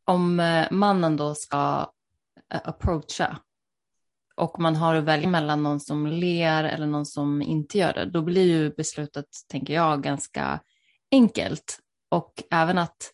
om 0.05 0.39
eh, 0.39 0.71
mannen 0.71 1.17
då 1.17 1.35
ska 1.35 1.91
eh, 2.53 2.61
approacha 2.63 3.39
och 4.35 4.59
man 4.59 4.75
har 4.75 4.95
att 4.95 5.03
välja 5.03 5.29
mellan 5.29 5.63
någon 5.63 5.79
som 5.79 6.07
ler 6.07 6.63
eller 6.63 6.87
någon 6.87 7.05
som 7.05 7.41
inte 7.41 7.77
gör 7.77 7.93
det, 7.93 8.05
då 8.05 8.21
blir 8.21 8.45
ju 8.45 8.69
beslutet, 8.69 9.25
tänker 9.49 9.73
jag, 9.73 10.03
ganska 10.03 10.59
enkelt. 11.11 11.79
Och 12.09 12.43
även 12.51 12.77
att 12.77 13.11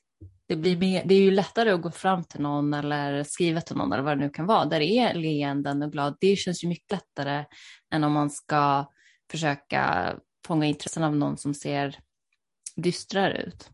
det, 0.47 0.55
blir 0.55 0.77
mer, 0.77 1.03
det 1.05 1.15
är 1.15 1.21
ju 1.21 1.31
lättare 1.31 1.71
att 1.71 1.81
gå 1.81 1.91
fram 1.91 2.23
till 2.23 2.41
någon 2.41 2.73
eller 2.73 3.23
skriva 3.23 3.61
till 3.61 3.75
någon 3.75 3.93
eller 3.93 4.03
vad 4.03 4.17
det 4.17 4.23
nu 4.23 4.29
kan 4.29 4.45
vara, 4.45 4.65
där 4.65 4.79
det 4.79 4.97
är 4.97 5.13
leenden 5.13 5.83
och 5.83 5.91
glad. 5.91 6.17
Det 6.19 6.35
känns 6.35 6.63
ju 6.63 6.67
mycket 6.67 6.91
lättare 6.91 7.45
än 7.93 8.03
om 8.03 8.11
man 8.11 8.29
ska 8.29 8.85
försöka 9.31 10.13
fånga 10.47 10.65
intressen 10.65 11.03
av 11.03 11.15
någon 11.15 11.37
som 11.37 11.53
ser 11.53 11.99
dystrare 12.75 13.41
ut. 13.41 13.69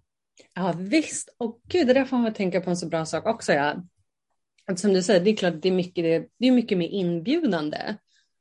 Ja 0.53 0.73
visst, 0.77 1.35
och 1.37 1.61
gud 1.67 1.87
det 1.87 1.93
där 1.93 2.05
får 2.05 2.17
man 2.17 2.33
tänka 2.33 2.61
på 2.61 2.69
en 2.69 2.77
så 2.77 2.87
bra 2.87 3.05
sak 3.05 3.25
också. 3.25 3.53
Ja. 3.53 3.75
Att 4.67 4.79
som 4.79 4.93
du 4.93 5.03
säger, 5.03 5.19
det 5.19 5.29
är 5.29 5.35
klart 5.35 5.61
det 5.61 5.69
är 5.69 5.73
mycket, 5.73 6.03
det, 6.03 6.27
det 6.39 6.47
är 6.47 6.51
mycket 6.51 6.77
mer 6.77 6.87
inbjudande. 6.87 7.95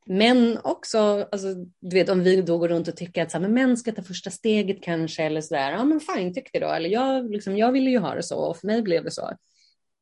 Men 0.06 0.58
också, 0.64 1.28
alltså, 1.32 1.48
du 1.80 1.96
vet 1.96 2.08
om 2.08 2.22
vi 2.22 2.42
då 2.42 2.58
går 2.58 2.68
runt 2.68 2.88
och 2.88 2.96
tycker 2.96 3.22
att 3.22 3.30
så 3.30 3.38
här, 3.38 3.42
men 3.42 3.54
män 3.54 3.76
ska 3.76 3.92
ta 3.92 4.02
första 4.02 4.30
steget 4.30 4.82
kanske 4.82 5.22
eller 5.22 5.40
sådär, 5.40 5.72
ja 5.72 5.84
men 5.84 6.00
fine 6.00 6.34
tyck 6.34 6.52
det 6.52 6.58
då, 6.58 6.68
eller 6.68 6.88
jag, 6.88 7.30
liksom, 7.30 7.56
jag 7.56 7.72
ville 7.72 7.90
ju 7.90 7.98
ha 7.98 8.14
det 8.14 8.22
så 8.22 8.38
och 8.38 8.56
för 8.56 8.66
mig 8.66 8.82
blev 8.82 9.04
det 9.04 9.10
så. 9.10 9.32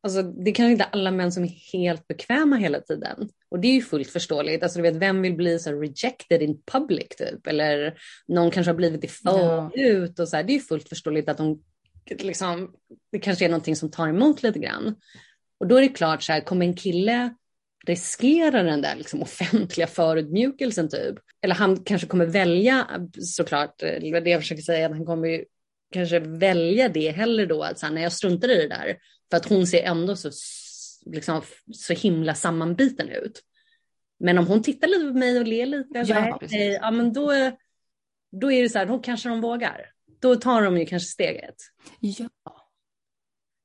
Alltså 0.04 0.22
det 0.22 0.52
kan 0.52 0.66
ju 0.66 0.72
inte 0.72 0.84
alla 0.84 1.10
män 1.10 1.32
som 1.32 1.44
är 1.44 1.72
helt 1.72 2.06
bekväma 2.08 2.56
hela 2.56 2.80
tiden. 2.80 3.28
Och 3.48 3.60
det 3.60 3.68
är 3.68 3.72
ju 3.72 3.82
fullt 3.82 4.10
förståeligt. 4.10 4.62
Alltså 4.62 4.78
du 4.78 4.82
vet, 4.82 4.96
vem 4.96 5.22
vill 5.22 5.34
bli 5.34 5.58
så 5.58 5.72
rejected 5.72 6.42
in 6.42 6.62
public 6.72 7.08
typ? 7.08 7.46
Eller 7.46 7.98
någon 8.28 8.50
kanske 8.50 8.70
har 8.70 8.76
blivit 8.76 9.04
i 9.04 9.08
förut 9.08 10.18
och 10.18 10.28
så 10.28 10.36
här. 10.36 10.42
Det 10.42 10.52
är 10.52 10.54
ju 10.54 10.60
fullt 10.60 10.88
förståeligt 10.88 11.28
att 11.28 11.36
de 11.36 11.62
liksom, 12.10 12.74
det 13.12 13.18
kanske 13.18 13.44
är 13.44 13.48
någonting 13.48 13.76
som 13.76 13.90
tar 13.90 14.08
emot 14.08 14.42
lite 14.42 14.58
grann. 14.58 14.96
Och 15.62 15.68
då 15.68 15.76
är 15.76 15.82
det 15.82 15.88
klart 15.88 16.22
så 16.22 16.32
här, 16.32 16.40
kommer 16.40 16.66
en 16.66 16.76
kille 16.76 17.34
riskera 17.86 18.62
den 18.62 18.82
där 18.82 18.96
liksom 18.96 19.22
offentliga 19.22 19.86
förutmjukelsen 19.86 20.88
typ? 20.88 21.14
Eller 21.42 21.54
han 21.54 21.84
kanske 21.84 22.06
kommer 22.06 22.26
välja 22.26 22.88
såklart, 23.20 23.78
det 23.78 24.30
jag 24.30 24.40
försöker 24.40 24.62
säga, 24.62 24.86
att 24.86 24.92
han 24.92 25.06
kommer 25.06 25.44
kanske 25.92 26.18
välja 26.18 26.88
det 26.88 27.10
hellre 27.10 27.46
då, 27.46 27.62
alltså 27.62 27.88
när 27.88 28.02
jag 28.02 28.12
struntar 28.12 28.48
i 28.48 28.54
det 28.54 28.68
där. 28.68 28.96
För 29.30 29.36
att 29.36 29.48
hon 29.48 29.66
ser 29.66 29.82
ändå 29.82 30.16
så, 30.16 30.30
liksom, 31.06 31.42
så 31.72 31.92
himla 31.92 32.34
sammanbiten 32.34 33.08
ut. 33.08 33.42
Men 34.20 34.38
om 34.38 34.46
hon 34.46 34.62
tittar 34.62 34.88
lite 34.88 35.04
på 35.04 35.18
mig 35.18 35.38
och 35.38 35.46
ler 35.46 35.66
lite, 35.66 35.98
ja, 35.98 36.04
så 36.04 36.12
här, 36.12 36.72
ja 36.72 36.90
men 36.90 37.12
då, 37.12 37.32
då 38.32 38.52
är 38.52 38.62
det 38.62 38.68
så 38.68 38.78
här, 38.78 38.86
då 38.86 38.98
kanske 38.98 39.28
de 39.28 39.40
vågar. 39.40 39.86
Då 40.20 40.36
tar 40.36 40.62
de 40.62 40.78
ju 40.78 40.86
kanske 40.86 41.08
steget. 41.08 41.56
Ja. 42.00 42.30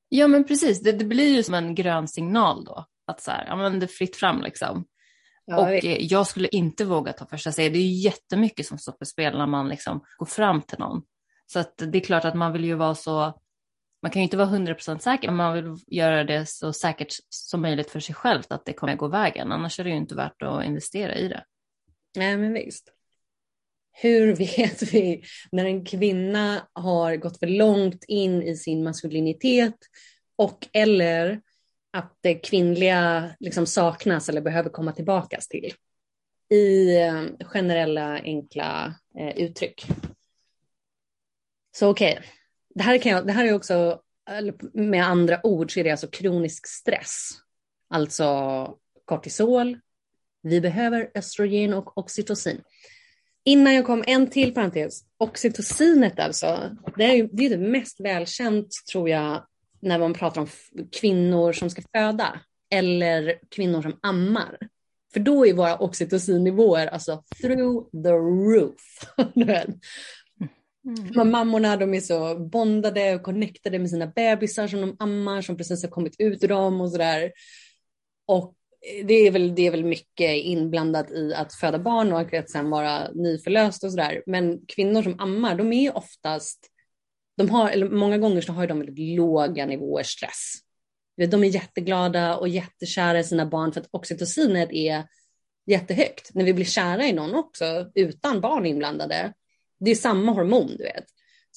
Ja 0.08 0.28
men 0.28 0.44
precis, 0.44 0.82
det, 0.82 0.92
det 0.92 1.04
blir 1.04 1.36
ju 1.36 1.42
som 1.42 1.54
en 1.54 1.74
grön 1.74 2.08
signal 2.08 2.64
då. 2.64 2.86
Att 3.06 3.20
så 3.20 3.30
här, 3.30 3.46
ja 3.46 3.56
men 3.56 3.80
det 3.80 3.86
är 3.86 3.88
fritt 3.88 4.16
fram 4.16 4.42
liksom. 4.42 4.84
Ja, 5.44 5.60
och 5.60 5.74
jag, 5.74 6.00
jag 6.00 6.26
skulle 6.26 6.48
inte 6.48 6.84
våga 6.84 7.12
ta 7.12 7.26
första 7.26 7.52
steget. 7.52 7.72
Det 7.72 7.78
är 7.78 7.82
ju 7.82 8.00
jättemycket 8.00 8.66
som 8.66 8.78
står 8.78 8.92
på 8.92 9.04
spel 9.04 9.38
när 9.38 9.46
man 9.46 9.68
liksom 9.68 10.04
går 10.18 10.26
fram 10.26 10.62
till 10.62 10.78
någon. 10.78 11.02
Så 11.46 11.58
att 11.58 11.74
det 11.76 11.98
är 11.98 12.00
klart 12.00 12.24
att 12.24 12.34
man 12.34 12.52
vill 12.52 12.64
ju 12.64 12.74
vara 12.74 12.94
så, 12.94 13.40
man 14.02 14.10
kan 14.10 14.22
ju 14.22 14.24
inte 14.24 14.36
vara 14.36 14.48
100% 14.48 14.98
säker, 14.98 15.28
men 15.28 15.36
man 15.36 15.54
vill 15.54 15.74
göra 15.86 16.24
det 16.24 16.48
så 16.48 16.72
säkert 16.72 17.12
som 17.28 17.62
möjligt 17.62 17.90
för 17.90 18.00
sig 18.00 18.14
själv 18.14 18.42
att 18.48 18.64
det 18.64 18.72
kommer 18.72 18.92
att 18.92 18.98
gå 18.98 19.08
vägen. 19.08 19.52
Annars 19.52 19.80
är 19.80 19.84
det 19.84 19.90
ju 19.90 19.96
inte 19.96 20.14
värt 20.14 20.42
att 20.42 20.64
investera 20.64 21.14
i 21.14 21.28
det. 21.28 21.44
Nej 22.16 22.36
men 22.36 22.52
visst. 22.52 22.92
Hur 24.00 24.34
vet 24.34 24.82
vi 24.82 25.22
när 25.52 25.64
en 25.64 25.84
kvinna 25.84 26.68
har 26.72 27.16
gått 27.16 27.38
för 27.38 27.46
långt 27.46 28.04
in 28.08 28.42
i 28.42 28.56
sin 28.56 28.84
maskulinitet 28.84 29.76
och 30.36 30.68
eller 30.72 31.40
att 31.92 32.18
det 32.20 32.34
kvinnliga 32.34 33.30
liksom 33.40 33.66
saknas 33.66 34.28
eller 34.28 34.40
behöver 34.40 34.70
komma 34.70 34.92
tillbaka 34.92 35.40
till? 35.50 35.74
I 36.50 36.96
eh, 36.96 37.24
generella 37.40 38.18
enkla 38.20 38.94
eh, 39.18 39.38
uttryck. 39.38 39.86
Så 41.76 41.90
okej, 41.90 42.12
okay. 42.12 42.28
det, 42.74 42.82
här 42.82 42.98
kan 42.98 43.12
jag, 43.12 43.26
det 43.26 43.32
här 43.32 43.44
är 43.44 43.52
också, 43.52 44.00
med 44.72 45.04
andra 45.04 45.46
ord 45.46 45.72
så 45.72 45.80
är 45.80 45.84
det 45.84 45.90
alltså 45.90 46.08
kronisk 46.08 46.66
stress. 46.66 47.30
Alltså 47.90 48.78
kortisol, 49.04 49.78
vi 50.42 50.60
behöver 50.60 51.10
östrogen 51.14 51.74
och 51.74 51.98
oxytocin. 51.98 52.62
Innan 53.48 53.74
jag 53.74 53.86
kom, 53.86 54.04
en 54.06 54.30
till 54.30 54.54
parentes. 54.54 55.04
Oxytocinet 55.18 56.18
alltså, 56.18 56.76
det 56.96 57.04
är, 57.04 57.28
det 57.32 57.46
är 57.46 57.50
det 57.50 57.68
mest 57.68 58.00
välkänt 58.00 58.68
tror 58.92 59.08
jag 59.08 59.46
när 59.80 59.98
man 59.98 60.14
pratar 60.14 60.40
om 60.40 60.48
kvinnor 61.00 61.52
som 61.52 61.70
ska 61.70 61.82
föda 61.92 62.40
eller 62.70 63.38
kvinnor 63.50 63.82
som 63.82 63.98
ammar. 64.02 64.58
För 65.12 65.20
då 65.20 65.46
är 65.46 65.54
våra 65.54 65.76
oxytocinnivåer 65.76 66.86
alltså 66.86 67.24
through 67.42 67.90
the 68.04 68.12
roof. 68.12 68.76
Mm. 70.84 71.30
Mammorna 71.30 71.76
de 71.76 71.94
är 71.94 72.00
så 72.00 72.38
bondade 72.38 73.14
och 73.14 73.22
connectade 73.22 73.78
med 73.78 73.90
sina 73.90 74.06
bebisar 74.06 74.68
som 74.68 74.80
de 74.80 74.96
ammar 74.98 75.42
som 75.42 75.56
precis 75.56 75.82
har 75.82 75.90
kommit 75.90 76.14
ut 76.18 76.44
ur 76.44 76.48
dem 76.48 76.80
och 76.80 76.90
sådär. 76.90 77.32
Och 78.26 78.54
det 79.04 79.14
är, 79.14 79.30
väl, 79.30 79.54
det 79.54 79.66
är 79.66 79.70
väl 79.70 79.84
mycket 79.84 80.36
inblandat 80.36 81.10
i 81.10 81.34
att 81.34 81.54
föda 81.54 81.78
barn 81.78 82.12
och 82.12 82.34
att 82.34 82.50
sen 82.50 82.70
vara 82.70 83.10
nyförlöst 83.10 83.84
och 83.84 83.90
sådär. 83.90 84.22
Men 84.26 84.66
kvinnor 84.66 85.02
som 85.02 85.20
ammar, 85.20 85.54
de 85.54 85.72
är 85.72 85.96
oftast, 85.96 86.70
de 87.36 87.50
har, 87.50 87.70
eller 87.70 87.88
många 87.88 88.18
gånger 88.18 88.40
så 88.40 88.52
har 88.52 88.66
de 88.66 88.78
väldigt 88.78 89.16
låga 89.16 89.66
nivåer 89.66 90.02
stress. 90.02 90.54
De 91.30 91.44
är 91.44 91.48
jätteglada 91.48 92.36
och 92.36 92.48
jättekära 92.48 93.18
i 93.18 93.24
sina 93.24 93.46
barn 93.46 93.72
för 93.72 93.80
att 93.80 93.88
oxytocinet 93.90 94.68
är 94.72 95.04
jättehögt. 95.66 96.34
När 96.34 96.44
vi 96.44 96.54
blir 96.54 96.64
kära 96.64 97.06
i 97.06 97.12
någon 97.12 97.34
också, 97.34 97.90
utan 97.94 98.40
barn 98.40 98.66
inblandade, 98.66 99.32
det 99.80 99.90
är 99.90 99.94
samma 99.94 100.32
hormon, 100.32 100.76
du 100.78 100.84
vet. 100.84 101.04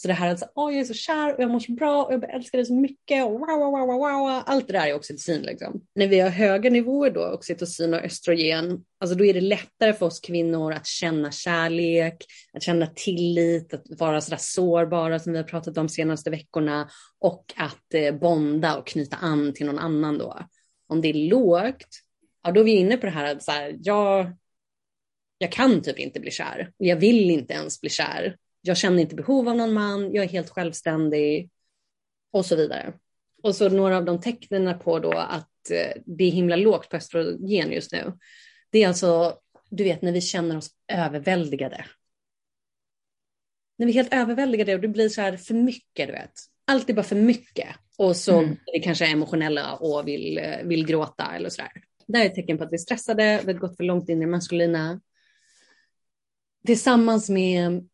Så 0.01 0.07
det 0.07 0.13
här 0.13 0.33
att 0.33 0.51
oh, 0.55 0.73
jag 0.73 0.81
är 0.81 0.85
så 0.85 0.93
kär 0.93 1.35
och 1.35 1.43
jag 1.43 1.51
mår 1.51 1.59
så 1.59 1.71
bra 1.71 2.03
och 2.03 2.13
jag 2.13 2.33
älskar 2.33 2.57
dig 2.57 2.65
så 2.65 2.73
mycket 2.73 3.25
och 3.25 3.31
wow, 3.31 3.39
wow, 3.39 3.71
wow, 3.71 3.87
wow, 3.87 3.97
wow. 3.97 4.43
Allt 4.45 4.67
det 4.67 4.73
där 4.73 4.87
är 4.87 4.95
oxytocin 4.95 5.41
liksom. 5.41 5.81
När 5.95 6.07
vi 6.07 6.19
har 6.19 6.29
höga 6.29 6.69
nivåer 6.69 7.11
då, 7.11 7.27
oxytocin 7.27 7.93
och 7.93 8.03
östrogen, 8.03 8.83
alltså 8.99 9.15
då 9.15 9.25
är 9.25 9.33
det 9.33 9.41
lättare 9.41 9.93
för 9.93 10.05
oss 10.05 10.19
kvinnor 10.19 10.73
att 10.73 10.87
känna 10.87 11.31
kärlek, 11.31 12.25
att 12.53 12.63
känna 12.63 12.87
tillit, 12.87 13.73
att 13.73 13.83
vara 13.99 14.21
sådär 14.21 14.37
sårbara 14.39 15.19
som 15.19 15.31
vi 15.31 15.37
har 15.37 15.45
pratat 15.45 15.77
om 15.77 15.87
de 15.87 15.89
senaste 15.89 16.29
veckorna 16.29 16.89
och 17.19 17.53
att 17.57 17.93
eh, 17.93 18.15
bonda 18.15 18.77
och 18.77 18.87
knyta 18.87 19.15
an 19.15 19.53
till 19.53 19.65
någon 19.65 19.79
annan 19.79 20.17
då. 20.17 20.39
Om 20.87 21.01
det 21.01 21.09
är 21.09 21.29
lågt, 21.29 21.87
ja 22.43 22.51
då 22.51 22.59
är 22.59 22.65
vi 22.65 22.71
inne 22.71 22.97
på 22.97 23.05
det 23.05 23.11
här 23.11 23.35
att 23.35 23.43
så 23.43 23.51
här, 23.51 23.75
jag, 23.81 24.37
jag 25.37 25.51
kan 25.51 25.81
typ 25.81 25.99
inte 25.99 26.19
bli 26.19 26.31
kär 26.31 26.71
och 26.79 26.85
jag 26.85 26.95
vill 26.95 27.29
inte 27.29 27.53
ens 27.53 27.81
bli 27.81 27.89
kär 27.89 28.35
jag 28.61 28.77
känner 28.77 29.01
inte 29.01 29.15
behov 29.15 29.49
av 29.49 29.55
någon 29.55 29.73
man, 29.73 30.13
jag 30.13 30.25
är 30.25 30.29
helt 30.29 30.49
självständig 30.49 31.49
och 32.31 32.45
så 32.45 32.55
vidare. 32.55 32.93
Och 33.43 33.55
så 33.55 33.69
några 33.69 33.97
av 33.97 34.05
de 34.05 34.21
tecknen 34.21 34.79
på 34.79 34.99
då 34.99 35.11
att 35.11 35.71
eh, 35.71 36.01
det 36.05 36.23
är 36.23 36.31
himla 36.31 36.55
lågt 36.55 36.89
på 36.89 36.97
östrogen 36.97 37.71
just 37.71 37.91
nu. 37.91 38.13
Det 38.69 38.83
är 38.83 38.87
alltså, 38.87 39.37
du 39.69 39.83
vet 39.83 40.01
när 40.01 40.11
vi 40.11 40.21
känner 40.21 40.57
oss 40.57 40.69
överväldigade. 40.87 41.85
När 43.77 43.85
vi 43.85 43.91
är 43.91 43.95
helt 43.95 44.13
överväldigade 44.13 44.75
och 44.75 44.81
det 44.81 44.87
blir 44.87 45.09
så 45.09 45.21
här 45.21 45.37
för 45.37 45.53
mycket, 45.53 46.07
du 46.07 46.13
vet. 46.13 46.31
Allt 46.65 46.89
är 46.89 46.93
bara 46.93 47.03
för 47.03 47.15
mycket. 47.15 47.67
Och 47.97 48.17
så 48.17 48.39
mm. 48.39 48.51
är 48.51 48.73
vi 48.73 48.79
kanske 48.79 49.05
emotionella 49.05 49.75
och 49.75 50.07
vill, 50.07 50.37
eh, 50.37 50.63
vill 50.63 50.85
gråta 50.85 51.35
eller 51.35 51.49
så 51.49 51.61
där. 51.61 51.71
Det 52.07 52.17
här 52.17 52.25
är 52.25 52.29
ett 52.29 52.35
tecken 52.35 52.57
på 52.57 52.63
att 52.63 52.71
vi 52.71 52.75
är 52.75 52.77
stressade, 52.77 53.41
vi 53.45 53.53
har 53.53 53.59
gått 53.59 53.77
för 53.77 53.83
långt 53.83 54.09
in 54.09 54.17
i 54.17 54.25
det 54.25 54.31
maskulina. 54.31 55.01
Tillsammans 56.65 57.29
med 57.29 57.89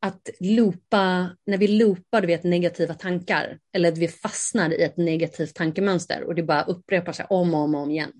att 0.00 0.28
loopa, 0.40 1.36
när 1.46 1.58
vi 1.58 1.68
loopar 1.68 2.20
du 2.20 2.26
vet, 2.26 2.44
negativa 2.44 2.94
tankar 2.94 3.58
eller 3.72 3.92
att 3.92 3.98
vi 3.98 4.08
fastnar 4.08 4.70
i 4.70 4.82
ett 4.82 4.96
negativt 4.96 5.54
tankemönster 5.54 6.22
och 6.22 6.34
det 6.34 6.42
bara 6.42 6.62
upprepar 6.62 7.12
sig 7.12 7.26
om 7.30 7.54
och 7.54 7.60
om, 7.60 7.74
och 7.74 7.80
om 7.80 7.90
igen. 7.90 8.12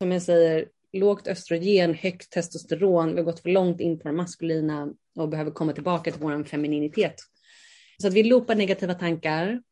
Som 0.00 0.12
jag 0.12 0.22
säger, 0.22 0.68
lågt 0.92 1.28
östrogen, 1.28 1.94
högt 1.94 2.30
testosteron, 2.30 3.10
vi 3.10 3.16
har 3.16 3.24
gått 3.24 3.40
för 3.40 3.48
långt 3.48 3.80
in 3.80 3.98
på 3.98 4.08
det 4.08 4.14
maskulina 4.14 4.92
och 5.16 5.28
behöver 5.28 5.50
komma 5.50 5.72
tillbaka 5.72 6.10
till 6.10 6.20
vår 6.20 6.44
femininitet. 6.44 7.14
Så 7.98 8.08
att 8.08 8.14
vi 8.14 8.22
loopar 8.22 8.54
negativa 8.54 8.94
tankar. 8.94 9.62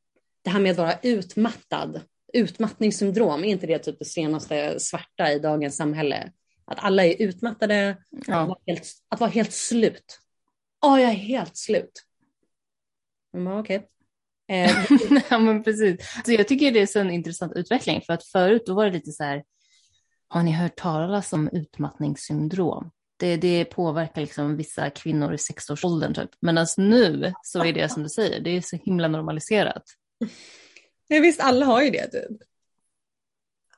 Det 0.43 0.51
här 0.51 0.61
med 0.61 0.71
att 0.71 0.79
vara 0.79 0.99
utmattad, 1.03 2.01
utmattningssyndrom, 2.33 3.45
är 3.45 3.49
inte 3.49 3.67
det 3.67 3.79
typ 3.79 3.99
det 3.99 4.05
senaste 4.05 4.81
svarta 4.81 5.33
i 5.33 5.39
dagens 5.39 5.77
samhälle? 5.77 6.33
Att 6.65 6.79
alla 6.85 7.05
är 7.05 7.23
utmattade, 7.23 7.97
ja. 8.27 8.41
att, 8.41 8.49
vara 8.49 8.59
helt, 8.67 8.85
att 9.09 9.21
vara 9.21 9.31
helt 9.31 9.53
slut. 9.53 10.19
Åh, 10.83 11.01
jag 11.01 11.11
är 11.11 11.15
helt 11.15 11.57
slut. 11.57 12.05
Okej. 13.35 13.59
Okay. 13.59 13.81
Eh, 14.51 14.87
ja 15.31 15.39
men 15.39 15.63
precis. 15.63 16.23
Så 16.25 16.33
jag 16.33 16.49
tycker 16.49 16.73
det 16.73 16.97
är 16.97 17.01
en 17.01 17.11
intressant 17.11 17.53
utveckling 17.57 18.01
för 18.07 18.13
att 18.13 18.25
förut 18.25 18.63
då 18.67 18.75
var 18.75 18.85
det 18.85 18.93
lite 18.93 19.13
så 19.13 19.25
här, 19.25 19.45
har 20.29 20.43
ni 20.43 20.53
hört 20.53 20.77
talas 20.77 21.33
om 21.33 21.49
utmattningssyndrom? 21.53 22.91
Det, 23.17 23.37
det 23.37 23.65
påverkar 23.65 24.21
liksom 24.21 24.57
vissa 24.57 24.91
kvinnor 24.91 25.35
i 25.35 25.39
sexårsåldern 25.39 26.15
typ. 26.15 26.31
Men 26.41 26.59
alltså 26.59 26.83
nu 26.83 27.33
så 27.43 27.65
är 27.65 27.73
det 27.73 27.89
som 27.89 28.03
du 28.03 28.09
säger, 28.09 28.41
det 28.41 28.51
är 28.51 28.61
så 28.61 28.77
himla 28.77 29.09
normaliserat. 29.09 29.83
Ja, 31.07 31.21
visst, 31.21 31.41
alla 31.41 31.67
har 31.67 31.83
ju 31.83 31.91
det 31.91 32.09
typ. 32.09 32.50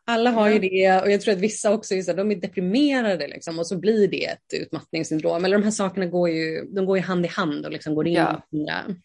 Alla 0.05 0.31
har 0.31 0.51
ju 0.51 0.59
det 0.59 1.01
och 1.03 1.11
jag 1.11 1.21
tror 1.21 1.35
att 1.35 1.41
vissa 1.41 1.73
också 1.73 1.95
är, 1.95 2.03
så, 2.03 2.13
de 2.13 2.31
är 2.31 2.35
deprimerade 2.37 3.29
liksom, 3.29 3.59
och 3.59 3.67
så 3.67 3.79
blir 3.79 4.09
det 4.09 4.25
ett 4.25 4.55
utmattningssyndrom. 4.55 5.45
Eller 5.45 5.59
de 5.59 5.65
här 5.65 5.71
sakerna 5.71 6.07
går 6.07 6.31
ju, 6.31 6.65
de 6.65 6.87
går 6.87 6.97
ju 6.97 7.03
hand 7.03 7.25
i 7.25 7.29
hand 7.29 7.67
och 7.67 7.73
liksom 7.73 7.95
går 7.95 8.07
in 8.07 8.15
ja. 8.15 8.43
i 8.53 8.57
varandra. 8.57 8.97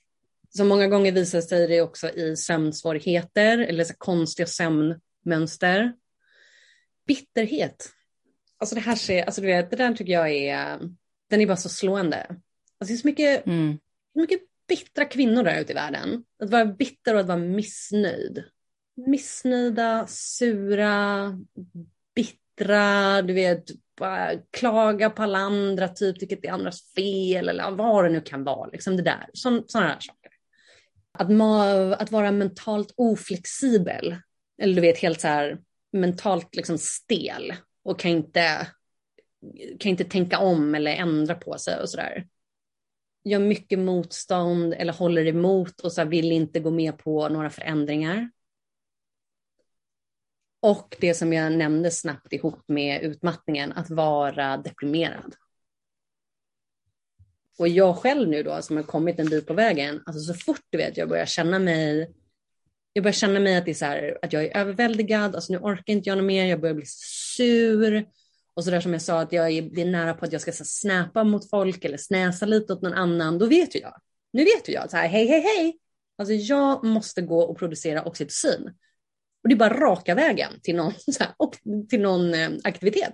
Så 0.49 0.65
många 0.65 0.87
gånger 0.87 1.11
visar 1.11 1.41
sig 1.41 1.67
det 1.67 1.81
också 1.81 2.09
i 2.09 2.35
sömnsvårigheter 2.35 3.57
eller 3.57 3.83
så 3.83 3.93
konstiga 3.97 4.47
sömnmönster. 4.47 5.93
Bitterhet. 7.07 7.89
Alltså 8.57 8.75
det 8.75 8.81
här 8.81 8.95
ser, 8.95 9.23
alltså 9.23 9.41
du 9.41 9.47
vet, 9.47 9.69
det 9.69 9.77
där 9.77 9.93
tycker 9.93 10.13
jag 10.13 10.31
är, 10.31 10.79
den 11.29 11.41
är 11.41 11.47
bara 11.47 11.57
så 11.57 11.69
slående. 11.69 12.25
Alltså 12.79 12.93
det 12.93 12.93
är 12.93 12.97
så 12.97 13.07
mycket, 13.07 13.45
mm. 13.45 13.77
mycket 14.15 14.39
bittra 14.67 15.05
kvinnor 15.05 15.43
där 15.43 15.61
ute 15.61 15.71
i 15.71 15.75
världen. 15.75 16.23
Att 16.43 16.49
vara 16.49 16.65
bitter 16.65 17.13
och 17.13 17.19
att 17.19 17.27
vara 17.27 17.37
missnöjd. 17.37 18.43
Missnöjda, 19.05 20.07
sura, 20.07 21.33
bittra, 22.15 23.21
du 23.21 23.33
vet, 23.33 23.65
bara 23.99 24.31
klaga 24.51 25.09
på 25.09 25.23
alla 25.23 25.37
andra, 25.37 25.87
typ 25.87 26.19
tycker 26.19 26.35
att 26.35 26.41
det 26.41 26.47
är 26.47 26.53
andras 26.53 26.93
fel 26.93 27.49
eller 27.49 27.71
vad 27.71 28.03
det 28.05 28.09
nu 28.09 28.21
kan 28.21 28.43
vara. 28.43 28.69
Liksom 28.69 28.97
det 28.97 29.03
där, 29.03 29.29
sådana 29.33 29.87
här 29.87 29.99
saker. 29.99 30.31
Att, 31.11 32.01
att 32.01 32.11
vara 32.11 32.31
mentalt 32.31 32.93
oflexibel, 32.97 34.15
eller 34.61 34.75
du 34.75 34.81
vet 34.81 34.97
helt 34.97 35.21
så 35.21 35.27
här 35.27 35.59
mentalt 35.91 36.55
liksom 36.55 36.77
stel 36.77 37.53
och 37.83 37.99
kan 37.99 38.11
inte, 38.11 38.67
kan 39.79 39.89
inte 39.89 40.03
tänka 40.03 40.39
om 40.39 40.75
eller 40.75 40.91
ändra 40.91 41.35
på 41.35 41.57
sig 41.57 41.81
och 41.81 41.89
sådär. 41.89 42.27
Gör 43.23 43.39
mycket 43.39 43.79
motstånd 43.79 44.73
eller 44.73 44.93
håller 44.93 45.25
emot 45.25 45.81
och 45.81 45.91
så 45.91 46.05
vill 46.05 46.31
inte 46.31 46.59
gå 46.59 46.71
med 46.71 46.97
på 46.97 47.29
några 47.29 47.49
förändringar. 47.49 48.29
Och 50.59 50.95
det 50.99 51.13
som 51.13 51.33
jag 51.33 51.51
nämnde 51.51 51.91
snabbt 51.91 52.33
ihop 52.33 52.63
med 52.67 53.01
utmattningen, 53.01 53.71
att 53.71 53.89
vara 53.89 54.57
deprimerad. 54.57 55.35
Och 57.59 57.67
jag 57.67 57.97
själv 57.97 58.29
nu 58.29 58.43
då 58.43 58.61
som 58.61 58.75
har 58.75 58.83
kommit 58.83 59.19
en 59.19 59.29
bit 59.29 59.47
på 59.47 59.53
vägen, 59.53 60.03
alltså 60.05 60.33
så 60.33 60.39
fort 60.39 60.61
du 60.69 60.77
vet 60.77 60.97
jag 60.97 61.09
börjar 61.09 61.25
känna 61.25 61.59
mig 61.59 62.13
jag 62.97 63.03
börjar 63.03 63.13
känna 63.13 63.39
mig 63.39 63.55
att, 63.55 63.65
det 63.65 63.71
är 63.71 63.75
så 63.75 63.85
här, 63.85 64.17
att 64.21 64.33
jag 64.33 64.45
är 64.45 64.57
överväldigad, 64.57 65.35
alltså 65.35 65.53
nu 65.53 65.59
orkar 65.59 65.93
inte 65.93 66.09
jag 66.09 66.17
något 66.17 66.27
mer, 66.27 66.45
jag 66.45 66.61
börjar 66.61 66.75
bli 66.75 66.85
sur. 67.35 68.05
Och 68.53 68.63
så 68.63 68.71
där 68.71 68.81
som 68.81 68.93
jag 68.93 69.01
sa, 69.01 69.21
att 69.21 69.31
jag 69.31 69.71
blir 69.71 69.85
nära 69.85 70.13
på 70.13 70.25
att 70.25 70.31
jag 70.31 70.41
ska 70.41 70.51
så, 70.51 70.65
snäpa 70.65 71.23
mot 71.23 71.49
folk 71.49 71.85
eller 71.85 71.97
snäsa 71.97 72.45
lite 72.45 72.73
åt 72.73 72.81
någon 72.81 72.93
annan, 72.93 73.37
då 73.37 73.45
vet 73.45 73.75
ju 73.75 73.79
jag. 73.79 73.93
Nu 74.33 74.43
vet 74.43 74.69
ju 74.69 74.73
jag, 74.73 74.91
så 74.91 74.97
här, 74.97 75.07
hej, 75.07 75.27
hej, 75.27 75.41
hej. 75.41 75.77
Alltså 76.17 76.33
jag 76.33 76.83
måste 76.83 77.21
gå 77.21 77.41
och 77.41 77.57
producera 77.57 78.03
oxytocin. 78.03 78.73
Och 79.43 79.49
det 79.49 79.55
är 79.55 79.57
bara 79.57 79.79
raka 79.79 80.15
vägen 80.15 80.59
till 80.63 80.75
någon, 80.75 80.93
så 81.11 81.23
här, 81.23 81.33
och 81.37 81.55
till 81.89 82.01
någon 82.01 82.33
eh, 82.33 82.49
aktivitet. 82.63 83.13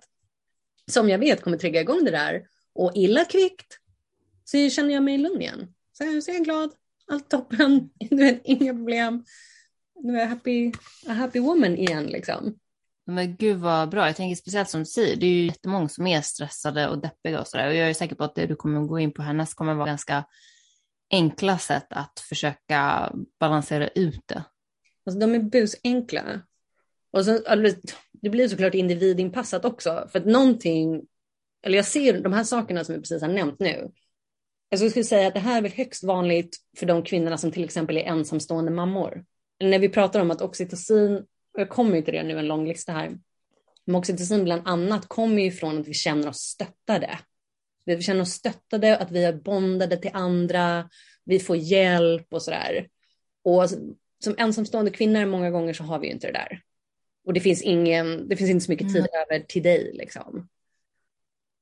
Som 0.92 1.10
jag 1.10 1.20
vet 1.20 1.42
kommer 1.42 1.58
trigga 1.58 1.82
igång 1.82 2.04
det 2.06 2.12
där. 2.12 2.44
Och 2.74 2.92
illa 2.96 3.26
kvickt 3.26 3.78
så 4.44 4.70
känner 4.70 4.94
jag 4.94 5.04
mig 5.04 5.18
lugn 5.18 5.42
igen. 5.42 5.74
Så, 5.98 6.04
här, 6.04 6.22
så 6.22 6.32
är 6.32 6.36
jag 6.36 6.44
glad, 6.44 6.72
allt 7.08 7.30
toppen, 7.30 7.90
du 8.10 8.16
vet, 8.16 8.42
inga 8.44 8.74
problem 8.74 9.24
nu 10.04 10.16
är 10.16 10.20
jag 10.20 10.28
happy, 10.28 10.72
a 11.08 11.14
happy 11.14 11.40
woman 11.40 11.78
igen 11.78 12.06
liksom. 12.06 12.56
Men 13.06 13.36
gud 13.36 13.58
vad 13.58 13.90
bra. 13.90 14.08
Jag 14.08 14.16
tänker 14.16 14.36
speciellt 14.36 14.70
som 14.70 14.80
du 14.80 14.86
säger, 14.86 15.16
det 15.16 15.26
är 15.26 15.30
ju 15.30 15.46
jättemånga 15.46 15.90
som 15.90 16.08
är 16.08 16.22
stressade 16.22 16.88
och 16.90 17.02
deppiga 17.02 17.42
och 17.42 17.48
sådär. 17.48 17.68
Och 17.68 17.76
jag 17.76 17.90
är 17.90 17.94
säker 17.94 18.16
på 18.16 18.24
att 18.24 18.36
det 18.36 18.46
du 18.46 18.56
kommer 18.56 18.82
gå 18.82 19.00
in 19.00 19.14
på 19.14 19.22
härnäst 19.22 19.56
kommer 19.56 19.74
vara 19.74 19.88
ganska 19.88 20.24
enkla 21.12 21.58
sätt 21.58 21.88
att 21.90 22.20
försöka 22.30 23.12
balansera 23.40 23.88
ut 23.88 24.22
det. 24.26 24.44
Alltså 25.06 25.20
de 25.20 25.36
är 25.36 25.40
busenkla. 25.40 26.42
Och 27.12 27.26
sen, 27.26 27.44
det 28.12 28.30
blir 28.30 28.48
såklart 28.48 28.74
individinpassat 28.74 29.66
också. 29.66 30.08
För 30.12 30.20
att 30.20 30.26
någonting, 30.26 31.08
eller 31.66 31.78
jag 31.78 31.86
ser 31.86 32.22
de 32.22 32.34
här 32.34 32.44
sakerna 32.44 32.84
som 32.84 32.96
vi 32.96 33.02
precis 33.02 33.22
har 33.22 33.30
nämnt 33.30 33.60
nu. 33.60 33.92
Alltså, 34.72 34.86
jag 34.86 34.92
skulle 34.92 35.04
säga 35.04 35.28
att 35.28 35.34
det 35.34 35.40
här 35.40 35.58
är 35.58 35.62
väl 35.62 35.72
högst 35.72 36.04
vanligt 36.04 36.58
för 36.78 36.86
de 36.86 37.04
kvinnorna 37.04 37.38
som 37.38 37.52
till 37.52 37.64
exempel 37.64 37.98
är 37.98 38.02
ensamstående 38.02 38.72
mammor 38.72 39.24
när 39.60 39.80
vi 39.80 39.90
pratar 39.90 40.20
om 40.20 40.32
att 40.32 40.42
oxytocin, 40.42 41.16
och 41.54 41.62
jag 41.62 41.70
kommer 41.70 41.96
ju 41.96 42.02
till 42.02 42.14
det 42.14 42.24
nu, 42.24 42.40
en 42.40 42.48
lång 42.48 42.68
lista 42.68 42.92
här, 42.92 43.18
men 43.86 43.96
oxytocin 43.96 44.44
bland 44.44 44.68
annat 44.68 45.08
kommer 45.08 45.42
ju 45.42 45.52
från 45.52 45.80
att 45.80 45.88
vi 45.88 45.94
känner 45.94 46.30
oss 46.30 46.40
stöttade. 46.40 47.20
Vi 47.86 48.02
känner 48.02 48.22
oss 48.22 48.32
stöttade, 48.32 48.98
att 48.98 49.12
vi 49.12 49.24
är 49.24 49.34
bondade 49.34 49.98
till 49.98 50.12
andra, 50.14 50.90
vi 51.24 51.40
får 51.40 51.58
hjälp 51.58 52.34
och 52.34 52.42
sådär. 52.42 52.88
Och 53.44 53.62
alltså, 53.62 53.78
som 54.24 54.36
ensamstående 54.38 54.92
kvinnor 54.92 55.26
många 55.26 55.52
gånger 55.52 55.74
så 55.74 55.84
har 55.84 56.00
vi 56.00 56.08
ju 56.08 56.14
inte 56.14 56.28
det 56.28 56.34
där. 56.34 56.62
Och 57.26 57.34
det 57.34 57.40
finns, 57.40 57.62
ingen, 57.62 58.28
det 58.30 58.36
finns 58.36 58.50
inte 58.50 58.66
så 58.66 58.72
mycket 58.72 58.88
tid 58.88 58.98
mm. 58.98 59.22
över 59.22 59.46
till 59.46 59.64
dig 59.64 59.92
liksom. 59.94 60.50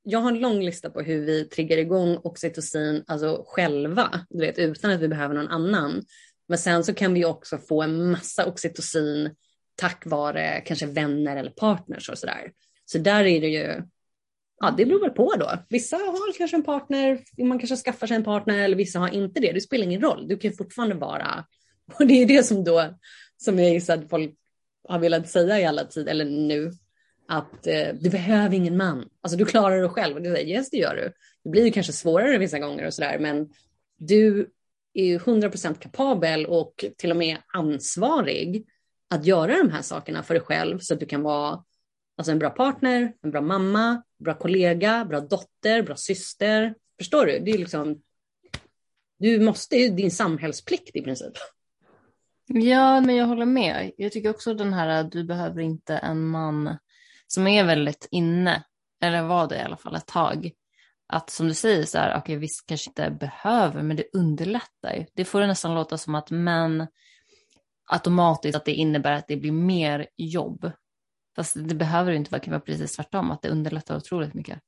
Jag 0.02 0.18
har 0.18 0.32
en 0.32 0.38
lång 0.38 0.62
lista 0.62 0.90
på 0.90 1.00
hur 1.00 1.20
vi 1.20 1.44
triggar 1.44 1.78
igång 1.78 2.18
oxytocin, 2.22 3.04
alltså 3.06 3.44
själva, 3.46 4.26
du 4.30 4.38
vet, 4.38 4.58
utan 4.58 4.90
att 4.90 5.00
vi 5.00 5.08
behöver 5.08 5.34
någon 5.34 5.48
annan. 5.48 6.02
Men 6.48 6.58
sen 6.58 6.84
så 6.84 6.94
kan 6.94 7.14
vi 7.14 7.24
också 7.24 7.58
få 7.58 7.82
en 7.82 8.10
massa 8.10 8.46
oxytocin 8.46 9.34
tack 9.74 10.06
vare 10.06 10.62
kanske 10.66 10.86
vänner 10.86 11.36
eller 11.36 11.50
partners 11.50 12.08
och 12.08 12.18
sådär. 12.18 12.52
Så 12.84 12.98
där 12.98 13.24
är 13.24 13.40
det 13.40 13.48
ju, 13.48 13.82
ja 14.60 14.74
det 14.76 14.86
beror 14.86 15.00
väl 15.00 15.10
på 15.10 15.34
då. 15.36 15.50
Vissa 15.68 15.96
har 15.96 16.38
kanske 16.38 16.56
en 16.56 16.62
partner, 16.62 17.18
man 17.38 17.58
kanske 17.58 17.76
skaffar 17.76 18.06
sig 18.06 18.16
en 18.16 18.24
partner 18.24 18.58
eller 18.58 18.76
vissa 18.76 18.98
har 18.98 19.08
inte 19.08 19.40
det. 19.40 19.52
Det 19.52 19.60
spelar 19.60 19.84
ingen 19.84 20.02
roll, 20.02 20.28
du 20.28 20.38
kan 20.38 20.52
fortfarande 20.52 20.94
vara, 20.94 21.44
och 21.98 22.06
det 22.06 22.14
är 22.14 22.26
det 22.26 22.42
som 22.42 22.64
då, 22.64 22.94
som 23.36 23.58
jag 23.58 23.70
gissar 23.70 23.98
att 23.98 24.10
folk 24.10 24.34
har 24.88 24.98
velat 24.98 25.28
säga 25.28 25.60
i 25.60 25.64
alla 25.64 25.84
tid, 25.84 26.08
eller 26.08 26.24
nu, 26.24 26.72
att 27.28 27.66
eh, 27.66 27.88
du 28.00 28.10
behöver 28.10 28.56
ingen 28.56 28.76
man. 28.76 29.08
Alltså 29.20 29.38
du 29.38 29.44
klarar 29.44 29.82
det 29.82 29.88
själv. 29.88 30.16
Och 30.16 30.22
du 30.22 30.34
säger 30.34 30.46
yes 30.46 30.70
det 30.70 30.76
gör 30.76 30.96
du. 30.96 31.12
Det 31.44 31.50
blir 31.50 31.64
ju 31.64 31.70
kanske 31.70 31.92
svårare 31.92 32.38
vissa 32.38 32.58
gånger 32.58 32.86
och 32.86 32.94
sådär 32.94 33.18
men 33.18 33.48
du 33.98 34.50
är 34.94 35.04
ju 35.04 35.18
100% 35.18 35.78
kapabel 35.78 36.46
och 36.46 36.84
till 36.98 37.10
och 37.10 37.16
med 37.16 37.38
ansvarig 37.52 38.66
att 39.10 39.26
göra 39.26 39.58
de 39.58 39.70
här 39.70 39.82
sakerna 39.82 40.22
för 40.22 40.34
dig 40.34 40.42
själv 40.42 40.78
så 40.78 40.94
att 40.94 41.00
du 41.00 41.06
kan 41.06 41.22
vara 41.22 41.64
alltså 42.16 42.32
en 42.32 42.38
bra 42.38 42.50
partner, 42.50 43.12
en 43.22 43.30
bra 43.30 43.40
mamma, 43.40 44.02
bra 44.18 44.34
kollega, 44.34 45.04
bra 45.04 45.20
dotter, 45.20 45.82
bra 45.82 45.96
syster. 45.96 46.74
Förstår 46.98 47.26
du? 47.26 47.38
Det 47.38 47.50
är 47.50 47.58
liksom, 47.58 48.02
du 49.18 49.40
måste, 49.40 49.76
det 49.76 49.84
är 49.84 49.90
din 49.90 50.10
samhällsplikt 50.10 50.96
i 50.96 51.02
princip. 51.02 51.32
Ja, 52.54 53.00
men 53.00 53.16
jag 53.16 53.26
håller 53.26 53.46
med. 53.46 53.92
Jag 53.96 54.12
tycker 54.12 54.30
också 54.30 54.54
den 54.54 54.72
här, 54.72 55.00
äh, 55.00 55.10
du 55.10 55.24
behöver 55.24 55.60
inte 55.60 55.96
en 55.96 56.26
man 56.26 56.78
som 57.26 57.46
är 57.46 57.64
väldigt 57.64 58.08
inne, 58.10 58.64
eller 59.02 59.22
var 59.22 59.48
det 59.48 59.56
i 59.56 59.60
alla 59.60 59.76
fall 59.76 59.94
ett 59.94 60.06
tag, 60.06 60.50
att 61.06 61.30
som 61.30 61.48
du 61.48 61.54
säger, 61.54 61.84
så 61.84 61.98
här, 61.98 62.10
okej 62.10 62.20
okay, 62.20 62.36
visst 62.36 62.66
kanske 62.66 62.90
inte 62.90 63.10
behöver, 63.10 63.82
men 63.82 63.96
det 63.96 64.04
underlättar 64.12 64.94
ju. 64.94 65.06
Det 65.14 65.24
får 65.24 65.40
det 65.40 65.46
nästan 65.46 65.74
låta 65.74 65.98
som 65.98 66.14
att 66.14 66.30
män 66.30 66.86
automatiskt 67.86 68.56
att 68.56 68.64
det 68.64 68.74
innebär 68.74 69.12
att 69.12 69.28
det 69.28 69.36
blir 69.36 69.52
mer 69.52 70.06
jobb. 70.16 70.72
Fast 71.36 71.56
det 71.68 71.74
behöver 71.74 72.10
ju 72.10 72.16
inte 72.16 72.30
vara, 72.30 72.38
det 72.38 72.44
kan 72.44 72.52
vara 72.52 72.60
precis 72.60 72.96
tvärtom, 72.96 73.30
att 73.30 73.42
det 73.42 73.48
underlättar 73.48 73.96
otroligt 73.96 74.34
mycket. 74.34 74.60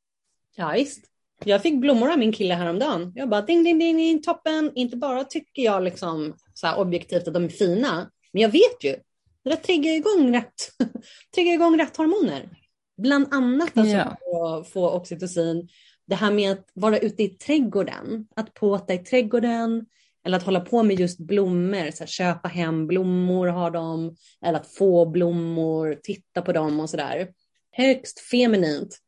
Ja 0.57 0.73
visst. 0.73 1.14
Jag 1.45 1.63
fick 1.63 1.75
blommor 1.75 2.13
av 2.13 2.19
min 2.19 2.33
kille 2.33 2.55
häromdagen. 2.55 3.13
Jag 3.15 3.29
bara 3.29 3.43
ding, 3.43 3.65
ding, 3.65 3.79
ding, 3.79 3.97
ding 3.97 4.23
toppen. 4.23 4.73
Inte 4.75 4.97
bara 4.97 5.25
tycker 5.25 5.63
jag 5.63 5.83
liksom 5.83 6.35
så 6.55 6.67
här 6.67 6.79
objektivt 6.79 7.29
att 7.29 7.35
de 7.35 7.45
är 7.45 7.49
fina, 7.49 8.11
men 8.33 8.43
jag 8.43 8.49
vet 8.49 8.85
ju. 8.85 8.97
Det 9.45 9.57
triggar 9.57 9.93
igång 9.93 10.35
rätt, 10.35 10.55
triggar 11.35 11.55
igång 11.55 11.79
rätt 11.79 11.97
hormoner. 11.97 12.49
Bland 12.97 13.35
annat 13.35 13.79
alltså 13.79 13.97
ja. 13.97 14.17
få, 14.21 14.65
få 14.65 14.91
oxytocin 14.91 15.69
det 16.07 16.15
här 16.15 16.33
med 16.33 16.53
att 16.53 16.71
vara 16.75 16.99
ute 16.99 17.23
i 17.23 17.29
trädgården, 17.29 18.27
att 18.37 18.55
påta 18.55 18.95
i 18.95 18.99
trädgården 18.99 19.87
eller 20.27 20.37
att 20.37 20.43
hålla 20.43 20.61
på 20.61 20.83
med 20.83 21.01
just 21.01 21.19
blommor, 21.19 21.91
så 21.91 21.99
här, 21.99 22.07
köpa 22.07 22.49
hem 22.49 22.87
blommor, 22.87 23.47
ha 23.47 23.71
dem, 23.71 24.17
eller 24.45 24.61
att 24.61 24.75
få 24.75 25.07
blommor, 25.07 25.99
titta 26.03 26.43
på 26.43 26.53
dem 26.53 26.81
och 26.81 26.91
sådär. 26.91 27.29
Högst 27.71 28.21
feminint 28.21 28.99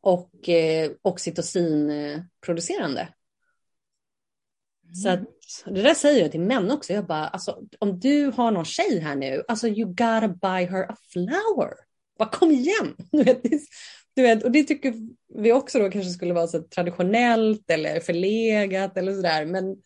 och 0.00 0.48
eh, 0.48 0.90
oxytocinproducerande. 1.02 3.00
Mm. 3.00 4.94
Så 4.94 5.08
att, 5.08 5.20
det 5.64 5.82
där 5.82 5.94
säger 5.94 6.22
jag 6.22 6.30
till 6.30 6.40
män 6.40 6.70
också. 6.70 6.92
Jag 6.92 7.06
bara, 7.06 7.28
alltså, 7.28 7.62
om 7.78 8.00
du 8.00 8.26
har 8.26 8.50
någon 8.50 8.64
tjej 8.64 9.00
här 9.00 9.16
nu, 9.16 9.44
alltså 9.48 9.68
you 9.68 9.88
gotta 9.88 10.28
buy 10.28 10.66
her 10.66 10.90
a 10.92 10.96
flower. 11.12 11.74
Bara 12.18 12.28
kom 12.28 12.50
igen! 12.50 12.96
Du 14.14 14.22
vet, 14.22 14.44
och 14.44 14.50
det 14.50 14.64
tycker 14.64 14.94
vi 15.34 15.52
också 15.52 15.78
då 15.78 15.90
kanske 15.90 16.10
skulle 16.10 16.34
vara 16.34 16.46
så 16.46 16.62
traditionellt 16.62 17.70
eller 17.70 18.00
förlegat 18.00 18.96
eller 18.96 19.14
sådär, 19.14 19.44
men 19.44 19.76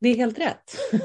det 0.00 0.08
är 0.08 0.16
helt 0.16 0.38
rätt. 0.38 0.76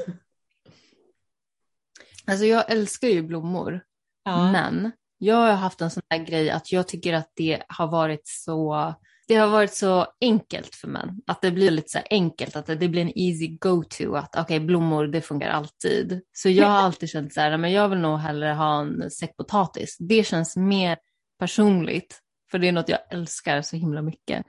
Alltså 2.26 2.44
jag 2.44 2.70
älskar 2.70 3.08
ju 3.08 3.22
blommor, 3.22 3.80
Ja. 4.24 4.52
men 4.52 4.92
jag 5.18 5.36
har 5.36 5.52
haft 5.52 5.80
en 5.80 5.90
sån 5.90 6.02
här 6.10 6.18
grej 6.18 6.50
att 6.50 6.72
jag 6.72 6.88
tycker 6.88 7.14
att 7.14 7.30
det 7.34 7.62
har 7.68 7.86
varit 7.86 8.22
så 8.24 8.94
det 9.28 9.34
har 9.34 9.48
varit 9.48 9.74
så 9.74 10.06
enkelt 10.20 10.74
för 10.74 10.88
män. 10.88 11.22
Att 11.26 11.42
det 11.42 11.50
blir 11.50 11.70
lite 11.70 11.88
så 11.88 11.98
enkelt, 12.10 12.56
att 12.56 12.66
det, 12.66 12.74
det 12.74 12.88
blir 12.88 13.02
en 13.02 13.18
easy 13.18 13.56
go-to. 13.56 14.14
Att 14.14 14.36
okej, 14.36 14.60
blommor 14.60 15.06
det 15.06 15.20
funkar 15.20 15.48
alltid. 15.48 16.20
Så 16.32 16.48
jag 16.48 16.66
har 16.66 16.78
alltid 16.78 17.08
känt 17.08 17.34
så 17.34 17.40
här, 17.40 17.56
men 17.56 17.72
jag 17.72 17.88
vill 17.88 17.98
nog 17.98 18.18
hellre 18.18 18.48
ha 18.48 18.80
en 18.80 19.10
säck 19.10 19.36
potatis. 19.36 19.96
Det 19.98 20.26
känns 20.26 20.56
mer 20.56 20.98
personligt, 21.38 22.20
för 22.50 22.58
det 22.58 22.68
är 22.68 22.72
något 22.72 22.88
jag 22.88 22.98
älskar 23.10 23.62
så 23.62 23.76
himla 23.76 24.02
mycket, 24.02 24.46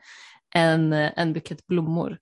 än 0.55 0.93
en 0.93 1.34
bukett 1.34 1.68
blommor. 1.68 2.18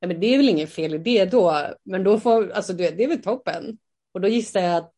Ja, 0.00 0.08
men 0.08 0.20
det 0.20 0.26
är 0.26 0.36
väl 0.36 0.48
ingen 0.48 0.68
fel 0.68 0.94
idé 0.94 1.24
då, 1.24 1.66
men 1.84 2.04
då 2.04 2.20
får, 2.20 2.50
alltså 2.50 2.72
det, 2.72 2.90
det 2.90 3.04
är 3.04 3.08
väl 3.08 3.22
toppen. 3.22 3.78
Och 4.14 4.20
då 4.20 4.28
gissar 4.28 4.60
jag 4.60 4.76
att 4.76 4.94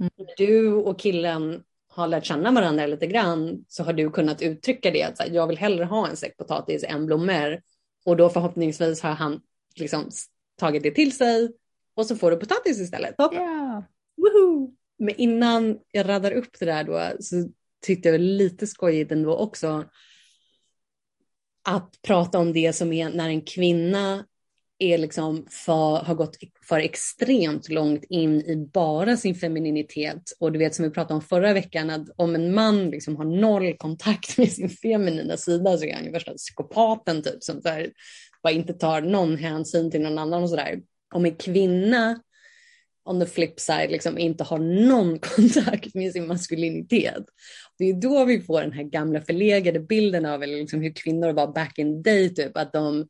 Mm. 0.00 0.10
du 0.36 0.72
och 0.72 0.98
killen 0.98 1.62
har 1.92 2.08
lärt 2.08 2.24
känna 2.24 2.50
varandra 2.50 2.86
lite 2.86 3.06
grann 3.06 3.64
så 3.68 3.82
har 3.82 3.92
du 3.92 4.10
kunnat 4.10 4.42
uttrycka 4.42 4.90
det 4.90 5.02
att 5.02 5.16
så 5.16 5.22
här, 5.22 5.30
jag 5.30 5.46
vill 5.46 5.58
hellre 5.58 5.84
ha 5.84 6.08
en 6.08 6.16
säck 6.16 6.36
potatis 6.36 6.84
än 6.84 7.06
blommor. 7.06 7.62
Och 8.04 8.16
då 8.16 8.28
förhoppningsvis 8.28 9.02
har 9.02 9.10
han 9.10 9.40
liksom 9.76 10.10
tagit 10.58 10.82
det 10.82 10.90
till 10.90 11.16
sig 11.16 11.52
och 11.94 12.06
så 12.06 12.16
får 12.16 12.30
du 12.30 12.36
potatis 12.36 12.80
istället. 12.80 13.14
Woohoo! 14.16 14.74
Men 14.98 15.14
innan 15.14 15.78
jag 15.92 16.08
raddar 16.08 16.32
upp 16.32 16.58
det 16.58 16.66
där 16.66 16.84
då 16.84 17.22
så 17.22 17.48
tyckte 17.82 18.08
jag 18.08 18.14
det 18.14 18.18
var 18.18 18.24
lite 18.24 18.66
skojigt 18.66 19.12
ändå 19.12 19.36
också 19.36 19.84
att 21.64 22.02
prata 22.02 22.38
om 22.38 22.52
det 22.52 22.72
som 22.72 22.92
är 22.92 23.10
när 23.10 23.28
en 23.28 23.42
kvinna 23.42 24.24
är 24.80 24.98
liksom 24.98 25.46
för, 25.50 25.96
har 25.96 26.14
gått 26.14 26.36
för 26.68 26.78
extremt 26.78 27.68
långt 27.68 28.04
in 28.08 28.40
i 28.40 28.56
bara 28.72 29.16
sin 29.16 29.34
femininitet. 29.34 30.22
Och 30.40 30.52
du 30.52 30.58
vet 30.58 30.74
som 30.74 30.84
vi 30.84 30.90
pratade 30.90 31.14
om 31.14 31.22
förra 31.22 31.52
veckan, 31.52 31.90
att 31.90 32.06
om 32.16 32.34
en 32.34 32.54
man 32.54 32.90
liksom 32.90 33.16
har 33.16 33.24
noll 33.24 33.76
kontakt 33.76 34.38
med 34.38 34.52
sin 34.52 34.68
feminina 34.68 35.36
sida 35.36 35.78
så 35.78 35.84
är 35.84 35.94
han 35.94 36.04
ju 36.04 36.10
värsta 36.10 36.32
psykopaten 36.32 37.22
typ 37.22 37.42
som 37.42 37.62
så 37.62 37.68
här, 37.68 37.90
bara 38.42 38.52
inte 38.52 38.72
tar 38.72 39.00
någon 39.00 39.36
hänsyn 39.36 39.90
till 39.90 40.00
någon 40.00 40.18
annan 40.18 40.42
och 40.42 40.50
sådär. 40.50 40.80
Om 41.14 41.24
en 41.24 41.36
kvinna 41.36 42.22
on 43.04 43.20
the 43.20 43.26
flip 43.26 43.60
side 43.60 43.90
liksom 43.90 44.18
inte 44.18 44.44
har 44.44 44.58
någon 44.58 45.18
kontakt 45.36 45.94
med 45.94 46.12
sin 46.12 46.26
maskulinitet. 46.26 47.24
Det 47.78 47.84
är 47.84 47.94
då 47.94 48.24
vi 48.24 48.40
får 48.40 48.60
den 48.60 48.72
här 48.72 48.82
gamla 48.82 49.20
förlegade 49.20 49.80
bilden 49.80 50.26
av 50.26 50.40
liksom 50.40 50.80
hur 50.80 50.92
kvinnor 50.92 51.32
var 51.32 51.52
back 51.52 51.78
in 51.78 52.02
the 52.02 52.10
day, 52.10 52.34
typ 52.34 52.56
att 52.56 52.72
de 52.72 53.08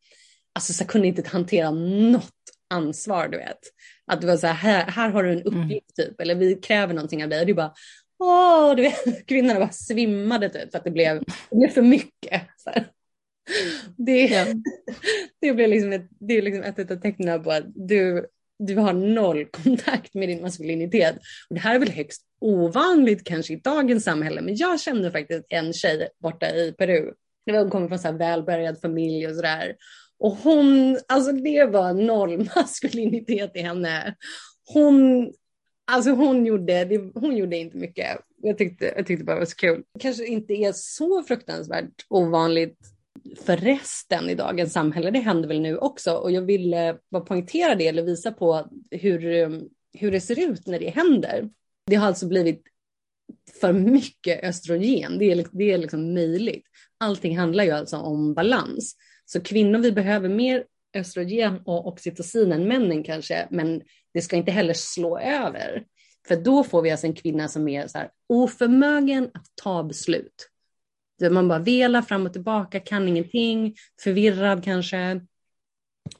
alltså, 0.54 0.72
så 0.72 0.84
kunde 0.84 1.08
inte 1.08 1.28
hantera 1.28 1.70
något 1.70 2.32
ansvar, 2.70 3.28
du 3.28 3.38
vet. 3.38 3.58
Att 4.06 4.20
det 4.20 4.26
var 4.26 4.36
så 4.36 4.46
här, 4.46 4.54
här, 4.54 4.90
här 4.90 5.10
har 5.10 5.22
du 5.22 5.32
en 5.32 5.42
uppgift 5.42 5.96
typ, 5.96 6.20
eller 6.20 6.34
vi 6.34 6.54
kräver 6.54 6.94
någonting 6.94 7.22
av 7.22 7.30
dig 7.30 7.40
och 7.40 7.46
du 7.46 7.54
bara 7.54 7.74
Åh, 8.22 8.76
du 8.76 8.82
vet, 8.82 9.26
kvinnorna 9.26 9.60
bara 9.60 9.72
svimmade 9.72 10.48
typ 10.48 10.70
för 10.70 10.78
att 10.78 10.84
det 10.84 10.90
blev, 10.90 11.24
det 11.50 11.56
blev 11.56 11.68
för 11.68 11.82
mycket. 11.82 12.42
Så 12.56 12.70
här. 12.70 12.90
Det, 13.96 14.26
Ja. 14.26 14.46
det, 15.40 15.52
blir 15.52 15.68
liksom 15.68 15.92
ett, 15.92 16.08
det 16.20 16.34
är 16.34 16.42
liksom 16.42 16.62
ett 16.62 16.90
av 16.90 16.96
tecknen 16.96 17.42
på 17.42 17.52
att 17.52 17.64
du, 17.66 18.26
du 18.58 18.76
har 18.76 18.92
noll 18.92 19.44
kontakt 19.44 20.14
med 20.14 20.28
din 20.28 20.42
maskulinitet. 20.42 21.16
Och 21.48 21.54
det 21.54 21.60
här 21.60 21.74
är 21.74 21.78
väl 21.78 21.90
högst 21.90 22.22
ovanligt 22.40 23.24
kanske 23.24 23.52
i 23.52 23.56
dagens 23.56 24.04
samhälle, 24.04 24.40
men 24.40 24.56
jag 24.56 24.80
kände 24.80 25.10
faktiskt 25.10 25.44
en 25.48 25.72
tjej 25.72 26.08
borta 26.18 26.50
i 26.50 26.72
Peru. 26.72 27.12
Det 27.46 27.52
var, 27.52 27.58
hon 27.58 27.70
kommer 27.70 27.88
från 27.88 27.98
så 27.98 28.08
här 28.08 28.18
välbärgad 28.18 28.80
familj 28.80 29.26
och 29.26 29.34
sådär. 29.34 29.76
Och 30.20 30.36
hon, 30.36 30.98
alltså 31.08 31.32
det 31.32 31.64
var 31.64 31.92
noll 31.92 32.48
maskulinitet 32.56 33.56
i 33.56 33.60
henne. 33.60 34.14
Hon, 34.64 35.32
alltså 35.92 36.10
hon 36.10 36.46
gjorde, 36.46 36.84
det, 36.84 37.10
hon 37.14 37.36
gjorde 37.36 37.56
inte 37.56 37.76
mycket. 37.76 38.18
Jag 38.42 38.58
tyckte, 38.58 38.92
jag 38.96 39.06
tyckte 39.06 39.24
bara 39.24 39.34
det 39.34 39.40
var 39.40 39.46
så 39.46 39.56
kul. 39.56 39.82
Kanske 39.98 40.26
inte 40.26 40.54
är 40.54 40.72
så 40.72 41.22
fruktansvärt 41.22 42.06
ovanligt 42.08 42.78
för 43.44 43.56
resten 43.56 44.30
i 44.30 44.34
dagens 44.34 44.72
samhälle. 44.72 45.10
Det 45.10 45.18
händer 45.18 45.48
väl 45.48 45.60
nu 45.60 45.76
också 45.76 46.12
och 46.12 46.32
jag 46.32 46.42
ville 46.42 46.88
eh, 46.88 46.96
bara 47.10 47.22
poängtera 47.22 47.74
det 47.74 47.88
eller 47.88 48.02
visa 48.02 48.32
på 48.32 48.68
hur, 48.90 49.26
eh, 49.26 49.50
hur 49.98 50.12
det 50.12 50.20
ser 50.20 50.50
ut 50.50 50.66
när 50.66 50.78
det 50.78 50.90
händer. 50.90 51.50
Det 51.86 51.96
har 51.96 52.06
alltså 52.06 52.26
blivit 52.26 52.62
för 53.60 53.72
mycket 53.72 54.44
östrogen. 54.44 55.18
Det 55.18 55.32
är, 55.32 55.46
det 55.52 55.72
är 55.72 55.78
liksom 55.78 56.14
möjligt. 56.14 56.64
Allting 56.98 57.38
handlar 57.38 57.64
ju 57.64 57.70
alltså 57.70 57.96
om 57.96 58.34
balans. 58.34 58.96
Så 59.32 59.40
kvinnor, 59.40 59.78
vi 59.78 59.92
behöver 59.92 60.28
mer 60.28 60.64
östrogen 60.94 61.60
och 61.64 61.86
oxytocin 61.86 62.52
än 62.52 62.68
männen 62.68 63.02
kanske, 63.02 63.48
men 63.50 63.82
det 64.14 64.22
ska 64.22 64.36
inte 64.36 64.52
heller 64.52 64.74
slå 64.74 65.18
över. 65.18 65.84
För 66.28 66.36
då 66.36 66.64
får 66.64 66.82
vi 66.82 66.90
alltså 66.90 67.06
en 67.06 67.14
kvinna 67.14 67.48
som 67.48 67.68
är 67.68 67.86
så 67.86 67.98
här 67.98 68.10
oförmögen 68.28 69.30
att 69.34 69.46
ta 69.62 69.82
beslut. 69.82 70.50
Man 71.30 71.48
bara 71.48 71.58
velar 71.58 72.02
fram 72.02 72.26
och 72.26 72.32
tillbaka, 72.32 72.80
kan 72.80 73.08
ingenting, 73.08 73.74
förvirrad 74.02 74.64
kanske. 74.64 75.20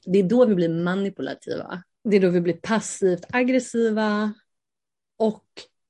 Det 0.05 0.19
är 0.19 0.23
då 0.23 0.47
vi 0.47 0.55
blir 0.55 0.69
manipulativa. 0.69 1.83
Det 2.05 2.17
är 2.17 2.21
då 2.21 2.29
vi 2.29 2.41
blir 2.41 2.61
passivt 2.63 3.25
aggressiva 3.31 4.35
och 5.19 5.45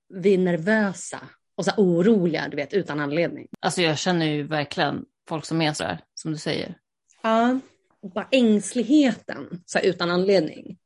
vi 0.09 0.35
är 0.35 0.39
nervösa 0.39 1.21
och 1.55 1.65
så 1.65 1.71
oroliga, 1.77 2.49
du 2.49 2.57
vet, 2.57 2.73
utan 2.73 3.01
anledning. 3.01 3.49
Alltså 3.61 3.83
jag 3.83 3.99
känner 3.99 4.27
ju 4.27 4.43
verkligen 4.43 5.05
folk 5.29 5.45
som 5.45 5.63
är 5.63 5.73
sådär, 5.73 6.01
som 6.15 6.31
du 6.31 6.39
säger. 6.39 6.77
Ja, 7.23 7.61
bara 8.15 8.29
ängsligheten 8.31 9.63
så 9.67 9.79
här, 9.79 9.87
utan 9.87 10.11
anledning. 10.11 10.79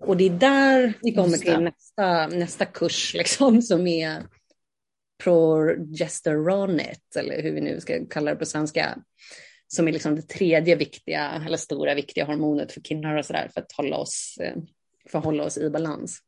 Och 0.00 0.16
det 0.16 0.24
är 0.24 0.30
där 0.30 0.92
vi 1.02 1.14
kommer 1.14 1.38
till 1.38 1.60
nästa, 1.60 2.26
nästa 2.26 2.64
kurs 2.64 3.14
liksom, 3.18 3.62
som 3.62 3.86
är 3.86 4.22
progesteronet, 5.24 7.16
eller 7.16 7.42
hur 7.42 7.52
vi 7.52 7.60
nu 7.60 7.80
ska 7.80 8.06
kalla 8.06 8.30
det 8.30 8.36
på 8.36 8.46
svenska. 8.46 8.98
Som 9.66 9.88
är 9.88 9.92
liksom 9.92 10.16
det 10.16 10.22
tredje 10.22 10.76
viktiga, 10.76 11.42
eller 11.46 11.56
stora 11.56 11.94
viktiga 11.94 12.24
hormonet 12.24 12.72
för 12.72 12.80
kvinnor 12.80 13.16
och 13.16 13.24
sådär, 13.24 13.50
för 13.54 13.60
att 13.60 13.72
hålla 13.72 13.96
oss, 13.96 14.38
eh, 14.40 14.56
för 15.10 15.18
att 15.18 15.24
hålla 15.24 15.44
oss 15.44 15.58
i 15.58 15.70
balans. 15.70 16.18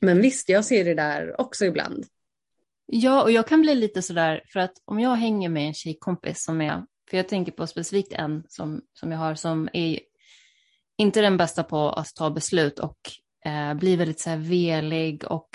Men 0.00 0.22
visst, 0.22 0.48
jag 0.48 0.64
ser 0.64 0.84
det 0.84 0.94
där 0.94 1.40
också 1.40 1.64
ibland. 1.64 2.06
Ja, 2.86 3.22
och 3.22 3.32
jag 3.32 3.46
kan 3.46 3.60
bli 3.60 3.74
lite 3.74 4.02
sådär, 4.02 4.42
för 4.52 4.60
att 4.60 4.72
om 4.84 5.00
jag 5.00 5.14
hänger 5.14 5.48
med 5.48 5.66
en 5.66 5.74
tjejkompis 5.74 6.44
som 6.44 6.60
är, 6.60 6.84
för 7.10 7.16
jag 7.16 7.28
tänker 7.28 7.52
på 7.52 7.66
specifikt 7.66 8.12
en 8.12 8.44
som, 8.48 8.82
som 8.92 9.12
jag 9.12 9.18
har 9.18 9.34
som 9.34 9.68
är 9.72 10.00
inte 10.98 11.20
den 11.20 11.36
bästa 11.36 11.64
på 11.64 11.90
att 11.90 12.14
ta 12.14 12.30
beslut 12.30 12.78
och 12.78 12.98
eh, 13.44 13.74
blir 13.74 13.96
väldigt 13.96 14.20
så 14.20 14.30
här 14.30 14.36
velig 14.36 15.24
och 15.24 15.48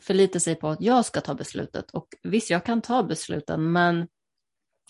förlitar 0.00 0.40
sig 0.40 0.54
på 0.54 0.68
att 0.68 0.80
jag 0.80 1.04
ska 1.04 1.20
ta 1.20 1.34
beslutet. 1.34 1.90
Och 1.90 2.08
visst, 2.22 2.50
jag 2.50 2.64
kan 2.64 2.82
ta 2.82 3.02
besluten, 3.02 3.72
men 3.72 4.08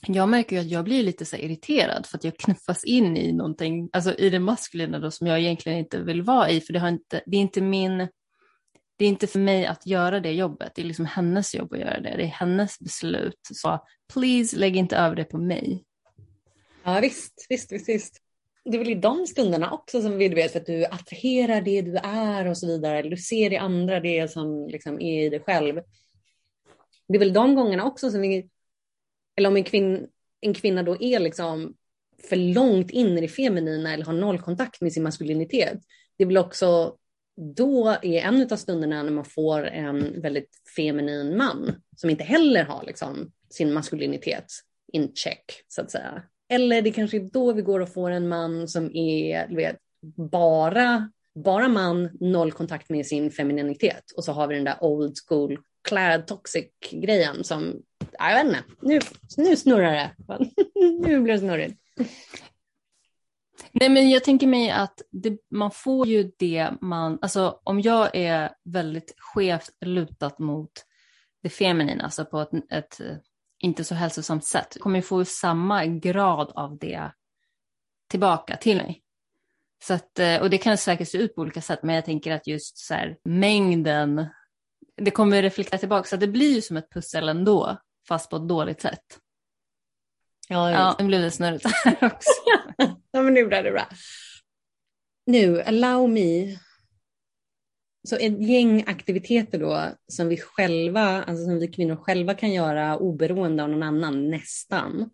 jag 0.07 0.29
märker 0.29 0.57
ju 0.57 0.63
att 0.63 0.71
jag 0.71 0.85
blir 0.85 1.03
lite 1.03 1.25
så 1.25 1.37
irriterad 1.37 2.07
för 2.07 2.19
att 2.19 2.25
jag 2.25 2.39
knuffas 2.39 2.85
in 2.85 3.17
i 3.17 3.33
någonting, 3.33 3.91
alltså 3.93 4.15
i 4.15 4.31
det 4.31 4.41
maskulina 4.41 4.99
då 4.99 5.11
som 5.11 5.27
jag 5.27 5.41
egentligen 5.41 5.79
inte 5.79 6.03
vill 6.03 6.23
vara 6.23 6.51
i, 6.51 6.61
för 6.61 6.73
det, 6.73 6.79
har 6.79 6.89
inte, 6.89 7.23
det 7.27 7.37
är 7.37 7.41
inte 7.41 7.61
min 7.61 8.09
det 8.97 9.05
är 9.05 9.09
inte 9.09 9.27
för 9.27 9.39
mig 9.39 9.67
att 9.67 9.87
göra 9.87 10.21
det 10.21 10.33
jobbet, 10.33 10.73
det 10.75 10.83
är 10.83 10.87
liksom 10.87 11.07
hennes 11.07 11.55
jobb 11.55 11.73
att 11.73 11.79
göra 11.79 12.01
det, 12.01 12.17
det 12.17 12.23
är 12.23 12.27
hennes 12.27 12.79
beslut. 12.79 13.41
Så 13.53 13.81
please 14.13 14.57
lägg 14.57 14.77
inte 14.77 14.97
över 14.97 15.17
det 15.17 15.25
på 15.25 15.39
mig. 15.39 15.85
Ja 16.85 17.01
visst, 17.01 17.47
visst, 17.49 17.73
visst, 17.73 17.89
visst. 17.89 18.21
Det 18.65 18.77
är 18.77 18.79
väl 18.79 18.91
i 18.91 18.95
de 18.95 19.27
stunderna 19.27 19.71
också 19.71 20.03
som 20.03 20.17
vi 20.17 20.29
du 20.29 20.35
vet 20.35 20.53
för 20.53 20.61
att 20.61 20.67
du 20.67 20.85
attraherar 20.85 21.61
det 21.61 21.83
du 21.83 21.97
är 21.97 22.47
och 22.47 22.59
så 22.59 22.67
vidare. 22.67 22.99
Eller 22.99 23.11
du 23.11 23.17
ser 23.17 23.53
i 23.53 23.57
andra 23.57 24.01
det 24.01 24.31
som 24.31 24.69
liksom 24.69 25.01
är 25.01 25.27
i 25.27 25.29
dig 25.29 25.41
själv. 25.41 25.81
Det 27.09 27.15
är 27.15 27.19
väl 27.19 27.33
de 27.33 27.55
gångerna 27.55 27.85
också 27.85 28.11
som 28.11 28.21
vi, 28.21 28.49
eller 29.37 29.49
om 29.49 29.57
en, 29.57 29.65
kvin, 29.65 30.07
en 30.41 30.55
kvinna 30.55 30.83
då 30.83 31.03
är 31.03 31.21
liksom 31.21 31.75
för 32.29 32.37
långt 32.37 32.91
in 32.91 33.19
i 33.19 33.21
det 33.21 33.29
feminina 33.29 33.95
eller 33.95 34.05
har 34.05 34.13
noll 34.13 34.39
kontakt 34.41 34.81
med 34.81 34.93
sin 34.93 35.03
maskulinitet. 35.03 35.79
Det 36.17 36.25
är 36.25 36.27
väl 36.27 36.37
också 36.39 36.97
då 37.57 37.89
är 37.89 38.21
en 38.21 38.53
av 38.53 38.57
stunderna 38.57 39.03
när 39.03 39.11
man 39.11 39.25
får 39.25 39.67
en 39.67 40.21
väldigt 40.21 40.51
feminin 40.77 41.37
man 41.37 41.83
som 41.97 42.11
inte 42.11 42.25
heller 42.25 42.65
har 42.65 42.85
liksom 42.85 43.33
sin 43.51 43.73
maskulinitet 43.73 44.47
in 44.93 45.13
check 45.15 45.45
så 45.69 45.81
att 45.81 45.91
säga. 45.91 46.23
Eller 46.49 46.83
det 46.83 46.93
kanske 46.93 47.17
är 47.17 47.31
då 47.33 47.53
vi 47.53 47.63
går 47.63 47.81
och 47.81 47.93
får 47.93 48.11
en 48.11 48.29
man 48.29 48.69
som 48.69 48.97
är 48.97 49.57
vet, 49.57 49.77
bara, 50.17 51.11
bara 51.35 51.69
man, 51.69 52.11
noll 52.21 52.53
kontakt 52.53 52.91
med 52.91 53.07
sin 53.07 53.31
femininitet. 53.31 54.11
Och 54.17 54.25
så 54.25 54.33
har 54.33 54.47
vi 54.47 54.55
den 54.55 54.65
där 54.65 54.85
old 54.85 55.15
school 55.29 55.59
clad 55.89 56.27
toxic 56.27 56.71
grejen 56.91 57.45
som, 57.45 57.83
jag 58.19 58.35
vet 58.35 58.47
inte, 58.47 58.63
nu, 58.81 59.01
nu 59.37 59.57
snurrar 59.57 59.93
det. 59.93 60.11
nu 61.07 61.21
blir 61.21 61.35
det 61.35 61.39
snurrigt. 61.39 61.81
Nej 63.73 63.89
men 63.89 64.11
jag 64.11 64.25
tänker 64.25 64.47
mig 64.47 64.71
att 64.71 65.03
det, 65.11 65.39
man 65.51 65.71
får 65.71 66.07
ju 66.07 66.33
det 66.39 66.71
man, 66.81 67.19
alltså 67.23 67.61
om 67.65 67.81
jag 67.81 68.17
är 68.17 68.51
väldigt 68.65 69.15
skevt 69.19 69.71
lutat 69.81 70.39
mot 70.39 70.71
det 71.43 71.49
feminina, 71.49 72.05
alltså 72.05 72.25
på 72.25 72.41
ett, 72.41 72.73
ett 72.73 73.01
inte 73.59 73.85
så 73.85 73.95
hälsosamt 73.95 74.45
sätt, 74.45 74.77
kommer 74.81 74.97
jag 74.97 75.07
få 75.07 75.25
samma 75.25 75.87
grad 75.87 76.53
av 76.55 76.79
det 76.79 77.11
tillbaka 78.11 78.57
till 78.57 78.77
mig. 78.77 79.03
Så 79.85 79.95
att, 79.95 80.19
eh, 80.19 80.41
och 80.41 80.51
det 80.51 80.59
kan 80.59 80.79
säkert 80.79 81.09
se 81.09 81.19
ut 81.19 81.35
på 81.35 81.41
olika 81.41 81.61
sätt, 81.61 81.83
men 81.83 81.95
jag 81.95 82.05
tänker 82.05 82.33
att 82.33 82.47
just 82.47 82.79
så 82.79 82.95
här, 82.95 83.17
mängden, 83.25 84.27
det 84.97 85.11
kommer 85.11 85.43
reflektera 85.43 85.79
tillbaka, 85.79 86.09
så 86.09 86.17
det 86.17 86.29
blir 86.29 86.55
ju 86.55 86.63
som 86.63 86.77
ett 86.77 86.91
pussel 86.91 87.29
ändå, 87.29 87.79
fast 88.09 88.31
på 88.31 88.37
ett 88.37 88.49
dåligt 88.49 88.81
sätt. 88.81 89.19
Ja, 90.49 90.71
Ja, 90.71 90.97
nu 90.99 91.07
blev 91.07 91.23
det 91.23 91.31
snurrigt 91.31 91.67
här 91.67 91.97
också. 92.01 92.31
ja 93.13 93.23
men 93.23 93.35
nu 93.35 93.47
blir 93.47 93.63
det 93.63 93.71
bra. 93.71 93.89
Nu, 95.27 95.63
allow 95.63 96.11
me. 96.11 96.59
Så 98.09 98.17
ett 98.17 98.43
gäng 98.43 98.85
aktiviteter 98.87 99.59
då 99.59 99.89
som 100.09 100.29
vi 100.29 100.37
själva, 100.37 101.23
alltså 101.23 101.45
som 101.45 101.59
vi 101.59 101.69
kvinnor 101.69 101.97
själva 101.97 102.35
kan 102.35 102.53
göra 102.53 102.99
oberoende 102.99 103.63
av 103.63 103.69
någon 103.69 103.83
annan, 103.83 104.31
nästan, 104.31 105.11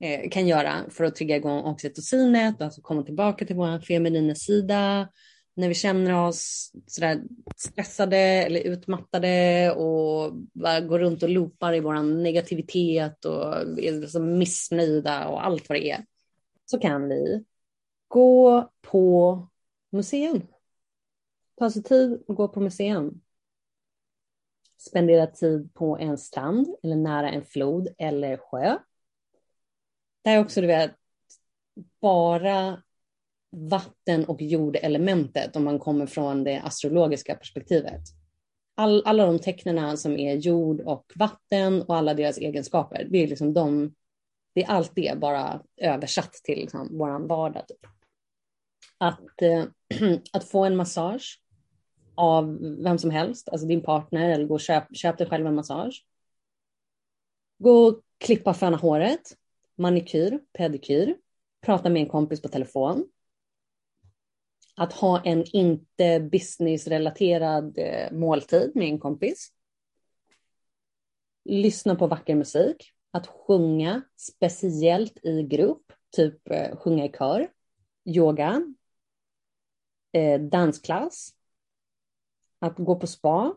eh, 0.00 0.30
kan 0.30 0.48
göra 0.48 0.74
för 0.90 1.04
att 1.04 1.16
trigga 1.16 1.36
igång 1.36 1.64
oxytocinet, 1.64 2.62
alltså 2.62 2.80
komma 2.80 3.02
tillbaka 3.02 3.44
till 3.44 3.56
vår 3.56 3.80
feminina 3.80 4.34
sida. 4.34 5.08
När 5.54 5.68
vi 5.68 5.74
känner 5.74 6.26
oss 6.26 6.72
sådär 6.86 7.22
stressade 7.56 8.16
eller 8.16 8.60
utmattade 8.60 9.70
och 9.70 10.32
bara 10.34 10.80
går 10.80 10.98
runt 10.98 11.22
och 11.22 11.28
loopar 11.28 11.74
i 11.74 11.80
vår 11.80 12.22
negativitet 12.22 13.24
och 13.24 13.54
är 13.60 14.00
liksom 14.00 14.38
missnöjda 14.38 15.28
och 15.28 15.46
allt 15.46 15.68
vad 15.68 15.78
det 15.78 15.90
är. 15.90 16.04
Så 16.66 16.78
kan 16.78 17.08
vi 17.08 17.44
gå 18.08 18.70
på 18.82 19.48
museum. 19.92 20.42
Ta 21.58 21.70
sig 21.70 21.82
tid 21.82 22.22
och 22.28 22.36
gå 22.36 22.48
på 22.48 22.60
museum. 22.60 23.20
Spendera 24.88 25.26
tid 25.26 25.74
på 25.74 25.98
en 25.98 26.18
strand 26.18 26.76
eller 26.82 26.96
nära 26.96 27.30
en 27.30 27.44
flod 27.44 27.88
eller 27.98 28.36
sjö. 28.36 28.78
Det 30.22 30.30
är 30.30 30.40
också, 30.40 30.60
du 30.60 30.66
vet, 30.66 30.94
bara 32.00 32.82
vatten 33.50 34.24
och 34.24 34.42
jordelementet 34.42 35.56
om 35.56 35.64
man 35.64 35.78
kommer 35.78 36.06
från 36.06 36.44
det 36.44 36.60
astrologiska 36.60 37.34
perspektivet. 37.34 38.00
All, 38.74 39.02
alla 39.06 39.26
de 39.26 39.38
tecknen 39.38 39.98
som 39.98 40.16
är 40.16 40.34
jord 40.34 40.80
och 40.80 41.12
vatten 41.14 41.82
och 41.82 41.96
alla 41.96 42.14
deras 42.14 42.38
egenskaper, 42.38 43.06
det 43.10 43.18
är 43.18 43.28
liksom 43.28 43.54
de, 43.54 43.94
det 44.54 44.64
är 44.64 44.68
allt 44.68 44.92
det 44.94 45.18
bara 45.18 45.62
översatt 45.76 46.32
till 46.32 46.58
liksom 46.58 46.98
vår 46.98 47.28
vardag. 47.28 47.68
Typ. 47.68 47.86
Att, 48.98 49.42
eh, 49.42 49.64
att 50.32 50.44
få 50.44 50.64
en 50.64 50.76
massage 50.76 51.42
av 52.18 52.58
vem 52.82 52.98
som 52.98 53.10
helst, 53.10 53.48
alltså 53.48 53.66
din 53.66 53.82
partner 53.82 54.30
eller 54.30 54.44
gå 54.44 54.54
och 54.54 54.60
köp, 54.60 54.96
köp 54.96 55.18
dig 55.18 55.26
själv 55.26 55.46
en 55.46 55.54
massage. 55.54 56.04
Gå 57.58 57.86
och 57.86 58.02
klippa 58.18 58.54
föna 58.54 58.76
håret, 58.76 59.36
manikyr, 59.76 60.40
pedikyr, 60.52 61.16
prata 61.60 61.90
med 61.90 62.02
en 62.02 62.08
kompis 62.08 62.42
på 62.42 62.48
telefon. 62.48 63.08
Att 64.76 64.92
ha 64.92 65.22
en 65.24 65.44
inte 65.52 66.20
businessrelaterad 66.20 67.78
eh, 67.78 68.12
måltid 68.12 68.72
med 68.74 68.88
en 68.88 68.98
kompis. 68.98 69.52
Lyssna 71.44 71.94
på 71.94 72.06
vacker 72.06 72.34
musik. 72.34 72.92
Att 73.10 73.26
sjunga, 73.26 74.02
speciellt 74.16 75.24
i 75.24 75.42
grupp, 75.42 75.92
typ 76.16 76.50
eh, 76.50 76.76
sjunga 76.76 77.04
i 77.04 77.12
kör. 77.18 77.48
Yoga. 78.04 78.62
Eh, 80.12 80.40
dansklass. 80.40 81.37
Att 82.58 82.76
gå 82.76 82.96
på 82.96 83.06
spa. 83.06 83.54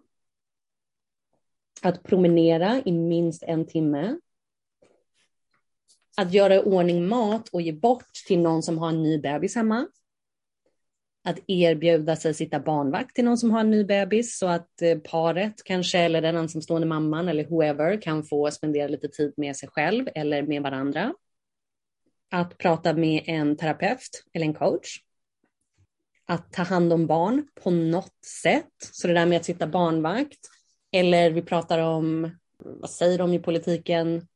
Att 1.81 2.03
promenera 2.03 2.81
i 2.85 2.91
minst 2.91 3.43
en 3.43 3.65
timme 3.65 4.17
att 6.17 6.33
göra 6.33 6.55
i 6.55 6.59
ordning 6.59 7.07
mat 7.07 7.49
och 7.49 7.61
ge 7.61 7.71
bort 7.71 8.13
till 8.27 8.39
någon 8.39 8.63
som 8.63 8.77
har 8.77 8.89
en 8.89 9.03
ny 9.03 9.17
bebis 9.17 9.55
hemma. 9.55 9.87
Att 11.23 11.39
erbjuda 11.47 12.15
sig 12.15 12.33
sitta 12.33 12.59
barnvakt 12.59 13.15
till 13.15 13.25
någon 13.25 13.37
som 13.37 13.51
har 13.51 13.59
en 13.59 13.71
ny 13.71 13.83
bebis 13.83 14.37
så 14.37 14.47
att 14.47 14.81
eh, 14.81 14.97
paret 14.97 15.63
kanske 15.63 15.99
eller 15.99 16.21
den 16.21 16.35
ensamstående 16.35 16.87
mamman 16.87 17.29
eller 17.29 17.45
whoever 17.45 18.01
kan 18.01 18.23
få 18.23 18.51
spendera 18.51 18.87
lite 18.87 19.07
tid 19.07 19.33
med 19.37 19.55
sig 19.55 19.69
själv 19.69 20.07
eller 20.15 20.43
med 20.43 20.61
varandra. 20.61 21.13
Att 22.31 22.57
prata 22.57 22.93
med 22.93 23.23
en 23.25 23.57
terapeut 23.57 24.23
eller 24.33 24.45
en 24.45 24.53
coach. 24.53 24.99
Att 26.31 26.53
ta 26.53 26.63
hand 26.63 26.93
om 26.93 27.07
barn 27.07 27.47
på 27.63 27.71
något 27.71 28.25
sätt. 28.43 28.73
Så 28.91 29.07
det 29.07 29.13
där 29.13 29.25
med 29.25 29.37
att 29.37 29.45
sitta 29.45 29.67
barnvakt. 29.67 30.39
Eller 30.91 31.31
vi 31.31 31.41
pratar 31.41 31.79
om, 31.79 32.35
vad 32.57 32.89
säger 32.89 33.17
de 33.17 33.33
i 33.33 33.39
politiken, 33.39 34.27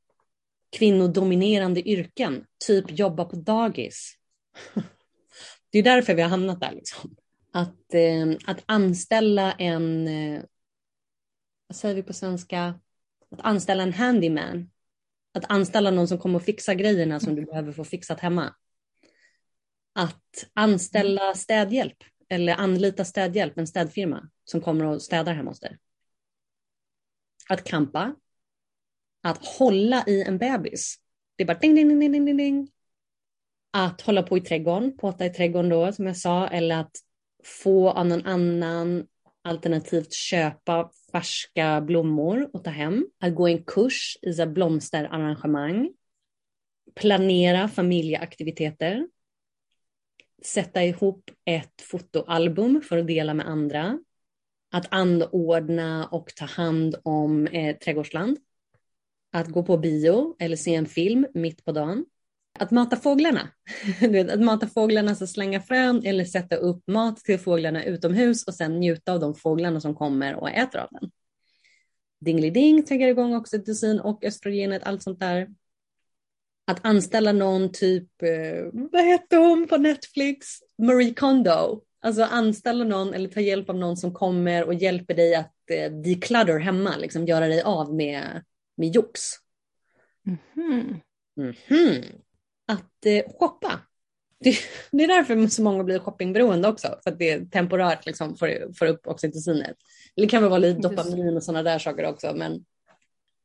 kvinnodominerande 0.77 1.89
yrken, 1.89 2.45
typ 2.67 2.99
jobba 2.99 3.25
på 3.25 3.35
dagis. 3.35 4.15
Det 5.71 5.79
är 5.79 5.83
därför 5.83 6.15
vi 6.15 6.21
har 6.21 6.29
hamnat 6.29 6.59
där. 6.59 6.71
Liksom. 6.71 7.15
Att, 7.51 7.93
eh, 7.93 8.37
att 8.45 8.63
anställa 8.65 9.51
en, 9.51 10.07
eh, 10.07 10.41
vad 11.67 11.75
säger 11.75 11.95
vi 11.95 12.03
på 12.03 12.13
svenska, 12.13 12.79
att 13.31 13.41
anställa 13.41 13.83
en 13.83 13.93
handyman. 13.93 14.69
Att 15.33 15.51
anställa 15.51 15.91
någon 15.91 16.07
som 16.07 16.17
kommer 16.17 16.39
och 16.39 16.45
fixar 16.45 16.73
grejerna 16.73 17.19
som 17.19 17.35
du 17.35 17.45
behöver 17.45 17.71
få 17.71 17.83
fixat 17.83 18.19
hemma. 18.19 18.55
Att 19.95 20.47
anställa 20.53 21.33
städhjälp 21.33 21.97
eller 22.29 22.53
anlita 22.55 23.05
städhjälp, 23.05 23.57
en 23.57 23.67
städfirma 23.67 24.29
som 24.43 24.61
kommer 24.61 24.85
och 24.85 25.01
städar 25.01 25.33
hemma 25.33 25.51
hos 25.51 25.59
dig. 25.59 25.77
Att 27.49 27.63
kampa, 27.63 28.15
att 29.23 29.45
hålla 29.45 30.03
i 30.07 30.23
en 30.23 30.37
bebis. 30.37 30.95
Det 31.35 31.43
är 31.43 31.47
bara 31.47 31.57
ding, 31.57 31.75
ding, 31.75 31.99
ding, 31.99 32.11
ding, 32.11 32.25
ding, 32.25 32.37
ding. 32.37 32.71
Att 33.71 34.01
hålla 34.01 34.23
på 34.23 34.37
i 34.37 34.41
trädgården, 34.41 34.97
påta 34.97 35.25
i 35.25 35.29
trädgården 35.29 35.69
då 35.69 35.91
som 35.91 36.07
jag 36.07 36.17
sa, 36.17 36.47
eller 36.47 36.79
att 36.79 36.95
få 37.43 37.89
av 37.89 38.07
någon 38.07 38.25
annan 38.25 39.07
alternativt 39.41 40.13
köpa 40.13 40.91
färska 41.11 41.81
blommor 41.81 42.49
och 42.53 42.63
ta 42.63 42.69
hem. 42.69 43.07
Att 43.19 43.35
gå 43.35 43.47
en 43.47 43.63
kurs 43.63 44.17
i 44.21 44.45
blomsterarrangemang. 44.45 45.93
Planera 46.95 47.67
familjeaktiviteter. 47.67 49.07
Sätta 50.45 50.83
ihop 50.83 51.31
ett 51.45 51.81
fotoalbum 51.81 52.81
för 52.81 52.97
att 52.97 53.07
dela 53.07 53.33
med 53.33 53.47
andra. 53.47 53.99
Att 54.71 54.87
anordna 54.89 56.07
och 56.07 56.35
ta 56.35 56.45
hand 56.45 56.95
om 57.03 57.47
eh, 57.47 57.77
trädgårdsland 57.77 58.37
att 59.35 59.47
gå 59.47 59.63
på 59.63 59.77
bio 59.77 60.35
eller 60.39 60.55
se 60.55 60.75
en 60.75 60.85
film 60.85 61.27
mitt 61.33 61.65
på 61.65 61.71
dagen. 61.71 62.05
Att 62.59 62.71
mata 62.71 62.95
fåglarna. 62.95 63.49
att 64.33 64.41
mata 64.41 64.67
fåglarna, 64.67 65.09
alltså 65.09 65.27
slänga 65.27 65.61
frön 65.61 66.01
eller 66.05 66.25
sätta 66.25 66.55
upp 66.55 66.87
mat 66.87 67.17
till 67.17 67.39
fåglarna 67.39 67.83
utomhus 67.83 68.43
och 68.43 68.53
sen 68.53 68.79
njuta 68.79 69.13
av 69.13 69.19
de 69.19 69.35
fåglarna 69.35 69.81
som 69.81 69.95
kommer 69.95 70.35
och 70.35 70.49
äter 70.49 70.79
av 70.79 70.87
den. 70.91 71.11
Dingeliding 72.19 72.83
triggar 72.83 73.07
igång 73.07 73.35
oxytocin 73.35 73.99
och 73.99 74.23
östrogenet, 74.23 74.83
allt 74.83 75.03
sånt 75.03 75.19
där. 75.19 75.47
Att 76.67 76.85
anställa 76.85 77.31
någon 77.31 77.71
typ, 77.71 78.23
eh, 78.23 78.65
vad 78.73 79.03
hette 79.03 79.37
hon 79.37 79.67
på 79.67 79.77
Netflix? 79.77 80.47
Marie 80.77 81.13
Kondo. 81.13 81.81
Alltså 82.01 82.23
anställa 82.23 82.83
någon 82.83 83.13
eller 83.13 83.29
ta 83.29 83.39
hjälp 83.39 83.69
av 83.69 83.75
någon 83.75 83.97
som 83.97 84.13
kommer 84.13 84.63
och 84.63 84.73
hjälper 84.73 85.13
dig 85.13 85.35
att 85.35 85.53
eh, 85.71 85.91
declutter 85.91 86.59
hemma, 86.59 86.97
liksom 86.97 87.25
göra 87.25 87.47
dig 87.47 87.61
av 87.61 87.95
med 87.95 88.41
med 88.77 88.95
jox. 88.95 89.21
Mm-hmm. 90.27 90.99
Mm-hmm. 91.39 92.03
Att 92.67 93.05
eh, 93.05 93.23
shoppa. 93.39 93.79
Det, 94.39 94.57
det, 94.91 95.03
är 95.03 95.07
därför 95.07 95.47
så 95.47 95.63
många 95.63 95.83
blir 95.83 95.99
shoppingberoende 95.99 96.67
också, 96.67 96.99
för 97.03 97.11
att 97.11 97.19
det 97.19 97.51
temporärt 97.51 98.05
liksom 98.05 98.37
får, 98.37 98.73
får 98.73 98.85
upp 98.85 99.07
oxytocinet. 99.07 99.75
Det 100.15 100.27
kan 100.27 100.41
väl 100.41 100.49
vara 100.49 100.59
lite 100.59 100.81
dopamin 100.81 101.37
och 101.37 101.43
sådana 101.43 101.63
där 101.63 101.79
saker 101.79 102.05
också, 102.05 102.33
men 102.35 102.65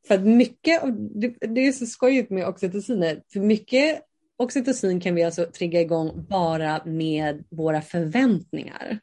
för 0.07 0.15
att 0.15 0.23
mycket, 0.23 0.81
det, 1.21 1.27
det 1.39 1.67
är 1.67 1.71
så 1.71 1.85
skojigt 1.85 2.29
med 2.29 2.47
oxytociner, 2.47 3.21
för 3.33 3.39
mycket 3.39 4.01
oxytocin 4.37 5.01
kan 5.01 5.15
vi 5.15 5.23
alltså 5.23 5.45
trigga 5.45 5.81
igång 5.81 6.25
bara 6.29 6.85
med 6.85 7.43
våra 7.49 7.81
förväntningar. 7.81 8.99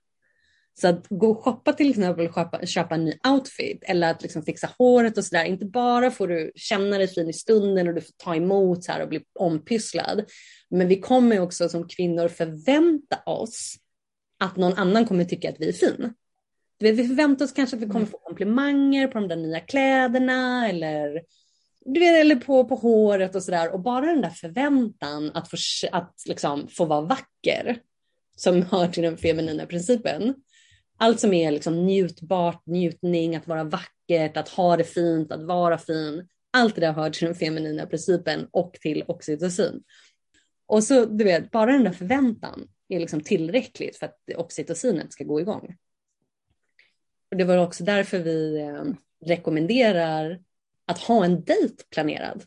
Så 0.81 0.89
att 0.89 1.07
gå 1.09 1.31
och 1.31 1.45
shoppa 1.45 1.73
till 1.73 1.91
exempel 1.91 2.27
och 2.27 2.35
köpa, 2.35 2.67
köpa 2.67 2.95
en 2.95 3.05
ny 3.05 3.13
outfit 3.29 3.83
eller 3.83 4.11
att 4.11 4.23
liksom 4.23 4.43
fixa 4.43 4.71
håret 4.79 5.19
och 5.19 5.25
sådär. 5.25 5.45
Inte 5.45 5.67
bara 5.67 6.11
får 6.11 6.29
du 6.29 6.53
känna 6.55 6.99
dig 6.99 7.09
fin 7.09 7.29
i 7.29 7.33
stunden 7.33 7.89
och 7.89 7.95
du 7.95 8.01
får 8.01 8.13
ta 8.17 8.35
emot 8.35 8.85
så 8.85 8.93
här 8.93 9.03
och 9.03 9.09
bli 9.09 9.21
ompysslad. 9.35 10.25
Men 10.71 10.89
vi 10.89 11.01
kommer 11.01 11.41
också 11.41 11.69
som 11.69 11.89
kvinnor 11.89 12.29
förvänta 12.29 13.19
oss 13.27 13.77
att 14.41 14.57
någon 14.57 14.75
annan 14.75 15.07
kommer 15.07 15.25
tycka 15.25 15.49
att 15.49 15.57
vi 15.59 15.69
är 15.69 15.73
fin. 15.73 16.15
Vet, 16.81 16.97
vi 16.97 17.09
förväntar 17.09 17.45
oss 17.45 17.53
kanske 17.53 17.77
att 17.77 17.83
vi 17.83 17.87
kommer 17.87 18.07
få 18.07 18.19
komplimanger 18.19 19.09
på 19.09 19.19
de 19.19 19.29
där 19.29 19.37
nya 19.37 19.61
kläderna 19.61 20.69
eller, 20.69 21.23
du 21.85 22.01
vet, 22.01 22.21
eller 22.21 22.37
på, 22.37 22.65
på 22.65 22.75
håret 22.75 23.35
och 23.35 23.43
sådär. 23.43 23.75
Och 23.75 23.81
bara 23.81 24.07
den 24.07 24.21
där 24.21 24.31
förväntan 24.31 25.31
att 25.35 25.51
få, 25.51 25.57
att 25.93 26.15
liksom 26.27 26.69
få 26.69 26.85
vara 26.85 27.01
vacker 27.01 27.79
som 28.37 28.63
hör 28.71 28.89
till 28.89 29.03
den 29.03 29.17
feminina 29.17 29.67
principen 29.67 30.35
allt 30.99 31.21
som 31.21 31.33
är 31.33 31.51
liksom 31.51 31.87
njutbart, 31.87 32.67
njutning, 32.67 33.37
att 33.37 33.49
vara 33.49 33.65
vackert, 33.65 34.37
att 34.37 34.49
ha 34.49 34.77
det 34.77 34.85
fint, 34.85 35.33
att 35.33 35.43
vara 35.43 35.79
fin. 35.79 36.29
Allt 36.53 36.75
det 36.75 36.81
där 36.81 36.93
hör 36.93 37.11
till 37.11 37.27
den 37.27 37.35
feminina 37.35 37.87
principen 37.87 38.49
och 38.51 38.73
till 38.73 39.05
oxytocin. 39.07 39.83
Och 40.67 40.85
så 40.85 41.05
du 41.05 41.25
vet, 41.25 41.51
bara 41.51 41.73
den 41.73 41.85
där 41.85 41.93
förväntan 41.93 42.69
är 42.89 43.01
liksom 43.01 43.21
tillräckligt 43.21 43.97
för 43.97 44.07
att 44.07 44.19
oxytocinet 44.37 45.13
ska 45.13 45.25
gå 45.25 45.41
igång. 45.41 45.77
Och 47.31 47.37
det 47.37 47.45
var 47.45 47.59
också 47.59 47.85
därför 47.85 48.19
vi 48.19 48.61
eh, 48.61 48.85
rekommenderar 49.27 50.41
att 50.87 50.99
ha 50.99 51.25
en 51.25 51.45
dejt 51.45 51.85
planerad. 51.91 52.45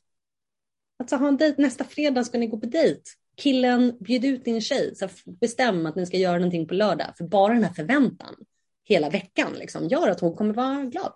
Alltså 0.99 1.15
ha 1.15 1.27
en 1.27 1.37
dejt, 1.37 1.61
nästa 1.61 1.83
fredag 1.83 2.23
ska 2.23 2.37
ni 2.37 2.47
gå 2.47 2.57
på 2.57 2.65
dejt. 2.65 3.01
Killen, 3.37 3.97
bjud 3.99 4.25
ut 4.25 4.45
din 4.45 4.61
tjej, 4.61 4.95
så 4.95 5.09
bestäm 5.25 5.85
att 5.85 5.95
ni 5.95 6.05
ska 6.05 6.17
göra 6.17 6.37
någonting 6.37 6.67
på 6.67 6.73
lördag. 6.73 7.13
För 7.17 7.23
bara 7.23 7.53
den 7.53 7.63
här 7.63 7.73
förväntan 7.73 8.35
hela 8.83 9.09
veckan 9.09 9.53
liksom, 9.53 9.87
gör 9.87 10.09
att 10.09 10.19
hon 10.19 10.35
kommer 10.35 10.53
vara 10.53 10.83
glad. 10.83 11.13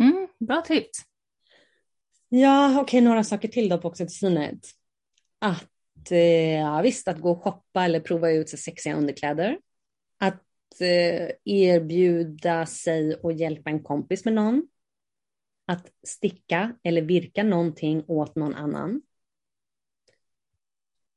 Mm, 0.00 0.28
bra 0.40 0.60
tips. 0.60 0.98
Ja, 2.28 2.70
okej, 2.70 2.82
okay, 2.82 3.00
några 3.00 3.24
saker 3.24 3.48
till 3.48 3.68
då 3.68 3.78
på 3.78 3.88
oxytocinet. 3.88 4.66
Att, 5.38 6.10
eh, 6.10 6.52
ja, 6.52 6.82
visst, 6.82 7.08
att 7.08 7.20
gå 7.20 7.30
och 7.30 7.42
shoppa 7.42 7.84
eller 7.84 8.00
prova 8.00 8.30
ut 8.30 8.48
så 8.48 8.56
sexiga 8.56 8.96
underkläder. 8.96 9.58
Att 10.72 10.80
eh, 10.80 11.28
erbjuda 11.44 12.66
sig 12.66 13.14
och 13.14 13.32
hjälpa 13.32 13.70
en 13.70 13.82
kompis 13.82 14.24
med 14.24 14.34
någon. 14.34 14.68
Att 15.66 15.92
sticka 16.06 16.76
eller 16.82 17.02
virka 17.02 17.42
någonting 17.42 18.04
åt 18.06 18.36
någon 18.36 18.54
annan. 18.54 19.02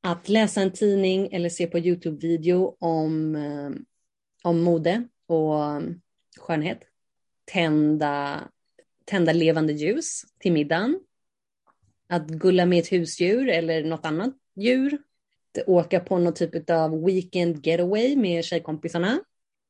Att 0.02 0.30
läsa 0.30 0.62
en 0.62 0.72
tidning 0.72 1.34
eller 1.34 1.50
se 1.50 1.68
på 1.68 1.78
Youtube-video 1.80 2.78
om, 2.80 3.36
eh, 3.36 3.70
om 4.44 4.62
mode 4.62 5.08
och 5.26 5.66
eh, 5.66 5.82
skönhet. 6.40 6.80
Tända, 7.46 8.44
tända 9.06 9.34
levande 9.34 9.74
ljus 9.74 10.24
till 10.40 10.54
middagen. 10.54 11.00
Att 12.08 12.28
gulla 12.28 12.66
med 12.66 12.80
ett 12.80 12.92
husdjur 12.92 13.50
eller 13.50 13.84
något 13.84 14.06
annat 14.06 14.34
djur. 14.56 14.94
Att 14.94 15.68
åka 15.68 16.00
på 16.00 16.18
någon 16.18 16.34
typ 16.34 16.70
av 16.70 17.06
weekend 17.06 17.68
getaway 17.68 18.16
med 18.16 18.46
tjejkompisarna. 18.46 19.20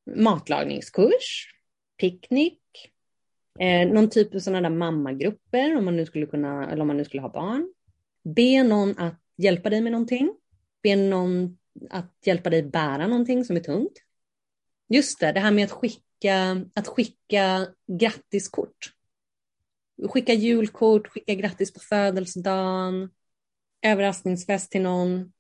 Matlagningskurs. 0.05 1.51
Picknick. 1.97 2.61
Eh, 3.59 3.87
någon 3.87 4.09
typ 4.09 4.35
av 4.35 4.39
sådana 4.39 4.69
där 4.69 4.75
mammagrupper 4.75 5.77
om 5.77 5.85
man 5.85 5.95
nu 5.95 6.05
skulle 6.05 6.25
kunna, 6.25 6.71
eller 6.71 6.81
om 6.81 6.87
man 6.87 6.97
nu 6.97 7.05
skulle 7.05 7.21
ha 7.21 7.29
barn. 7.29 7.73
Be 8.23 8.63
någon 8.63 8.97
att 8.97 9.21
hjälpa 9.37 9.69
dig 9.69 9.81
med 9.81 9.91
någonting. 9.91 10.35
Be 10.83 10.95
någon 10.95 11.57
att 11.89 12.13
hjälpa 12.25 12.49
dig 12.49 12.63
bära 12.63 13.07
någonting 13.07 13.45
som 13.45 13.55
är 13.55 13.59
tungt. 13.59 14.01
Just 14.89 15.19
det, 15.19 15.31
det 15.31 15.39
här 15.39 15.51
med 15.51 15.65
att 15.65 15.71
skicka, 15.71 16.65
att 16.73 16.87
skicka 16.87 17.67
grattiskort. 17.87 18.91
Skicka 20.09 20.33
julkort, 20.33 21.07
skicka 21.07 21.33
grattis 21.33 21.73
på 21.73 21.79
födelsedagen, 21.79 23.09
överraskningsfest 23.81 24.71
till 24.71 24.81
någon. 24.81 25.33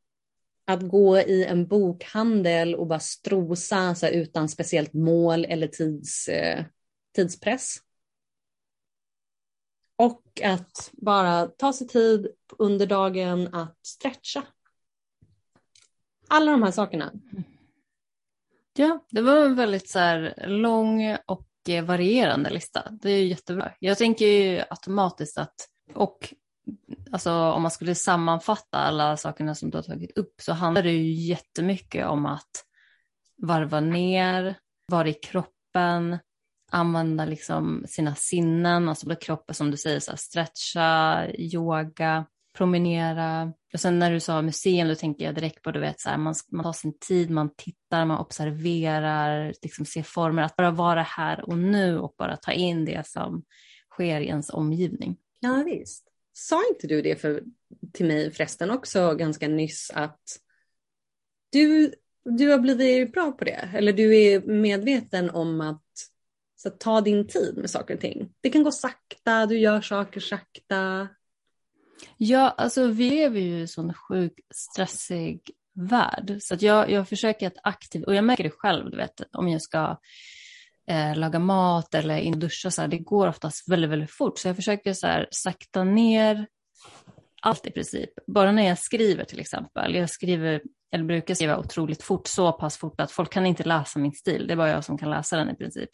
Att 0.67 0.81
gå 0.81 1.19
i 1.19 1.45
en 1.45 1.67
bokhandel 1.67 2.75
och 2.75 2.87
bara 2.87 2.99
strosa 2.99 3.95
så 3.95 4.05
här, 4.05 4.13
utan 4.13 4.49
speciellt 4.49 4.93
mål 4.93 5.45
eller 5.45 5.67
tids, 5.67 6.27
eh, 6.27 6.65
tidspress. 7.15 7.77
Och 9.97 10.41
att 10.43 10.91
bara 10.93 11.47
ta 11.47 11.73
sig 11.73 11.87
tid 11.87 12.27
under 12.57 12.85
dagen 12.85 13.53
att 13.53 13.85
stretcha. 13.85 14.43
Alla 16.27 16.51
de 16.51 16.63
här 16.63 16.71
sakerna. 16.71 17.13
Ja, 18.77 19.05
det 19.09 19.21
var 19.21 19.45
en 19.45 19.55
väldigt 19.55 19.89
så 19.89 19.99
här, 19.99 20.45
lång 20.47 21.17
och 21.25 21.47
eh, 21.69 21.85
varierande 21.85 22.49
lista. 22.49 22.89
Det 23.01 23.09
är 23.09 23.25
jättebra. 23.25 23.73
Jag 23.79 23.97
tänker 23.97 24.25
ju 24.25 24.63
automatiskt 24.69 25.37
att, 25.37 25.69
och 25.93 26.33
alltså, 27.11 27.31
om 27.31 27.61
man 27.61 27.71
skulle 27.71 27.95
sammanfatta 27.95 28.77
alla 28.77 29.17
sakerna 29.17 29.55
som 29.55 29.69
du 29.69 29.77
har 29.77 29.83
tagit 29.83 30.17
upp 30.17 30.33
så 30.41 30.53
handlar 30.53 30.83
det 30.83 30.91
ju 30.91 31.11
jättemycket 31.11 32.05
om 32.05 32.25
att 32.25 32.65
varva 33.37 33.79
ner, 33.79 34.57
vara 34.87 35.07
i 35.07 35.13
kroppen, 35.13 36.19
använda 36.71 37.25
liksom 37.25 37.85
sina 37.87 38.15
sinnen, 38.15 38.89
alltså 38.89 39.05
både 39.05 39.15
kroppen 39.15 39.55
som 39.55 39.71
du 39.71 39.77
säger, 39.77 39.99
så 39.99 40.11
här, 40.11 40.17
stretcha, 40.17 41.27
yoga, 41.37 42.25
promenera. 42.57 43.53
Och 43.73 43.79
sen 43.79 43.99
när 43.99 44.11
du 44.11 44.19
sa 44.19 44.41
museum, 44.41 44.87
då 44.87 44.95
tänker 44.95 45.25
jag 45.25 45.35
direkt 45.35 45.61
på, 45.61 45.71
du 45.71 45.79
vet, 45.79 45.99
så 45.99 46.09
här, 46.09 46.17
man, 46.17 46.35
man 46.51 46.63
tar 46.63 46.73
sin 46.73 46.97
tid, 46.99 47.29
man 47.29 47.49
tittar, 47.55 48.05
man 48.05 48.19
observerar, 48.19 49.53
liksom 49.61 49.85
ser 49.85 50.03
former, 50.03 50.43
att 50.43 50.55
bara 50.55 50.71
vara 50.71 51.01
här 51.01 51.49
och 51.49 51.57
nu 51.57 51.99
och 51.99 52.15
bara 52.17 52.37
ta 52.37 52.51
in 52.51 52.85
det 52.85 53.07
som 53.07 53.43
sker 53.91 54.21
i 54.21 54.27
ens 54.27 54.49
omgivning. 54.49 55.17
Ja, 55.39 55.63
visst. 55.65 56.14
Sa 56.37 56.63
inte 56.69 56.87
du 56.87 57.01
det 57.01 57.15
för, 57.15 57.43
till 57.93 58.05
mig 58.05 58.31
förresten 58.31 58.71
också 58.71 59.15
ganska 59.15 59.47
nyss 59.47 59.91
att 59.93 60.39
du, 61.49 61.93
du 62.23 62.49
har 62.49 62.59
blivit 62.59 63.13
bra 63.13 63.31
på 63.31 63.45
det? 63.45 63.69
Eller 63.73 63.93
du 63.93 64.17
är 64.17 64.41
medveten 64.41 65.29
om 65.29 65.61
att 65.61 65.83
så 66.55 66.69
ta 66.69 67.01
din 67.01 67.27
tid 67.27 67.57
med 67.57 67.69
saker 67.69 67.93
och 67.93 67.99
ting. 67.99 68.33
Det 68.41 68.49
kan 68.49 68.63
gå 68.63 68.71
sakta, 68.71 69.45
du 69.45 69.59
gör 69.59 69.81
saker 69.81 70.19
sakta. 70.19 71.07
Ja, 72.17 72.49
alltså 72.49 72.87
vi 72.87 73.09
lever 73.09 73.39
ju 73.39 73.57
i 73.57 73.61
en 73.61 73.67
sån 73.67 73.93
sjuk, 73.93 74.39
stressig 74.53 75.41
värld. 75.73 76.37
Så 76.41 76.53
att 76.53 76.61
jag, 76.61 76.91
jag 76.91 77.09
försöker 77.09 77.47
att 77.47 77.57
aktivt, 77.63 78.05
och 78.05 78.15
jag 78.15 78.23
märker 78.23 78.43
det 78.43 78.49
själv, 78.49 78.91
du 78.91 78.97
vet, 78.97 79.21
om 79.31 79.47
jag 79.47 79.61
ska 79.61 79.97
eh, 80.89 81.15
laga 81.15 81.39
mat 81.39 81.95
eller 81.95 82.17
in 82.17 82.33
och 82.33 82.39
duscha, 82.39 82.71
så 82.71 82.81
här, 82.81 82.87
det 82.87 82.97
går 82.97 83.27
oftast 83.27 83.69
väldigt, 83.69 83.89
väldigt 83.89 84.11
fort. 84.11 84.39
Så 84.39 84.47
jag 84.47 84.55
försöker 84.55 84.93
så 84.93 85.07
här, 85.07 85.27
sakta 85.31 85.83
ner 85.83 86.47
allt 87.41 87.67
i 87.67 87.71
princip. 87.71 88.09
Bara 88.27 88.51
när 88.51 88.67
jag 88.67 88.79
skriver 88.79 89.23
till 89.23 89.39
exempel. 89.39 89.95
Jag 89.95 90.09
skriver, 90.09 90.61
eller 90.91 91.03
brukar 91.03 91.33
skriva 91.33 91.57
otroligt 91.57 92.03
fort, 92.03 92.27
så 92.27 92.51
pass 92.51 92.77
fort 92.77 93.01
att 93.01 93.11
folk 93.11 93.33
kan 93.33 93.45
inte 93.45 93.63
läsa 93.63 93.99
min 93.99 94.13
stil. 94.13 94.47
Det 94.47 94.53
är 94.53 94.57
bara 94.57 94.69
jag 94.69 94.83
som 94.83 94.97
kan 94.97 95.09
läsa 95.09 95.37
den 95.37 95.49
i 95.49 95.55
princip. 95.55 95.89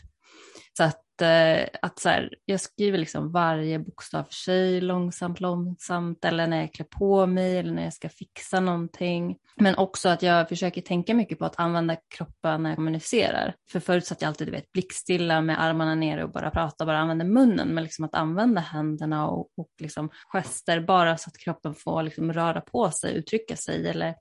Så 0.78 0.84
att, 0.84 1.02
eh, 1.22 1.68
att 1.82 2.00
så 2.00 2.10
här, 2.10 2.34
jag 2.46 2.62
skriver 2.62 2.98
liksom 2.98 3.32
varje 3.32 3.80
bokstav 3.80 4.24
för 4.24 4.34
sig, 4.34 4.82
långsamt, 4.82 5.40
långsamt, 5.40 6.26
eller 6.26 6.48
när 6.48 6.62
jag 6.62 6.74
klär 6.74 6.86
på 6.86 7.26
mig 7.26 7.58
eller 7.58 7.74
när 7.74 7.84
jag 7.84 7.94
ska 7.94 8.10
fixa 8.10 8.60
någonting. 8.60 9.38
Men 9.56 9.76
också 9.76 10.10
att 10.10 10.22
jag 10.22 10.50
försöker 10.50 10.82
tänka 10.82 11.14
mycket 11.14 11.40
på 11.40 11.46
att 11.46 11.60
använda 11.60 11.98
kroppen 12.18 12.64
när 12.64 12.70
jag 12.70 12.78
kommunicerar. 12.78 13.56
För 13.72 13.80
förut 13.80 14.06
satt 14.06 14.22
jag 14.22 14.30
alltid 14.30 14.48
du 14.48 14.52
vet, 14.52 14.72
blickstilla 14.72 15.42
med 15.42 15.64
armarna 15.64 15.96
nere 15.96 16.24
och 16.24 16.32
bara 16.32 16.52
prata, 16.52 16.86
bara 16.86 17.00
använda 17.00 17.26
munnen, 17.26 17.68
men 17.68 17.84
liksom 17.84 18.06
att 18.06 18.16
använda 18.16 18.62
händerna 18.62 19.28
och, 19.28 19.50
och 19.58 19.70
liksom 19.80 20.10
gester 20.34 20.80
bara 20.80 21.18
så 21.18 21.30
att 21.30 21.38
kroppen 21.38 21.76
får 21.76 22.04
liksom 22.04 22.34
röra 22.34 22.62
på 22.62 22.92
sig, 22.92 23.16
uttrycka 23.16 23.56
sig. 23.56 23.88
Eller 23.88 24.16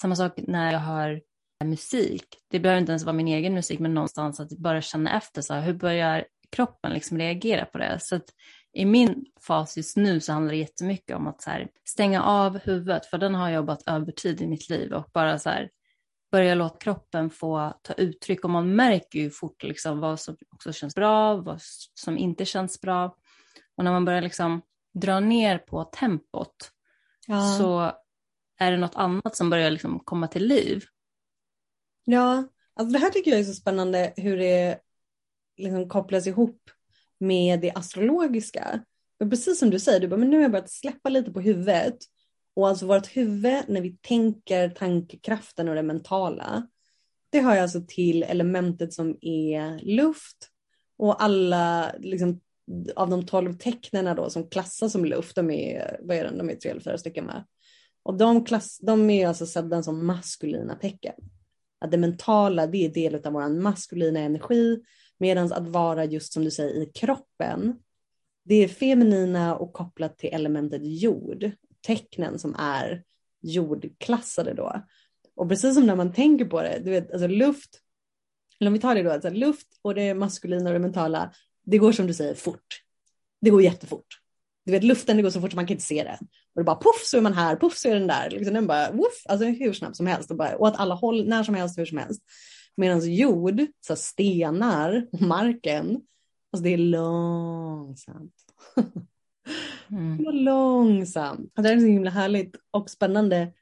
samma 0.00 0.16
sak 0.16 0.32
när 0.36 0.72
jag 0.72 0.80
har 0.80 1.20
musik. 1.64 2.24
Det 2.50 2.60
behöver 2.60 2.80
inte 2.80 2.92
ens 2.92 3.04
vara 3.04 3.16
min 3.16 3.28
egen 3.28 3.54
musik, 3.54 3.78
men 3.80 3.94
någonstans 3.94 4.40
att 4.40 4.58
bara 4.58 4.82
känna 4.82 5.16
efter, 5.16 5.42
så 5.42 5.54
här, 5.54 5.60
hur 5.60 5.74
börjar 5.74 6.24
kroppen 6.50 6.92
liksom 6.92 7.18
reagera 7.18 7.64
på 7.64 7.78
det? 7.78 7.98
Så 8.00 8.16
att 8.16 8.24
i 8.72 8.84
min 8.84 9.24
fas 9.46 9.76
just 9.76 9.96
nu 9.96 10.20
så 10.20 10.32
handlar 10.32 10.52
det 10.52 10.58
jättemycket 10.58 11.16
om 11.16 11.26
att 11.26 11.42
så 11.42 11.50
här, 11.50 11.68
stänga 11.88 12.22
av 12.22 12.58
huvudet, 12.58 13.06
för 13.06 13.18
den 13.18 13.34
har 13.34 13.50
jobbat 13.50 13.82
över 13.86 14.12
tid 14.12 14.40
i 14.42 14.46
mitt 14.46 14.70
liv 14.70 14.92
och 14.92 15.10
bara 15.12 15.38
så 15.38 15.50
här, 15.50 15.70
börja 16.32 16.54
låta 16.54 16.78
kroppen 16.78 17.30
få 17.30 17.74
ta 17.82 17.92
uttryck 17.92 18.44
och 18.44 18.50
man 18.50 18.76
märker 18.76 19.18
ju 19.18 19.30
fort 19.30 19.62
liksom 19.62 20.00
vad 20.00 20.20
som 20.20 20.36
också 20.50 20.72
känns 20.72 20.94
bra, 20.94 21.36
vad 21.36 21.58
som 21.94 22.18
inte 22.18 22.44
känns 22.44 22.80
bra. 22.80 23.16
Och 23.76 23.84
när 23.84 23.92
man 23.92 24.04
börjar 24.04 24.22
liksom 24.22 24.62
dra 24.94 25.20
ner 25.20 25.58
på 25.58 25.84
tempot 25.84 26.70
ja. 27.26 27.56
så 27.58 27.92
är 28.58 28.70
det 28.70 28.76
något 28.76 28.94
annat 28.94 29.36
som 29.36 29.50
börjar 29.50 29.70
liksom 29.70 30.00
komma 30.04 30.26
till 30.26 30.46
liv. 30.46 30.84
Ja, 32.04 32.44
alltså 32.74 32.92
det 32.92 32.98
här 32.98 33.10
tycker 33.10 33.30
jag 33.30 33.40
är 33.40 33.44
så 33.44 33.54
spännande 33.54 34.12
hur 34.16 34.36
det 34.36 34.78
liksom 35.56 35.88
kopplas 35.88 36.26
ihop 36.26 36.70
med 37.18 37.60
det 37.60 37.72
astrologiska. 37.72 38.84
Men 39.18 39.30
precis 39.30 39.58
som 39.58 39.70
du 39.70 39.80
säger, 39.80 40.00
du 40.00 40.08
bara, 40.08 40.16
men 40.16 40.30
nu 40.30 40.36
har 40.36 40.42
jag 40.42 40.50
börjat 40.50 40.70
släppa 40.70 41.08
lite 41.08 41.32
på 41.32 41.40
huvudet. 41.40 41.96
Och 42.54 42.68
alltså 42.68 42.86
vårt 42.86 43.16
huvud 43.16 43.64
när 43.68 43.80
vi 43.80 43.96
tänker 44.00 44.68
tankekraften 44.68 45.68
och 45.68 45.74
det 45.74 45.82
mentala. 45.82 46.68
Det 47.30 47.40
hör 47.40 47.54
jag 47.54 47.62
alltså 47.62 47.82
till 47.88 48.22
elementet 48.22 48.92
som 48.92 49.18
är 49.20 49.78
luft. 49.78 50.48
Och 50.96 51.22
alla 51.22 51.92
liksom, 51.98 52.40
av 52.96 53.10
de 53.10 53.26
tolv 53.26 53.58
tecknen 53.58 54.16
då 54.16 54.30
som 54.30 54.48
klassas 54.48 54.92
som 54.92 55.04
luft, 55.04 55.36
de 55.36 55.50
är, 55.50 56.00
vad 56.02 56.16
är 56.16 56.24
det, 56.24 56.38
de 56.38 56.50
är 56.50 56.54
tre 56.54 56.70
eller 56.70 56.80
fyra 56.80 56.98
stycken 56.98 57.24
med. 57.24 57.44
Och 58.02 58.16
de, 58.16 58.44
klass, 58.44 58.78
de 58.78 59.10
är 59.10 59.28
alltså 59.28 59.46
sedda 59.46 59.82
som 59.82 60.06
maskulina 60.06 60.74
tecken 60.74 61.14
att 61.82 61.90
det 61.90 61.98
mentala 61.98 62.66
det 62.66 62.84
är 62.84 62.88
del 62.88 63.26
av 63.26 63.32
vår 63.32 63.48
maskulina 63.48 64.20
energi 64.20 64.82
medan 65.18 65.52
att 65.52 65.68
vara 65.68 66.04
just 66.04 66.32
som 66.32 66.44
du 66.44 66.50
säger 66.50 66.82
i 66.82 66.86
kroppen 66.86 67.74
det 68.44 68.54
är 68.54 68.68
feminina 68.68 69.56
och 69.56 69.72
kopplat 69.72 70.18
till 70.18 70.30
elementet 70.32 70.82
jord, 70.84 71.50
tecknen 71.86 72.38
som 72.38 72.54
är 72.58 73.02
jordklassade 73.40 74.54
då. 74.54 74.82
Och 75.34 75.48
precis 75.48 75.74
som 75.74 75.86
när 75.86 75.96
man 75.96 76.12
tänker 76.12 76.44
på 76.44 76.62
det, 76.62 76.80
du 76.84 76.90
vet 76.90 77.12
alltså 77.12 77.26
luft, 77.26 77.80
eller 78.60 78.68
om 78.68 78.72
vi 78.72 78.80
tar 78.80 78.94
det 78.94 79.02
då, 79.02 79.10
alltså 79.10 79.30
luft 79.30 79.68
och 79.82 79.94
det 79.94 80.14
maskulina 80.14 80.70
och 80.70 80.72
det 80.72 80.78
mentala, 80.78 81.32
det 81.64 81.78
går 81.78 81.92
som 81.92 82.06
du 82.06 82.14
säger 82.14 82.34
fort. 82.34 82.82
Det 83.40 83.50
går 83.50 83.62
jättefort. 83.62 84.21
Du 84.64 84.72
vet 84.72 84.84
luften, 84.84 85.16
det 85.16 85.22
går 85.22 85.30
så 85.30 85.40
fort 85.40 85.50
så 85.50 85.56
man 85.56 85.66
kan 85.66 85.74
inte 85.74 85.84
se 85.84 86.04
det. 86.04 86.18
Och 86.20 86.60
det 86.60 86.64
bara 86.64 86.76
poff 86.76 87.02
så 87.04 87.16
är 87.16 87.20
man 87.20 87.32
här, 87.32 87.56
poff 87.56 87.76
så 87.76 87.88
är 87.88 87.94
den 87.94 88.06
där. 88.06 88.30
Liksom 88.30 88.54
den 88.54 88.66
bara 88.66 88.90
woof, 88.92 89.22
alltså 89.28 89.46
hur 89.46 89.72
snabbt 89.72 89.96
som 89.96 90.06
helst 90.06 90.30
och, 90.30 90.36
bara, 90.36 90.68
att 90.68 90.80
alla 90.80 90.94
håll, 90.94 91.28
när 91.28 91.42
som 91.42 91.54
helst, 91.54 91.78
hur 91.78 91.86
som 91.86 91.98
helst. 91.98 92.22
Medan 92.76 93.14
jord, 93.14 93.60
så 93.86 93.96
stenar 93.96 95.06
och 95.12 95.22
marken, 95.22 96.00
alltså 96.52 96.64
det 96.64 96.72
är 96.72 96.78
långsamt. 96.78 98.34
Mm. 99.90 100.24
Det 100.24 100.32
långsamt. 100.32 101.52
Det 101.54 101.68
är 101.68 101.78
så 101.78 101.86
himla 101.86 102.10
härligt 102.10 102.56
och 102.70 102.90
spännande. 102.90 103.52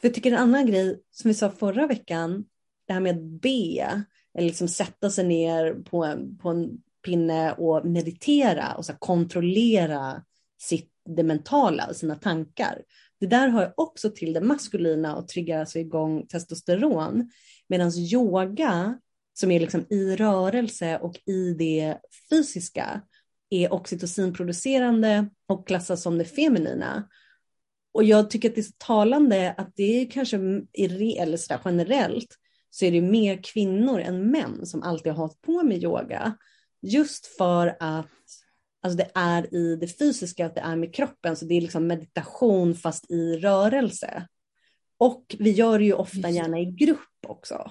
För 0.00 0.08
jag 0.08 0.14
tycker 0.14 0.32
en 0.32 0.38
annan 0.38 0.66
grej 0.66 1.02
som 1.10 1.28
vi 1.28 1.34
sa 1.34 1.50
förra 1.50 1.86
veckan, 1.86 2.44
det 2.86 2.92
här 2.92 3.00
med 3.00 3.16
att 3.16 3.22
be, 3.22 4.04
eller 4.34 4.46
liksom 4.46 4.68
sätta 4.68 5.10
sig 5.10 5.26
ner 5.26 5.74
på 5.74 6.04
en, 6.04 6.38
på 6.38 6.48
en 6.48 6.82
pinne 7.04 7.52
och 7.52 7.86
meditera 7.86 8.74
och 8.74 8.84
så 8.84 8.92
kontrollera 8.92 10.22
sitt, 10.58 10.92
det 11.04 11.22
mentala, 11.22 11.94
sina 11.94 12.14
tankar. 12.14 12.82
Det 13.20 13.26
där 13.26 13.48
hör 13.48 13.74
också 13.76 14.10
till 14.10 14.32
det 14.32 14.40
maskulina 14.40 15.16
och 15.16 15.28
triggar 15.28 15.60
alltså 15.60 15.78
igång 15.78 16.26
testosteron. 16.26 17.30
Medan 17.68 17.92
yoga, 17.98 18.98
som 19.34 19.50
är 19.50 19.60
liksom 19.60 19.86
i 19.90 20.16
rörelse 20.16 20.98
och 20.98 21.16
i 21.26 21.54
det 21.58 21.98
fysiska, 22.30 23.02
är 23.50 23.72
oxytocinproducerande 23.72 25.28
och 25.46 25.66
klassas 25.66 26.02
som 26.02 26.18
det 26.18 26.24
feminina. 26.24 27.08
Och 27.92 28.04
jag 28.04 28.30
tycker 28.30 28.48
att 28.48 28.54
det 28.54 28.60
är 28.60 28.62
så 28.62 28.74
talande 28.78 29.54
att 29.56 29.76
det 29.76 30.00
är 30.00 30.10
kanske, 30.10 30.36
eller 31.18 31.36
så 31.36 31.54
generellt, 31.64 32.36
så 32.70 32.84
är 32.84 32.90
det 32.90 33.00
mer 33.00 33.42
kvinnor 33.42 34.00
än 34.00 34.30
män 34.30 34.66
som 34.66 34.82
alltid 34.82 35.12
har 35.12 35.18
hållit 35.18 35.40
på 35.40 35.62
med 35.62 35.82
yoga. 35.82 36.36
Just 36.82 37.26
för 37.26 37.76
att 37.80 38.06
alltså 38.82 38.96
det 38.96 39.10
är 39.14 39.54
i 39.54 39.76
det 39.76 39.98
fysiska, 39.98 40.46
att 40.46 40.54
det 40.54 40.60
är 40.60 40.76
med 40.76 40.94
kroppen, 40.94 41.36
så 41.36 41.44
det 41.44 41.54
är 41.54 41.60
liksom 41.60 41.86
meditation 41.86 42.74
fast 42.74 43.10
i 43.10 43.36
rörelse. 43.36 44.26
Och 44.98 45.36
vi 45.38 45.50
gör 45.50 45.78
det 45.78 45.84
ju 45.84 45.92
ofta 45.92 46.30
gärna 46.30 46.58
i 46.58 46.64
grupp 46.64 47.26
också. 47.26 47.70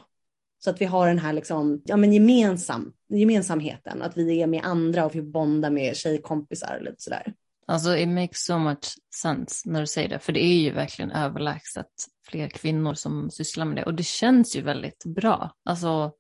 Så 0.60 0.70
att 0.70 0.82
vi 0.82 0.86
har 0.86 1.08
den 1.08 1.20
här 1.20 1.34
liksom, 1.34 1.82
ja, 1.86 1.98
men 1.98 2.14
gemensam, 2.14 2.94
gemensamheten, 3.10 4.02
att 4.02 4.18
vi 4.18 4.42
är 4.42 4.48
med 4.48 4.66
andra 4.66 5.06
och 5.06 5.16
vi 5.16 5.22
bondar 5.22 5.70
med 5.70 5.98
tjejkompisar 5.98 6.78
och 6.78 6.84
lite 6.84 7.02
sådär. 7.02 7.34
Alltså 7.68 7.98
it 7.98 8.10
makes 8.10 8.46
so 8.46 8.58
much 8.58 8.98
sense 9.16 9.70
när 9.70 9.82
du 9.82 9.88
säger 9.88 10.10
det, 10.10 10.20
för 10.20 10.34
det 10.34 10.44
är 10.44 10.60
ju 10.60 10.72
verkligen 10.72 11.12
överlägset 11.12 11.88
fler 12.28 12.50
kvinnor 12.50 12.94
som 12.94 13.32
sysslar 13.32 13.66
med 13.66 13.76
det 13.76 13.84
och 13.84 13.94
det 13.94 14.06
känns 14.06 14.56
ju 14.56 14.62
väldigt 14.62 15.06
bra. 15.06 15.52
Alltså 15.66 16.12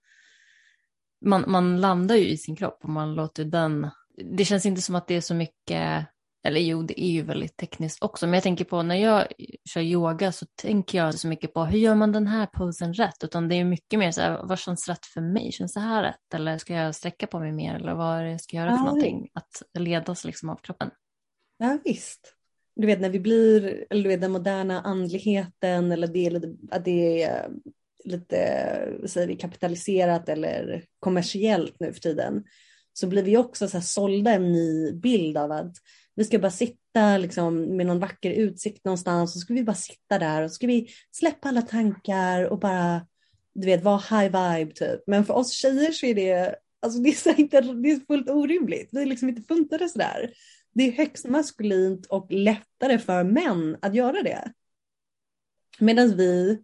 man, 1.25 1.43
man 1.47 1.81
landar 1.81 2.15
ju 2.15 2.27
i 2.27 2.37
sin 2.37 2.55
kropp 2.55 2.79
och 2.83 2.89
man 2.89 3.15
låter 3.15 3.45
den, 3.45 3.89
det 4.17 4.45
känns 4.45 4.65
inte 4.65 4.81
som 4.81 4.95
att 4.95 5.07
det 5.07 5.15
är 5.15 5.21
så 5.21 5.33
mycket 5.33 6.07
eller 6.45 6.59
jo, 6.59 6.83
det 6.83 7.03
är 7.03 7.09
ju 7.09 7.21
väldigt 7.21 7.57
tekniskt 7.57 8.03
också, 8.03 8.27
men 8.27 8.33
jag 8.33 8.43
tänker 8.43 8.65
på 8.65 8.81
när 8.81 8.95
jag 8.95 9.27
kör 9.69 9.81
yoga 9.81 10.31
så 10.31 10.45
tänker 10.55 10.97
jag 10.97 11.13
så 11.13 11.27
mycket 11.27 11.53
på 11.53 11.65
hur 11.65 11.79
gör 11.79 11.95
man 11.95 12.11
den 12.11 12.27
här 12.27 12.45
posen 12.45 12.93
rätt, 12.93 13.23
utan 13.23 13.49
det 13.49 13.55
är 13.55 13.63
mycket 13.63 13.99
mer 13.99 14.11
så 14.11 14.21
här, 14.21 14.41
vad 14.43 14.59
känns 14.59 14.89
rätt 14.89 15.05
för 15.05 15.21
mig? 15.21 15.51
Känns 15.51 15.73
det 15.73 15.79
här 15.79 16.03
rätt? 16.03 16.33
Eller 16.33 16.57
ska 16.57 16.73
jag 16.73 16.95
sträcka 16.95 17.27
på 17.27 17.39
mig 17.39 17.51
mer? 17.51 17.75
Eller 17.75 17.93
vad 17.93 18.23
det 18.23 18.31
jag 18.31 18.41
ska 18.41 18.57
göra 18.57 18.69
för 18.69 18.77
ja, 18.77 18.83
någonting? 18.83 19.29
Att 19.33 19.79
ledas 19.79 20.25
liksom 20.25 20.49
av 20.49 20.55
kroppen. 20.55 20.89
Ja, 21.57 21.77
visst. 21.83 22.33
Du 22.75 22.87
vet 22.87 23.01
när 23.01 23.09
vi 23.09 23.19
blir, 23.19 23.85
eller 23.89 24.03
du 24.03 24.09
vet 24.09 24.21
den 24.21 24.31
moderna 24.31 24.81
andligheten 24.81 25.91
eller 25.91 26.07
det, 26.07 26.41
att 26.71 26.85
det 26.85 27.23
är 27.23 27.49
lite, 28.03 28.37
säger 29.05 29.27
vi, 29.27 29.35
kapitaliserat 29.35 30.29
eller 30.29 30.85
kommersiellt 30.99 31.79
nu 31.79 31.93
för 31.93 31.99
tiden, 31.99 32.43
så 32.97 33.07
blir 33.07 33.23
vi 33.23 33.37
också 33.37 33.67
så 33.67 33.77
här 33.77 33.83
sålda 33.83 34.31
en 34.31 34.51
ny 34.51 34.91
bild 34.91 35.37
av 35.37 35.51
att 35.51 35.75
vi 36.15 36.23
ska 36.23 36.39
bara 36.39 36.51
sitta 36.51 37.17
liksom, 37.17 37.77
med 37.77 37.85
någon 37.85 37.99
vacker 37.99 38.31
utsikt 38.31 38.85
någonstans 38.85 39.29
och 39.29 39.33
så 39.33 39.39
ska 39.39 39.53
vi 39.53 39.63
bara 39.63 39.75
sitta 39.75 40.19
där 40.19 40.41
och 40.41 40.51
så 40.51 40.55
ska 40.55 40.67
vi 40.67 40.87
släppa 41.11 41.49
alla 41.49 41.61
tankar 41.61 42.43
och 42.43 42.59
bara 42.59 43.07
du 43.55 43.65
vet, 43.65 43.83
vara 43.83 43.97
high 43.97 44.57
vibe 44.57 44.71
typ. 44.73 45.03
Men 45.07 45.25
för 45.25 45.33
oss 45.33 45.51
tjejer 45.51 45.91
så 45.91 46.05
är 46.05 46.15
det, 46.15 46.55
alltså 46.81 46.99
det 46.99 47.09
är, 47.09 47.13
så 47.13 47.29
inte, 47.29 47.61
det 47.61 47.91
är 47.91 48.05
fullt 48.07 48.29
orimligt. 48.29 48.89
Vi 48.91 49.01
är 49.01 49.05
liksom 49.05 49.29
inte 49.29 49.41
funtade 49.41 49.89
sådär. 49.89 50.33
Det 50.73 50.83
är 50.83 50.91
högst 50.91 51.27
maskulint 51.27 52.05
och 52.05 52.31
lättare 52.31 52.99
för 52.99 53.23
män 53.23 53.77
att 53.81 53.95
göra 53.95 54.23
det. 54.23 54.51
Medan 55.79 56.17
vi, 56.17 56.63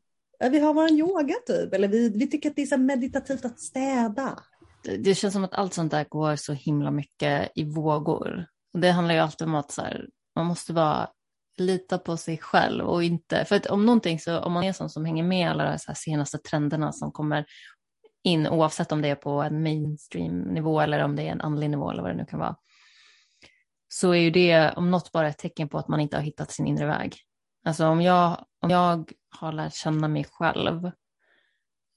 vi 0.52 0.60
har 0.60 0.74
vår 0.74 0.92
yoga 0.92 1.36
typ, 1.48 1.74
eller 1.74 1.88
vi, 1.88 2.10
vi 2.10 2.28
tycker 2.28 2.50
att 2.50 2.56
det 2.56 2.62
är 2.62 2.66
så 2.66 2.78
meditativt 2.78 3.46
att 3.46 3.60
städa. 3.60 4.44
Det 4.84 5.16
känns 5.16 5.34
som 5.34 5.44
att 5.44 5.54
allt 5.54 5.74
sånt 5.74 5.92
där 5.92 6.06
går 6.10 6.36
så 6.36 6.54
himla 6.54 6.92
mycket 6.92 7.52
i 7.56 7.64
vågor. 7.64 8.48
Och 8.74 8.80
det 8.80 8.92
handlar 8.92 9.16
ju 9.16 9.22
alltid 9.22 9.48
om 9.48 9.56
att 9.56 9.72
så 9.72 9.82
här, 9.82 10.08
man 10.36 10.46
måste 10.46 10.74
bara 10.74 11.10
lita 11.58 11.98
på 11.98 12.18
sig 12.18 12.38
själv 12.38 12.86
och 12.86 13.04
inte, 13.04 13.46
för 13.46 13.56
att 13.56 13.66
om 13.66 13.86
någonting 13.86 14.20
så, 14.20 14.40
om 14.40 14.54
man 14.54 14.64
är 14.64 14.74
sån 14.74 14.90
som 14.90 15.06
hänger 15.06 15.24
med 15.24 15.50
alla 15.50 15.64
de 15.64 15.70
här 15.70 15.94
senaste 15.94 16.38
trenderna 16.38 16.92
som 16.92 17.12
kommer 17.12 17.46
in, 18.24 18.48
oavsett 18.48 18.92
om 18.92 19.02
det 19.02 19.10
är 19.10 19.16
på 19.16 19.30
en 19.42 19.64
mainstream-nivå 19.64 20.82
eller 20.82 21.04
om 21.04 21.16
det 21.16 21.24
är 21.24 21.32
en 21.32 21.42
andlig 21.42 21.70
nivå 21.70 21.92
eller 21.92 22.02
vad 22.02 22.12
det 22.12 22.18
nu 22.18 22.26
kan 22.26 22.40
vara, 22.40 22.56
så 23.88 24.12
är 24.12 24.20
ju 24.20 24.32
det 24.32 24.72
om 24.76 24.92
något 24.92 25.12
bara 25.12 25.28
ett 25.28 25.38
tecken 25.38 25.70
på 25.70 25.78
att 25.78 25.88
man 25.88 26.00
inte 26.00 26.18
har 26.18 26.24
hittat 26.24 26.52
sin 26.52 26.68
inre 26.68 26.86
väg. 26.86 27.16
Alltså 27.66 27.88
om 27.88 28.02
jag, 28.02 28.46
om 28.62 28.70
jag 28.70 29.12
har 29.30 29.52
lärt 29.52 29.74
känna 29.74 30.08
mig 30.08 30.26
själv 30.32 30.92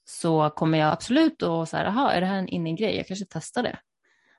så 0.05 0.49
kommer 0.49 0.77
jag 0.77 0.93
absolut 0.93 1.43
att 1.43 1.69
säga, 1.69 1.83
jaha, 1.83 2.13
är 2.13 2.21
det 2.21 2.27
här 2.27 2.37
en 2.37 2.47
inne 2.47 2.73
grej? 2.73 2.95
Jag 2.95 3.07
kanske 3.07 3.25
testar 3.29 3.63
det. 3.63 3.79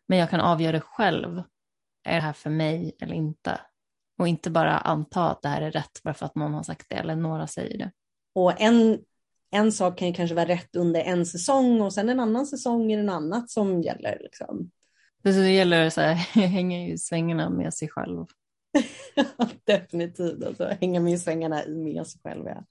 Men 0.09 0.19
jag 0.19 0.31
kan 0.31 0.41
avgöra 0.41 0.81
själv 0.81 1.43
är 2.05 2.15
det 2.15 2.21
här 2.21 2.33
för 2.33 2.51
mig 2.51 2.97
eller 3.01 3.15
inte? 3.15 3.61
Och 4.19 4.29
inte 4.29 4.51
bara 4.51 4.79
anta 4.79 5.31
att 5.31 5.43
det 5.43 5.49
här 5.49 5.63
är 5.63 5.71
rätt 5.71 6.03
bara 6.03 6.15
för 6.15 6.27
att 6.27 6.35
någon 6.35 6.55
har 6.55 6.63
sagt 6.63 6.87
det 6.89 6.97
eller 6.97 7.17
några 7.17 7.47
säger 7.47 7.79
det. 7.79 7.91
Och 8.35 8.61
en, 8.61 8.99
en 9.51 9.73
sak 9.73 9.99
kan 9.99 10.09
ju 10.09 10.15
kanske 10.15 10.35
vara 10.35 10.49
rätt 10.49 10.77
under 10.77 11.01
en 11.01 11.27
säsong 11.27 11.81
och 11.81 11.93
sen 11.93 12.09
en 12.09 12.21
annan 12.21 12.47
säsong 12.47 12.93
är 12.93 12.97
det 12.97 13.03
något 13.03 13.15
annat 13.15 13.51
som 13.51 13.83
gäller. 13.83 14.19
Liksom. 14.21 14.71
Så 15.25 15.31
det 15.31 15.51
gäller 15.51 15.87
att 15.87 16.19
hänga 16.35 16.87
i 16.87 16.99
svängarna 16.99 17.51
med 17.51 17.75
sig 17.75 17.89
själv. 17.89 18.27
Definitivt, 19.65 20.45
alltså, 20.45 20.65
hänga 20.81 21.01
med 21.01 21.13
i 21.13 21.19
svängarna 21.19 21.63
med 21.69 22.07
sig 22.07 22.21
själv. 22.25 22.47
Ja. 22.47 22.65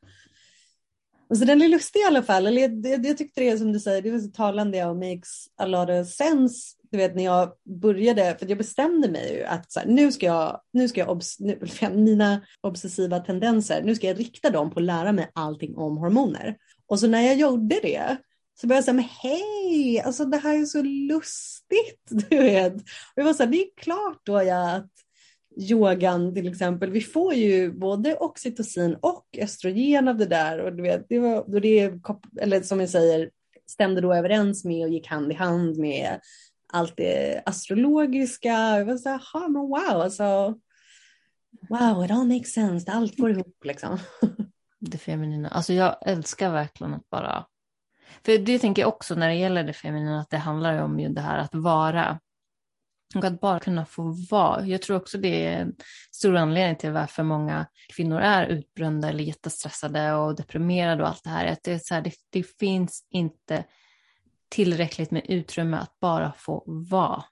Så 1.34 1.46
den 1.46 1.62
är 1.62 1.68
lustig 1.68 2.00
i 2.00 2.04
alla 2.04 2.24
fall. 2.24 2.48
Eller, 2.48 2.62
jag, 2.62 3.06
jag 3.06 3.18
tyckte 3.18 3.42
det 3.42 3.58
som 3.58 3.74
du 3.74 3.80
säger, 3.80 4.02
det 4.02 4.12
var 4.12 4.20
så 4.20 4.32
talande 4.32 4.86
och 4.86 4.96
makes 4.96 5.48
a 5.58 5.66
lot 5.66 5.90
of 5.90 6.08
sense 6.08 6.76
du 6.96 6.98
vet 6.98 7.16
när 7.16 7.24
jag 7.24 7.52
började, 7.82 8.36
för 8.40 8.50
jag 8.50 8.58
bestämde 8.58 9.10
mig 9.10 9.34
ju 9.34 9.44
att 9.44 9.72
så 9.72 9.80
här, 9.80 9.88
nu 9.88 10.12
ska 10.12 10.26
jag, 10.26 10.62
nu 10.74 10.88
ska 10.88 11.00
jag, 11.00 11.10
obs, 11.10 11.40
nu, 11.40 11.60
mina 11.92 12.42
obsessiva 12.62 13.20
tendenser, 13.20 13.84
nu 13.84 13.96
ska 13.96 14.08
jag 14.08 14.20
rikta 14.20 14.50
dem 14.50 14.72
på 14.72 14.80
att 14.80 14.86
lära 14.86 15.12
mig 15.12 15.32
allting 15.34 15.78
om 15.78 15.98
hormoner. 15.98 16.58
Och 16.88 17.00
så 17.00 17.08
när 17.08 17.22
jag 17.22 17.36
gjorde 17.36 17.80
det 17.82 18.18
så 18.62 18.68
började 18.68 18.78
jag 18.78 18.86
säga, 18.86 18.94
men 18.94 19.06
hej, 19.22 20.02
alltså 20.02 20.26
det 20.26 20.38
här 20.38 20.62
är 20.62 20.66
så 20.66 20.82
lustigt, 20.82 22.02
du 22.30 22.38
vet. 22.38 22.76
Och 22.76 22.82
jag 23.16 23.26
var 23.26 23.34
så 23.34 23.44
här, 23.44 23.52
det 23.52 23.58
är 23.58 23.68
klart 23.78 24.22
då 24.24 24.44
jag 24.44 24.76
att 24.76 24.92
yogan 25.58 26.34
till 26.34 26.48
exempel, 26.48 26.92
vi 26.92 27.02
får 27.02 27.34
ju 27.34 27.72
både 27.72 28.16
oxytocin 28.16 28.98
och 29.02 29.26
östrogen 29.38 30.08
av 30.08 30.18
det 30.18 30.26
där 30.26 30.60
och 30.60 30.74
du 30.74 30.84
vet, 30.84 31.06
det 31.10 31.20
var, 31.20 31.46
då 31.48 31.60
det, 31.60 31.94
eller 32.42 32.62
som 32.62 32.80
jag 32.80 32.90
säger, 32.90 33.30
stämde 33.68 34.02
då 34.02 34.14
överens 34.14 34.66
med 34.66 34.86
och 34.86 34.92
gick 34.92 35.08
hand 35.08 35.32
i 35.32 35.36
hand 35.36 35.78
med 35.78 36.20
allt 36.74 36.98
det 36.98 37.42
astrologiska. 37.46 38.50
Jag 38.50 38.86
var 38.86 38.98
så 38.98 39.10
här, 39.10 39.50
men 39.50 39.62
wow, 39.62 40.02
alltså. 40.02 40.60
Wow, 41.70 42.06
it 42.06 42.12
all 42.12 42.28
makes 42.28 42.54
sense. 42.54 42.92
Allt 42.92 43.18
går 43.18 43.32
ihop 43.32 43.66
liksom. 43.66 43.98
Det 44.80 44.98
feminina. 44.98 45.50
Alltså 45.50 45.74
jag 45.74 45.96
älskar 46.06 46.52
verkligen 46.52 46.94
att 46.94 47.10
bara... 47.10 47.46
För 48.26 48.38
det 48.38 48.60
tänker 48.60 48.82
jag 48.82 48.90
också 48.90 49.16
när 49.16 49.28
det 49.28 49.36
gäller 49.36 49.64
det 49.64 49.74
feminina, 49.74 50.20
att 50.20 50.30
det 50.30 50.38
handlar 50.38 50.82
om 50.82 51.00
ju 51.00 51.10
det 51.10 51.22
här 51.22 51.38
att 51.38 51.56
vara. 51.56 52.20
Och 53.16 53.24
att 53.24 53.42
bara 53.42 53.60
kunna 53.60 53.86
få 53.86 54.16
vara. 54.30 54.66
Jag 54.66 54.82
tror 54.82 54.98
också 54.98 55.18
det 55.18 55.46
är 55.46 55.62
en 55.62 55.76
stor 56.12 56.36
anledning 56.36 56.76
till 56.76 56.92
varför 56.92 57.24
många 57.24 57.66
kvinnor 57.96 58.20
är 58.20 58.48
utbrända 58.48 59.10
eller 59.10 59.24
jättestressade 59.24 60.14
och 60.14 60.36
deprimerade 60.36 61.04
och 61.04 61.10
allt 61.10 61.24
det 61.24 61.30
här. 61.30 61.46
Att 61.46 61.64
det, 61.64 61.72
är 61.72 61.80
så 61.80 61.94
här, 61.94 62.02
det, 62.02 62.14
det 62.30 62.44
finns 62.44 63.08
inte 63.10 63.64
tillräckligt 64.50 65.12
med 65.12 65.26
utrymme 65.30 65.78
att 65.78 66.00
bara 66.00 66.34
få 66.38 66.64
vara. 66.66 67.24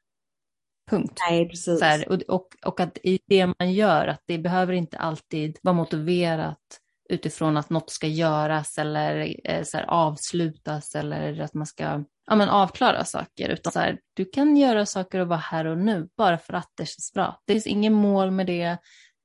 Punkt. 0.90 1.20
Nej, 1.30 1.50
precis. 1.50 1.80
Så 1.80 1.86
här, 1.86 2.10
och, 2.10 2.22
och, 2.22 2.48
och 2.66 2.80
att 2.80 2.98
i 3.04 3.20
det 3.28 3.48
man 3.48 3.74
gör, 3.74 4.08
att 4.08 4.22
det 4.26 4.38
behöver 4.38 4.74
inte 4.74 4.98
alltid 4.98 5.60
vara 5.62 5.76
motiverat 5.76 6.80
utifrån 7.10 7.58
att 7.58 7.70
något 7.70 7.90
ska 7.90 8.08
göras 8.08 8.78
eller 8.78 9.36
eh, 9.44 9.64
så 9.64 9.78
här, 9.78 9.86
avslutas 9.86 10.96
eller 10.96 11.42
att 11.42 11.54
man 11.54 11.68
ska 11.68 12.04
ja, 12.26 12.36
men 12.36 12.50
avklara 12.50 13.06
saker. 13.06 13.50
Utan 13.50 13.74
så 13.74 13.80
här, 13.80 14.00
du 14.14 14.26
kan 14.26 14.58
göra 14.58 14.86
saker 14.86 15.20
och 15.20 15.28
vara 15.28 15.40
här 15.40 15.66
och 15.66 15.78
nu 15.78 16.10
bara 16.18 16.38
för 16.38 16.54
att 16.54 16.72
det 16.76 16.86
känns 16.86 17.14
bra. 17.14 17.42
Det 17.46 17.54
finns 17.54 17.68
inget 17.68 17.92
mål 17.92 18.32
med 18.32 18.48
det. 18.48 18.78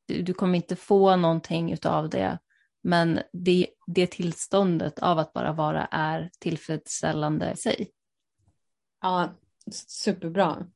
Du, 0.07 0.23
du 0.23 0.35
kommer 0.35 0.57
inte 0.57 0.77
få 0.77 1.17
någonting 1.17 1.73
utav 1.73 2.09
det. 2.11 2.39
Men 2.83 3.21
det, 3.33 3.67
det 3.87 4.07
tillståndet 4.07 4.99
av 4.99 5.19
att 5.19 5.33
bara 5.33 5.53
vara 5.53 5.87
är 5.91 6.31
tillfredsställande 6.41 7.53
i 7.53 7.57
sig. 7.57 7.91
Ja, 9.01 9.35
superbra. 9.87 10.67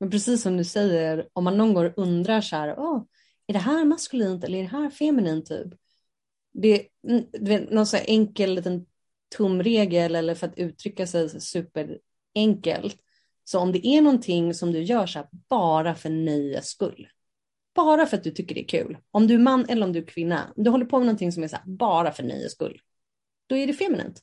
Men 0.00 0.10
precis 0.10 0.42
som 0.42 0.56
du 0.56 0.64
säger, 0.64 1.28
om 1.32 1.44
man 1.44 1.58
någon 1.58 1.74
gång 1.74 1.92
undrar 1.96 2.40
så 2.40 2.56
här, 2.56 2.74
oh, 2.74 3.02
är 3.46 3.52
det 3.52 3.58
här 3.58 3.84
maskulint 3.84 4.44
eller 4.44 4.58
är 4.58 4.62
det 4.62 4.68
här 4.68 4.90
feminint 4.90 5.46
typ? 5.46 5.74
Det 6.52 6.88
är 7.02 7.74
någon 7.74 7.86
så 7.86 7.96
enkel 7.96 8.54
liten 8.54 8.86
tumregel 9.36 10.14
eller 10.14 10.34
för 10.34 10.46
att 10.46 10.58
uttrycka 10.58 11.06
sig 11.06 11.40
superenkelt. 11.40 12.96
Så 13.44 13.58
om 13.58 13.72
det 13.72 13.86
är 13.86 14.02
någonting 14.02 14.54
som 14.54 14.72
du 14.72 14.82
gör 14.82 15.06
så 15.06 15.18
här 15.18 15.28
bara 15.48 15.94
för 15.94 16.10
nöjes 16.10 16.66
skull. 16.66 17.08
Bara 17.74 18.06
för 18.06 18.16
att 18.16 18.24
du 18.24 18.30
tycker 18.30 18.54
det 18.54 18.60
är 18.60 18.68
kul. 18.68 18.98
Om 19.10 19.26
du 19.26 19.34
är 19.34 19.38
man 19.38 19.66
eller 19.68 19.86
om 19.86 19.92
du 19.92 19.98
är 19.98 20.06
kvinna. 20.06 20.52
Du 20.56 20.70
håller 20.70 20.86
på 20.86 20.98
med 20.98 21.06
någonting 21.06 21.32
som 21.32 21.42
är 21.42 21.48
så 21.48 21.56
här 21.56 21.64
bara 21.66 22.12
för 22.12 22.22
nöjes 22.22 22.52
skull. 22.52 22.80
Då 23.46 23.56
är 23.56 23.66
det 23.66 23.72
feminint. 23.72 24.22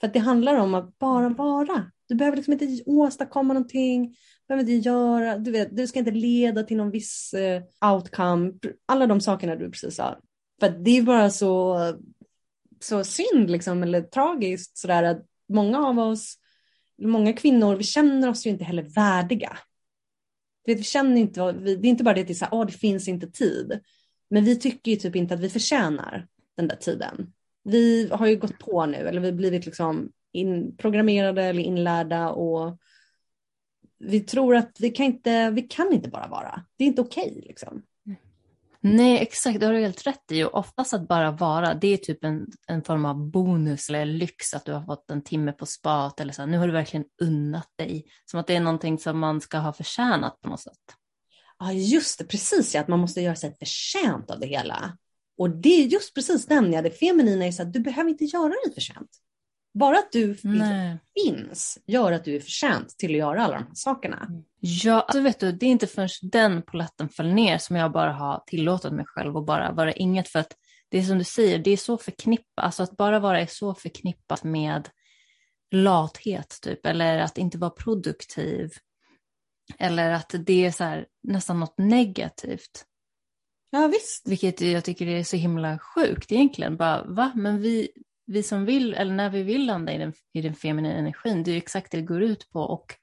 För 0.00 0.06
att 0.06 0.12
det 0.12 0.18
handlar 0.18 0.56
om 0.56 0.74
att 0.74 0.98
bara 0.98 1.28
vara. 1.28 1.90
Du 2.08 2.14
behöver 2.14 2.36
liksom 2.36 2.52
inte 2.52 2.82
åstadkomma 2.86 3.54
någonting, 3.54 4.08
du 4.08 4.16
behöver 4.48 4.70
inte 4.70 4.88
göra, 4.88 5.38
du 5.38 5.50
vet, 5.50 5.76
du 5.76 5.86
ska 5.86 5.98
inte 5.98 6.10
leda 6.10 6.62
till 6.62 6.76
någon 6.76 6.90
viss 6.90 7.34
eh, 7.34 7.62
outcome. 7.92 8.52
Alla 8.86 9.06
de 9.06 9.20
sakerna 9.20 9.56
du 9.56 9.70
precis 9.70 9.96
sa. 9.96 10.20
För 10.60 10.66
att 10.66 10.84
det 10.84 10.98
är 10.98 11.02
bara 11.02 11.30
så, 11.30 11.78
så 12.80 13.04
synd 13.04 13.50
liksom, 13.50 13.82
eller 13.82 14.02
tragiskt 14.02 14.78
sådär 14.78 15.02
att 15.02 15.26
många 15.48 15.86
av 15.86 15.98
oss, 15.98 16.38
många 17.02 17.32
kvinnor, 17.32 17.76
vi 17.76 17.84
känner 17.84 18.28
oss 18.28 18.46
ju 18.46 18.50
inte 18.50 18.64
heller 18.64 18.82
värdiga. 18.82 19.58
Du 20.64 20.72
vet, 20.72 20.80
vi 20.80 20.84
känner 20.84 21.16
inte, 21.16 21.52
det 21.52 21.70
är 21.70 21.86
inte 21.86 22.04
bara 22.04 22.14
det 22.14 22.20
att 22.20 22.26
det, 22.26 22.32
är 22.32 22.34
så 22.34 22.44
här, 22.44 22.52
oh, 22.52 22.66
det 22.66 22.72
finns 22.72 23.08
inte 23.08 23.30
tid. 23.30 23.80
Men 24.30 24.44
vi 24.44 24.56
tycker 24.56 24.90
ju 24.90 24.96
typ 24.96 25.16
inte 25.16 25.34
att 25.34 25.40
vi 25.40 25.48
förtjänar 25.48 26.26
den 26.56 26.68
där 26.68 26.76
tiden. 26.76 27.32
Vi 27.64 28.08
har 28.12 28.26
ju 28.26 28.36
gått 28.36 28.58
på 28.58 28.86
nu, 28.86 28.96
eller 28.96 29.20
vi 29.20 29.26
har 29.26 29.36
blivit 29.36 29.66
liksom 29.66 30.12
inprogrammerade 30.32 31.42
eller 31.42 31.62
inlärda 31.62 32.30
och 32.30 32.78
vi 33.98 34.20
tror 34.20 34.56
att 34.56 34.76
vi 34.80 34.90
kan 34.90 35.06
inte, 35.06 35.50
vi 35.50 35.62
kan 35.62 35.92
inte 35.92 36.08
bara 36.08 36.28
vara. 36.28 36.64
Det 36.76 36.84
är 36.84 36.88
inte 36.88 37.02
okej 37.02 37.30
okay, 37.30 37.40
liksom. 37.40 37.82
Nej, 38.82 39.18
exakt. 39.18 39.60
Det 39.60 39.66
har 39.66 39.72
du 39.72 39.80
helt 39.80 40.06
rätt 40.06 40.32
i. 40.32 40.44
Och 40.44 40.54
oftast 40.54 40.94
att 40.94 41.08
bara 41.08 41.30
vara, 41.30 41.74
det 41.74 41.88
är 41.88 41.96
typ 41.96 42.24
en, 42.24 42.46
en 42.66 42.82
form 42.82 43.04
av 43.04 43.30
bonus 43.30 43.88
eller 43.88 44.04
lyx 44.04 44.54
att 44.54 44.64
du 44.64 44.72
har 44.72 44.82
fått 44.82 45.10
en 45.10 45.22
timme 45.22 45.52
på 45.52 45.66
spat 45.66 46.20
eller 46.20 46.32
så. 46.32 46.46
Nu 46.46 46.58
har 46.58 46.66
du 46.66 46.72
verkligen 46.72 47.06
unnat 47.22 47.68
dig. 47.78 48.04
Som 48.24 48.40
att 48.40 48.46
det 48.46 48.56
är 48.56 48.60
någonting 48.60 48.98
som 48.98 49.18
man 49.18 49.40
ska 49.40 49.58
ha 49.58 49.72
förtjänat 49.72 50.40
på 50.40 50.48
något 50.48 50.60
sätt. 50.60 50.78
Ja, 51.58 51.72
just 51.72 52.18
det. 52.18 52.24
Precis 52.24 52.74
ja, 52.74 52.80
att 52.80 52.88
man 52.88 53.00
måste 53.00 53.20
göra 53.20 53.36
sig 53.36 53.56
förtjänt 53.58 54.30
av 54.30 54.40
det 54.40 54.46
hela. 54.46 54.98
Och 55.38 55.50
det 55.50 55.82
är 55.82 55.86
just 55.86 56.14
precis 56.14 56.46
den, 56.46 56.72
ja, 56.72 56.82
det 56.82 56.90
feminina 56.90 57.46
är 57.46 57.52
så 57.52 57.62
att 57.62 57.72
du 57.72 57.80
behöver 57.80 58.10
inte 58.10 58.24
göra 58.24 58.48
dig 58.48 58.74
förtjänt. 58.74 59.10
Bara 59.72 59.98
att 59.98 60.12
du 60.12 60.28
liksom 60.28 60.98
finns 61.14 61.78
gör 61.86 62.12
att 62.12 62.24
du 62.24 62.36
är 62.36 62.40
förtjänt 62.40 62.88
till 62.98 63.10
att 63.10 63.18
göra 63.18 63.44
alla 63.44 63.54
de 63.54 63.64
här 63.64 63.74
sakerna. 63.74 64.28
Ja, 64.60 65.00
alltså 65.00 65.20
vet 65.20 65.40
du, 65.40 65.52
det 65.52 65.66
är 65.66 65.70
inte 65.70 65.86
förrän 65.86 66.08
den 66.22 66.62
poletten 66.62 67.08
föll 67.08 67.32
ner 67.32 67.58
som 67.58 67.76
jag 67.76 67.92
bara 67.92 68.12
har 68.12 68.42
tillåtit 68.46 68.92
mig 68.92 69.04
själv 69.06 69.36
att 69.36 69.46
bara 69.46 69.72
vara 69.72 69.92
inget. 69.92 70.28
För 70.28 70.38
att 70.38 70.56
det 70.88 70.98
är 70.98 71.02
som 71.02 71.18
du 71.18 71.24
säger, 71.24 71.58
det 71.58 71.70
är 71.70 71.76
så 71.76 71.98
förknippat, 71.98 72.64
alltså 72.64 72.82
att 72.82 72.96
bara 72.96 73.18
vara 73.20 73.40
är 73.40 73.46
så 73.46 73.74
förknippat 73.74 74.44
med 74.44 74.88
lathet 75.70 76.58
typ, 76.62 76.86
eller 76.86 77.18
att 77.18 77.38
inte 77.38 77.58
vara 77.58 77.70
produktiv. 77.70 78.70
Eller 79.78 80.10
att 80.10 80.34
det 80.46 80.66
är 80.66 80.80
här, 80.80 81.06
nästan 81.22 81.60
något 81.60 81.78
negativt. 81.78 82.84
Ja 83.70 83.86
visst. 83.86 84.28
Vilket 84.28 84.60
jag 84.60 84.84
tycker 84.84 85.06
är 85.06 85.24
så 85.24 85.36
himla 85.36 85.78
sjukt 85.78 86.32
egentligen. 86.32 86.76
Bara, 86.76 87.04
va? 87.04 87.32
Men 87.34 87.62
vi, 87.62 87.88
vi 88.30 88.42
som 88.42 88.64
vill, 88.64 88.94
eller 88.94 89.14
när 89.14 89.30
vi 89.30 89.42
vill 89.42 89.66
landa 89.66 89.92
i 89.92 89.98
den, 89.98 90.12
i 90.32 90.42
den 90.42 90.54
feminina 90.54 90.94
energin, 90.94 91.42
det 91.42 91.50
är 91.50 91.52
ju 91.52 91.58
exakt 91.58 91.92
det 91.92 91.98
det 91.98 92.02
går 92.02 92.22
ut 92.22 92.50
på. 92.50 92.60
Och 92.60 92.94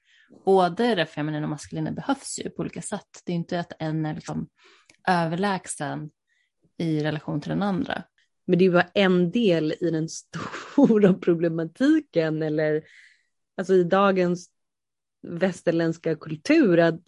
både 0.44 0.94
det 0.94 1.06
feminina 1.06 1.46
och 1.46 1.50
maskulina 1.50 1.92
behövs 1.92 2.38
ju 2.44 2.50
på 2.50 2.60
olika 2.60 2.82
sätt. 2.82 3.22
Det 3.24 3.32
är 3.32 3.36
inte 3.36 3.60
att 3.60 3.72
en 3.78 4.06
är 4.06 4.14
liksom 4.14 4.48
överlägsen 5.08 6.10
i 6.78 7.00
relation 7.00 7.40
till 7.40 7.50
den 7.50 7.62
andra. 7.62 8.02
Men 8.46 8.58
det 8.58 8.64
är 8.64 8.70
bara 8.70 8.90
en 8.94 9.30
del 9.30 9.74
i 9.80 9.90
den 9.90 10.08
stora 10.74 11.14
problematiken 11.14 12.42
eller 12.42 12.82
alltså 13.56 13.74
i 13.74 13.84
dagens 13.84 14.50
västerländska 15.22 16.16
kultur 16.16 16.78
att 16.78 17.02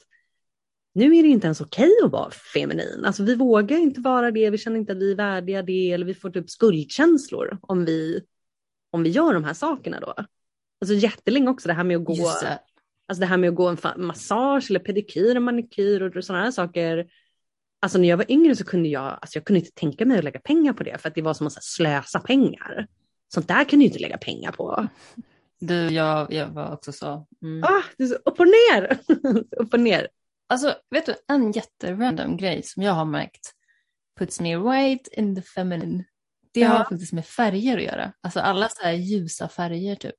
nu 0.93 1.17
är 1.17 1.23
det 1.23 1.29
inte 1.29 1.47
ens 1.47 1.61
okej 1.61 1.91
att 2.05 2.11
vara 2.11 2.31
feminin. 2.31 3.05
Alltså 3.05 3.23
vi 3.23 3.35
vågar 3.35 3.79
inte 3.79 4.01
vara 4.01 4.31
det, 4.31 4.51
vi 4.51 4.59
känner 4.59 4.79
inte 4.79 4.93
att 4.93 4.99
vi 4.99 5.13
är 5.13 5.17
värdiga 5.17 5.63
det 5.63 5.93
eller 5.93 6.07
vi 6.07 6.15
får 6.15 6.31
typ 6.31 6.51
skuldkänslor 6.51 7.59
om 7.63 7.85
vi, 7.85 8.21
om 8.91 9.03
vi 9.03 9.11
gör 9.11 9.35
de 9.35 9.45
här 9.45 9.55
sakerna 9.55 10.01
då. 10.01 10.15
Alltså 10.81 10.95
jättelänge 10.95 11.51
också 11.51 11.69
det 11.69 11.75
här 11.75 11.85
med 11.85 11.97
att 11.97 12.05
gå, 12.05 12.15
det. 12.15 12.61
alltså 13.09 13.21
det 13.21 13.27
här 13.27 13.37
med 13.37 13.51
att 13.51 13.57
gå 13.57 13.69
en 13.69 13.79
massage 13.97 14.71
eller 14.71 14.81
pedikyr 14.81 15.37
och 15.37 15.43
manikyr 15.43 16.03
och 16.03 16.25
sådana 16.25 16.45
här 16.45 16.51
saker. 16.51 17.07
Alltså 17.83 17.99
när 17.99 18.09
jag 18.09 18.17
var 18.17 18.31
yngre 18.31 18.57
så 18.57 18.65
kunde 18.65 18.89
jag, 18.89 19.19
alltså 19.21 19.39
jag 19.39 19.45
kunde 19.45 19.61
inte 19.61 19.73
tänka 19.75 20.07
mig 20.07 20.19
att 20.19 20.25
lägga 20.25 20.41
pengar 20.41 20.73
på 20.73 20.83
det 20.83 20.99
för 20.99 21.09
att 21.09 21.15
det 21.15 21.23
var 21.23 21.35
som 21.35 21.47
att 21.47 21.65
slösa 21.65 22.21
pengar. 22.21 22.87
Sånt 23.29 23.49
där 23.49 23.65
kan 23.65 23.79
du 23.79 23.85
inte 23.85 23.99
lägga 23.99 24.19
pengar 24.19 24.53
på. 24.53 24.89
Du, 25.61 25.75
jag, 25.75 26.33
jag 26.33 26.49
var 26.49 26.73
också 26.73 26.93
så. 26.93 27.27
Mm. 27.43 27.65
Ah, 27.65 28.07
så 28.09 28.15
upp 28.15 28.41
och 28.41 28.47
ner. 28.47 28.99
upp 29.57 29.75
och 29.75 29.81
ner. 29.81 30.09
Alltså, 30.51 30.75
vet 30.91 31.07
du, 31.07 31.15
en 31.29 31.53
jätterandom 31.53 32.37
grej 32.37 32.63
som 32.63 32.83
jag 32.83 32.93
har 32.93 33.05
märkt 33.05 33.55
puts 34.19 34.41
me 34.41 34.57
right 34.57 35.09
in 35.13 35.37
the 35.37 35.43
feminine. 35.43 36.05
Det 36.53 36.61
ja. 36.61 36.69
har 36.69 36.85
faktiskt 36.85 37.13
med 37.13 37.27
färger 37.27 37.77
att 37.77 37.85
göra. 37.85 38.13
Alltså 38.21 38.41
alla 38.41 38.69
så 38.69 38.83
här 38.83 38.93
ljusa 38.93 39.49
färger 39.49 39.95
typ. 39.95 40.15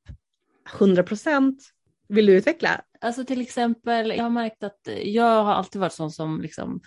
100 0.79 1.03
procent. 1.03 1.63
Vill 2.07 2.25
du 2.25 2.37
utveckla? 2.37 2.81
Alltså 3.01 3.25
till 3.25 3.41
exempel, 3.41 4.09
jag 4.09 4.23
har 4.23 4.29
märkt 4.29 4.63
att 4.63 4.87
jag 5.03 5.43
har 5.43 5.53
alltid 5.53 5.81
varit 5.81 5.93
sån 5.93 6.11
som 6.11 6.41
liksom 6.41 6.81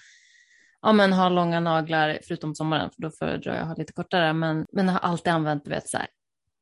ja, 0.82 0.92
men 0.92 1.12
har 1.12 1.30
långa 1.30 1.60
naglar, 1.60 2.18
förutom 2.22 2.54
sommaren, 2.54 2.90
för 2.90 3.02
då 3.02 3.10
föredrar 3.10 3.54
jag 3.54 3.62
att 3.62 3.68
ha 3.68 3.74
lite 3.74 3.92
kortare, 3.92 4.32
men, 4.32 4.66
men 4.72 4.88
har 4.88 4.98
alltid 4.98 5.32
använt, 5.32 5.64
du 5.64 5.70
vet, 5.70 5.88
så 5.88 5.98
här, 5.98 6.06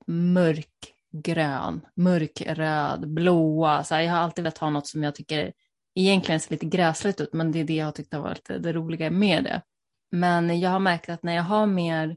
mörkgrön, 0.06 1.80
mörkröd, 1.96 3.08
blåa, 3.08 3.84
så 3.84 3.94
här, 3.94 4.02
jag 4.02 4.12
har 4.12 4.18
alltid 4.18 4.44
velat 4.44 4.58
ha 4.58 4.70
något 4.70 4.86
som 4.86 5.02
jag 5.02 5.14
tycker 5.14 5.52
egentligen 5.95 6.40
ser 6.40 6.51
lite 6.51 6.66
gräsligt 6.66 7.20
ut, 7.20 7.32
men 7.32 7.53
det 7.53 7.61
är 7.61 7.64
det 7.64 7.74
jag 7.74 7.95
tyckte 7.95 8.16
har 8.16 8.22
varit 8.22 8.45
det 8.45 8.72
roliga 8.72 9.11
med 9.11 9.45
det. 9.45 9.62
Men 10.11 10.61
jag 10.61 10.70
har 10.70 10.78
märkt 10.78 11.09
att 11.09 11.22
när 11.22 11.34
jag 11.34 11.43
har 11.43 11.66
mer 11.66 12.16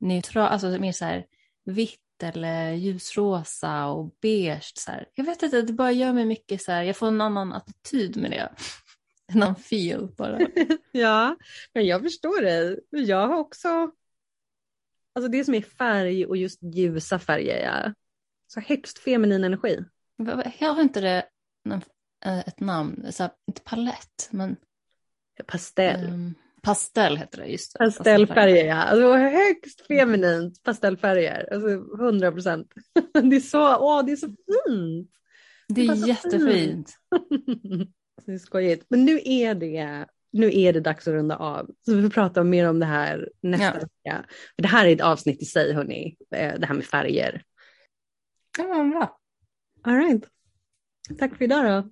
neutral, 0.00 0.46
alltså 0.46 0.78
mer 0.78 0.92
så 0.92 1.04
här 1.04 1.26
vitt 1.64 2.00
eller 2.22 2.72
ljusrosa 2.72 3.86
och 3.86 4.14
beige, 4.22 4.72
så 4.74 4.90
här, 4.90 5.08
jag 5.14 5.24
vet 5.24 5.42
inte, 5.42 5.62
det 5.62 5.72
bara 5.72 5.92
gör 5.92 6.12
mig 6.12 6.24
mycket 6.24 6.62
så 6.62 6.72
här, 6.72 6.82
jag 6.82 6.96
får 6.96 7.08
en 7.08 7.20
annan 7.20 7.52
attityd 7.52 8.16
med 8.16 8.30
det. 8.30 8.52
En 9.32 9.42
annan 9.42 9.56
feel 9.56 10.08
bara. 10.16 10.40
ja, 10.92 11.36
men 11.72 11.86
jag 11.86 12.02
förstår 12.02 12.42
dig. 12.42 12.80
Jag 12.90 13.28
har 13.28 13.36
också, 13.36 13.90
alltså 15.14 15.28
det 15.28 15.44
som 15.44 15.54
är 15.54 15.62
färg 15.62 16.26
och 16.26 16.36
just 16.36 16.62
ljusa 16.62 17.18
färger, 17.18 17.64
ja. 17.64 17.94
så 18.46 18.60
högst 18.60 18.98
feminin 18.98 19.44
energi. 19.44 19.84
Jag 20.58 20.74
har 20.74 20.82
inte 20.82 21.00
det 21.00 21.24
ett 22.24 22.60
namn, 22.60 23.12
så 23.12 23.22
här, 23.22 23.32
inte 23.48 23.62
palett 23.62 24.28
men 24.30 24.56
Pastell. 25.46 26.08
Um, 26.08 26.34
pastell 26.62 27.16
heter 27.16 27.38
det, 27.38 27.46
just 27.46 27.72
det. 27.72 27.78
Pastellfärger 27.78 28.64
ja, 28.64 28.74
alltså, 28.74 29.12
högst 29.12 29.86
feminint 29.86 30.62
pastellfärger, 30.62 31.48
alltså 31.52 31.68
100 32.04 32.32
procent. 32.32 32.72
Det 33.12 33.36
är 33.36 33.40
så, 33.40 33.76
åh 33.76 34.04
det 34.04 34.12
är 34.12 34.16
så 34.16 34.26
fint. 34.26 35.10
Det 35.68 35.86
det 35.86 35.86
är 35.86 36.08
jättefint. 36.08 36.96
det 38.26 38.32
är 38.32 38.38
skojigt, 38.38 38.86
men 38.88 39.04
nu 39.04 39.20
är 39.24 39.54
det 39.54 40.06
nu 40.32 40.50
är 40.58 40.72
det 40.72 40.80
dags 40.80 41.08
att 41.08 41.14
runda 41.14 41.36
av. 41.36 41.70
Så 41.86 41.94
vi 41.94 42.02
får 42.02 42.10
prata 42.10 42.44
mer 42.44 42.68
om 42.68 42.78
det 42.78 42.86
här 42.86 43.30
nästa 43.40 43.66
ja. 43.66 43.72
vecka. 43.72 44.24
För 44.56 44.62
det 44.62 44.68
här 44.68 44.86
är 44.86 44.94
ett 44.94 45.00
avsnitt 45.00 45.42
i 45.42 45.44
sig 45.44 45.72
hörni, 45.72 46.16
eh, 46.34 46.54
det 46.58 46.66
här 46.66 46.74
med 46.74 46.84
färger. 46.84 47.42
Ja, 48.58 48.84
bra. 48.84 49.18
All 49.82 49.94
right. 49.94 50.24
Tack 51.18 51.36
för 51.36 51.44
idag 51.44 51.64
då. 51.64 51.90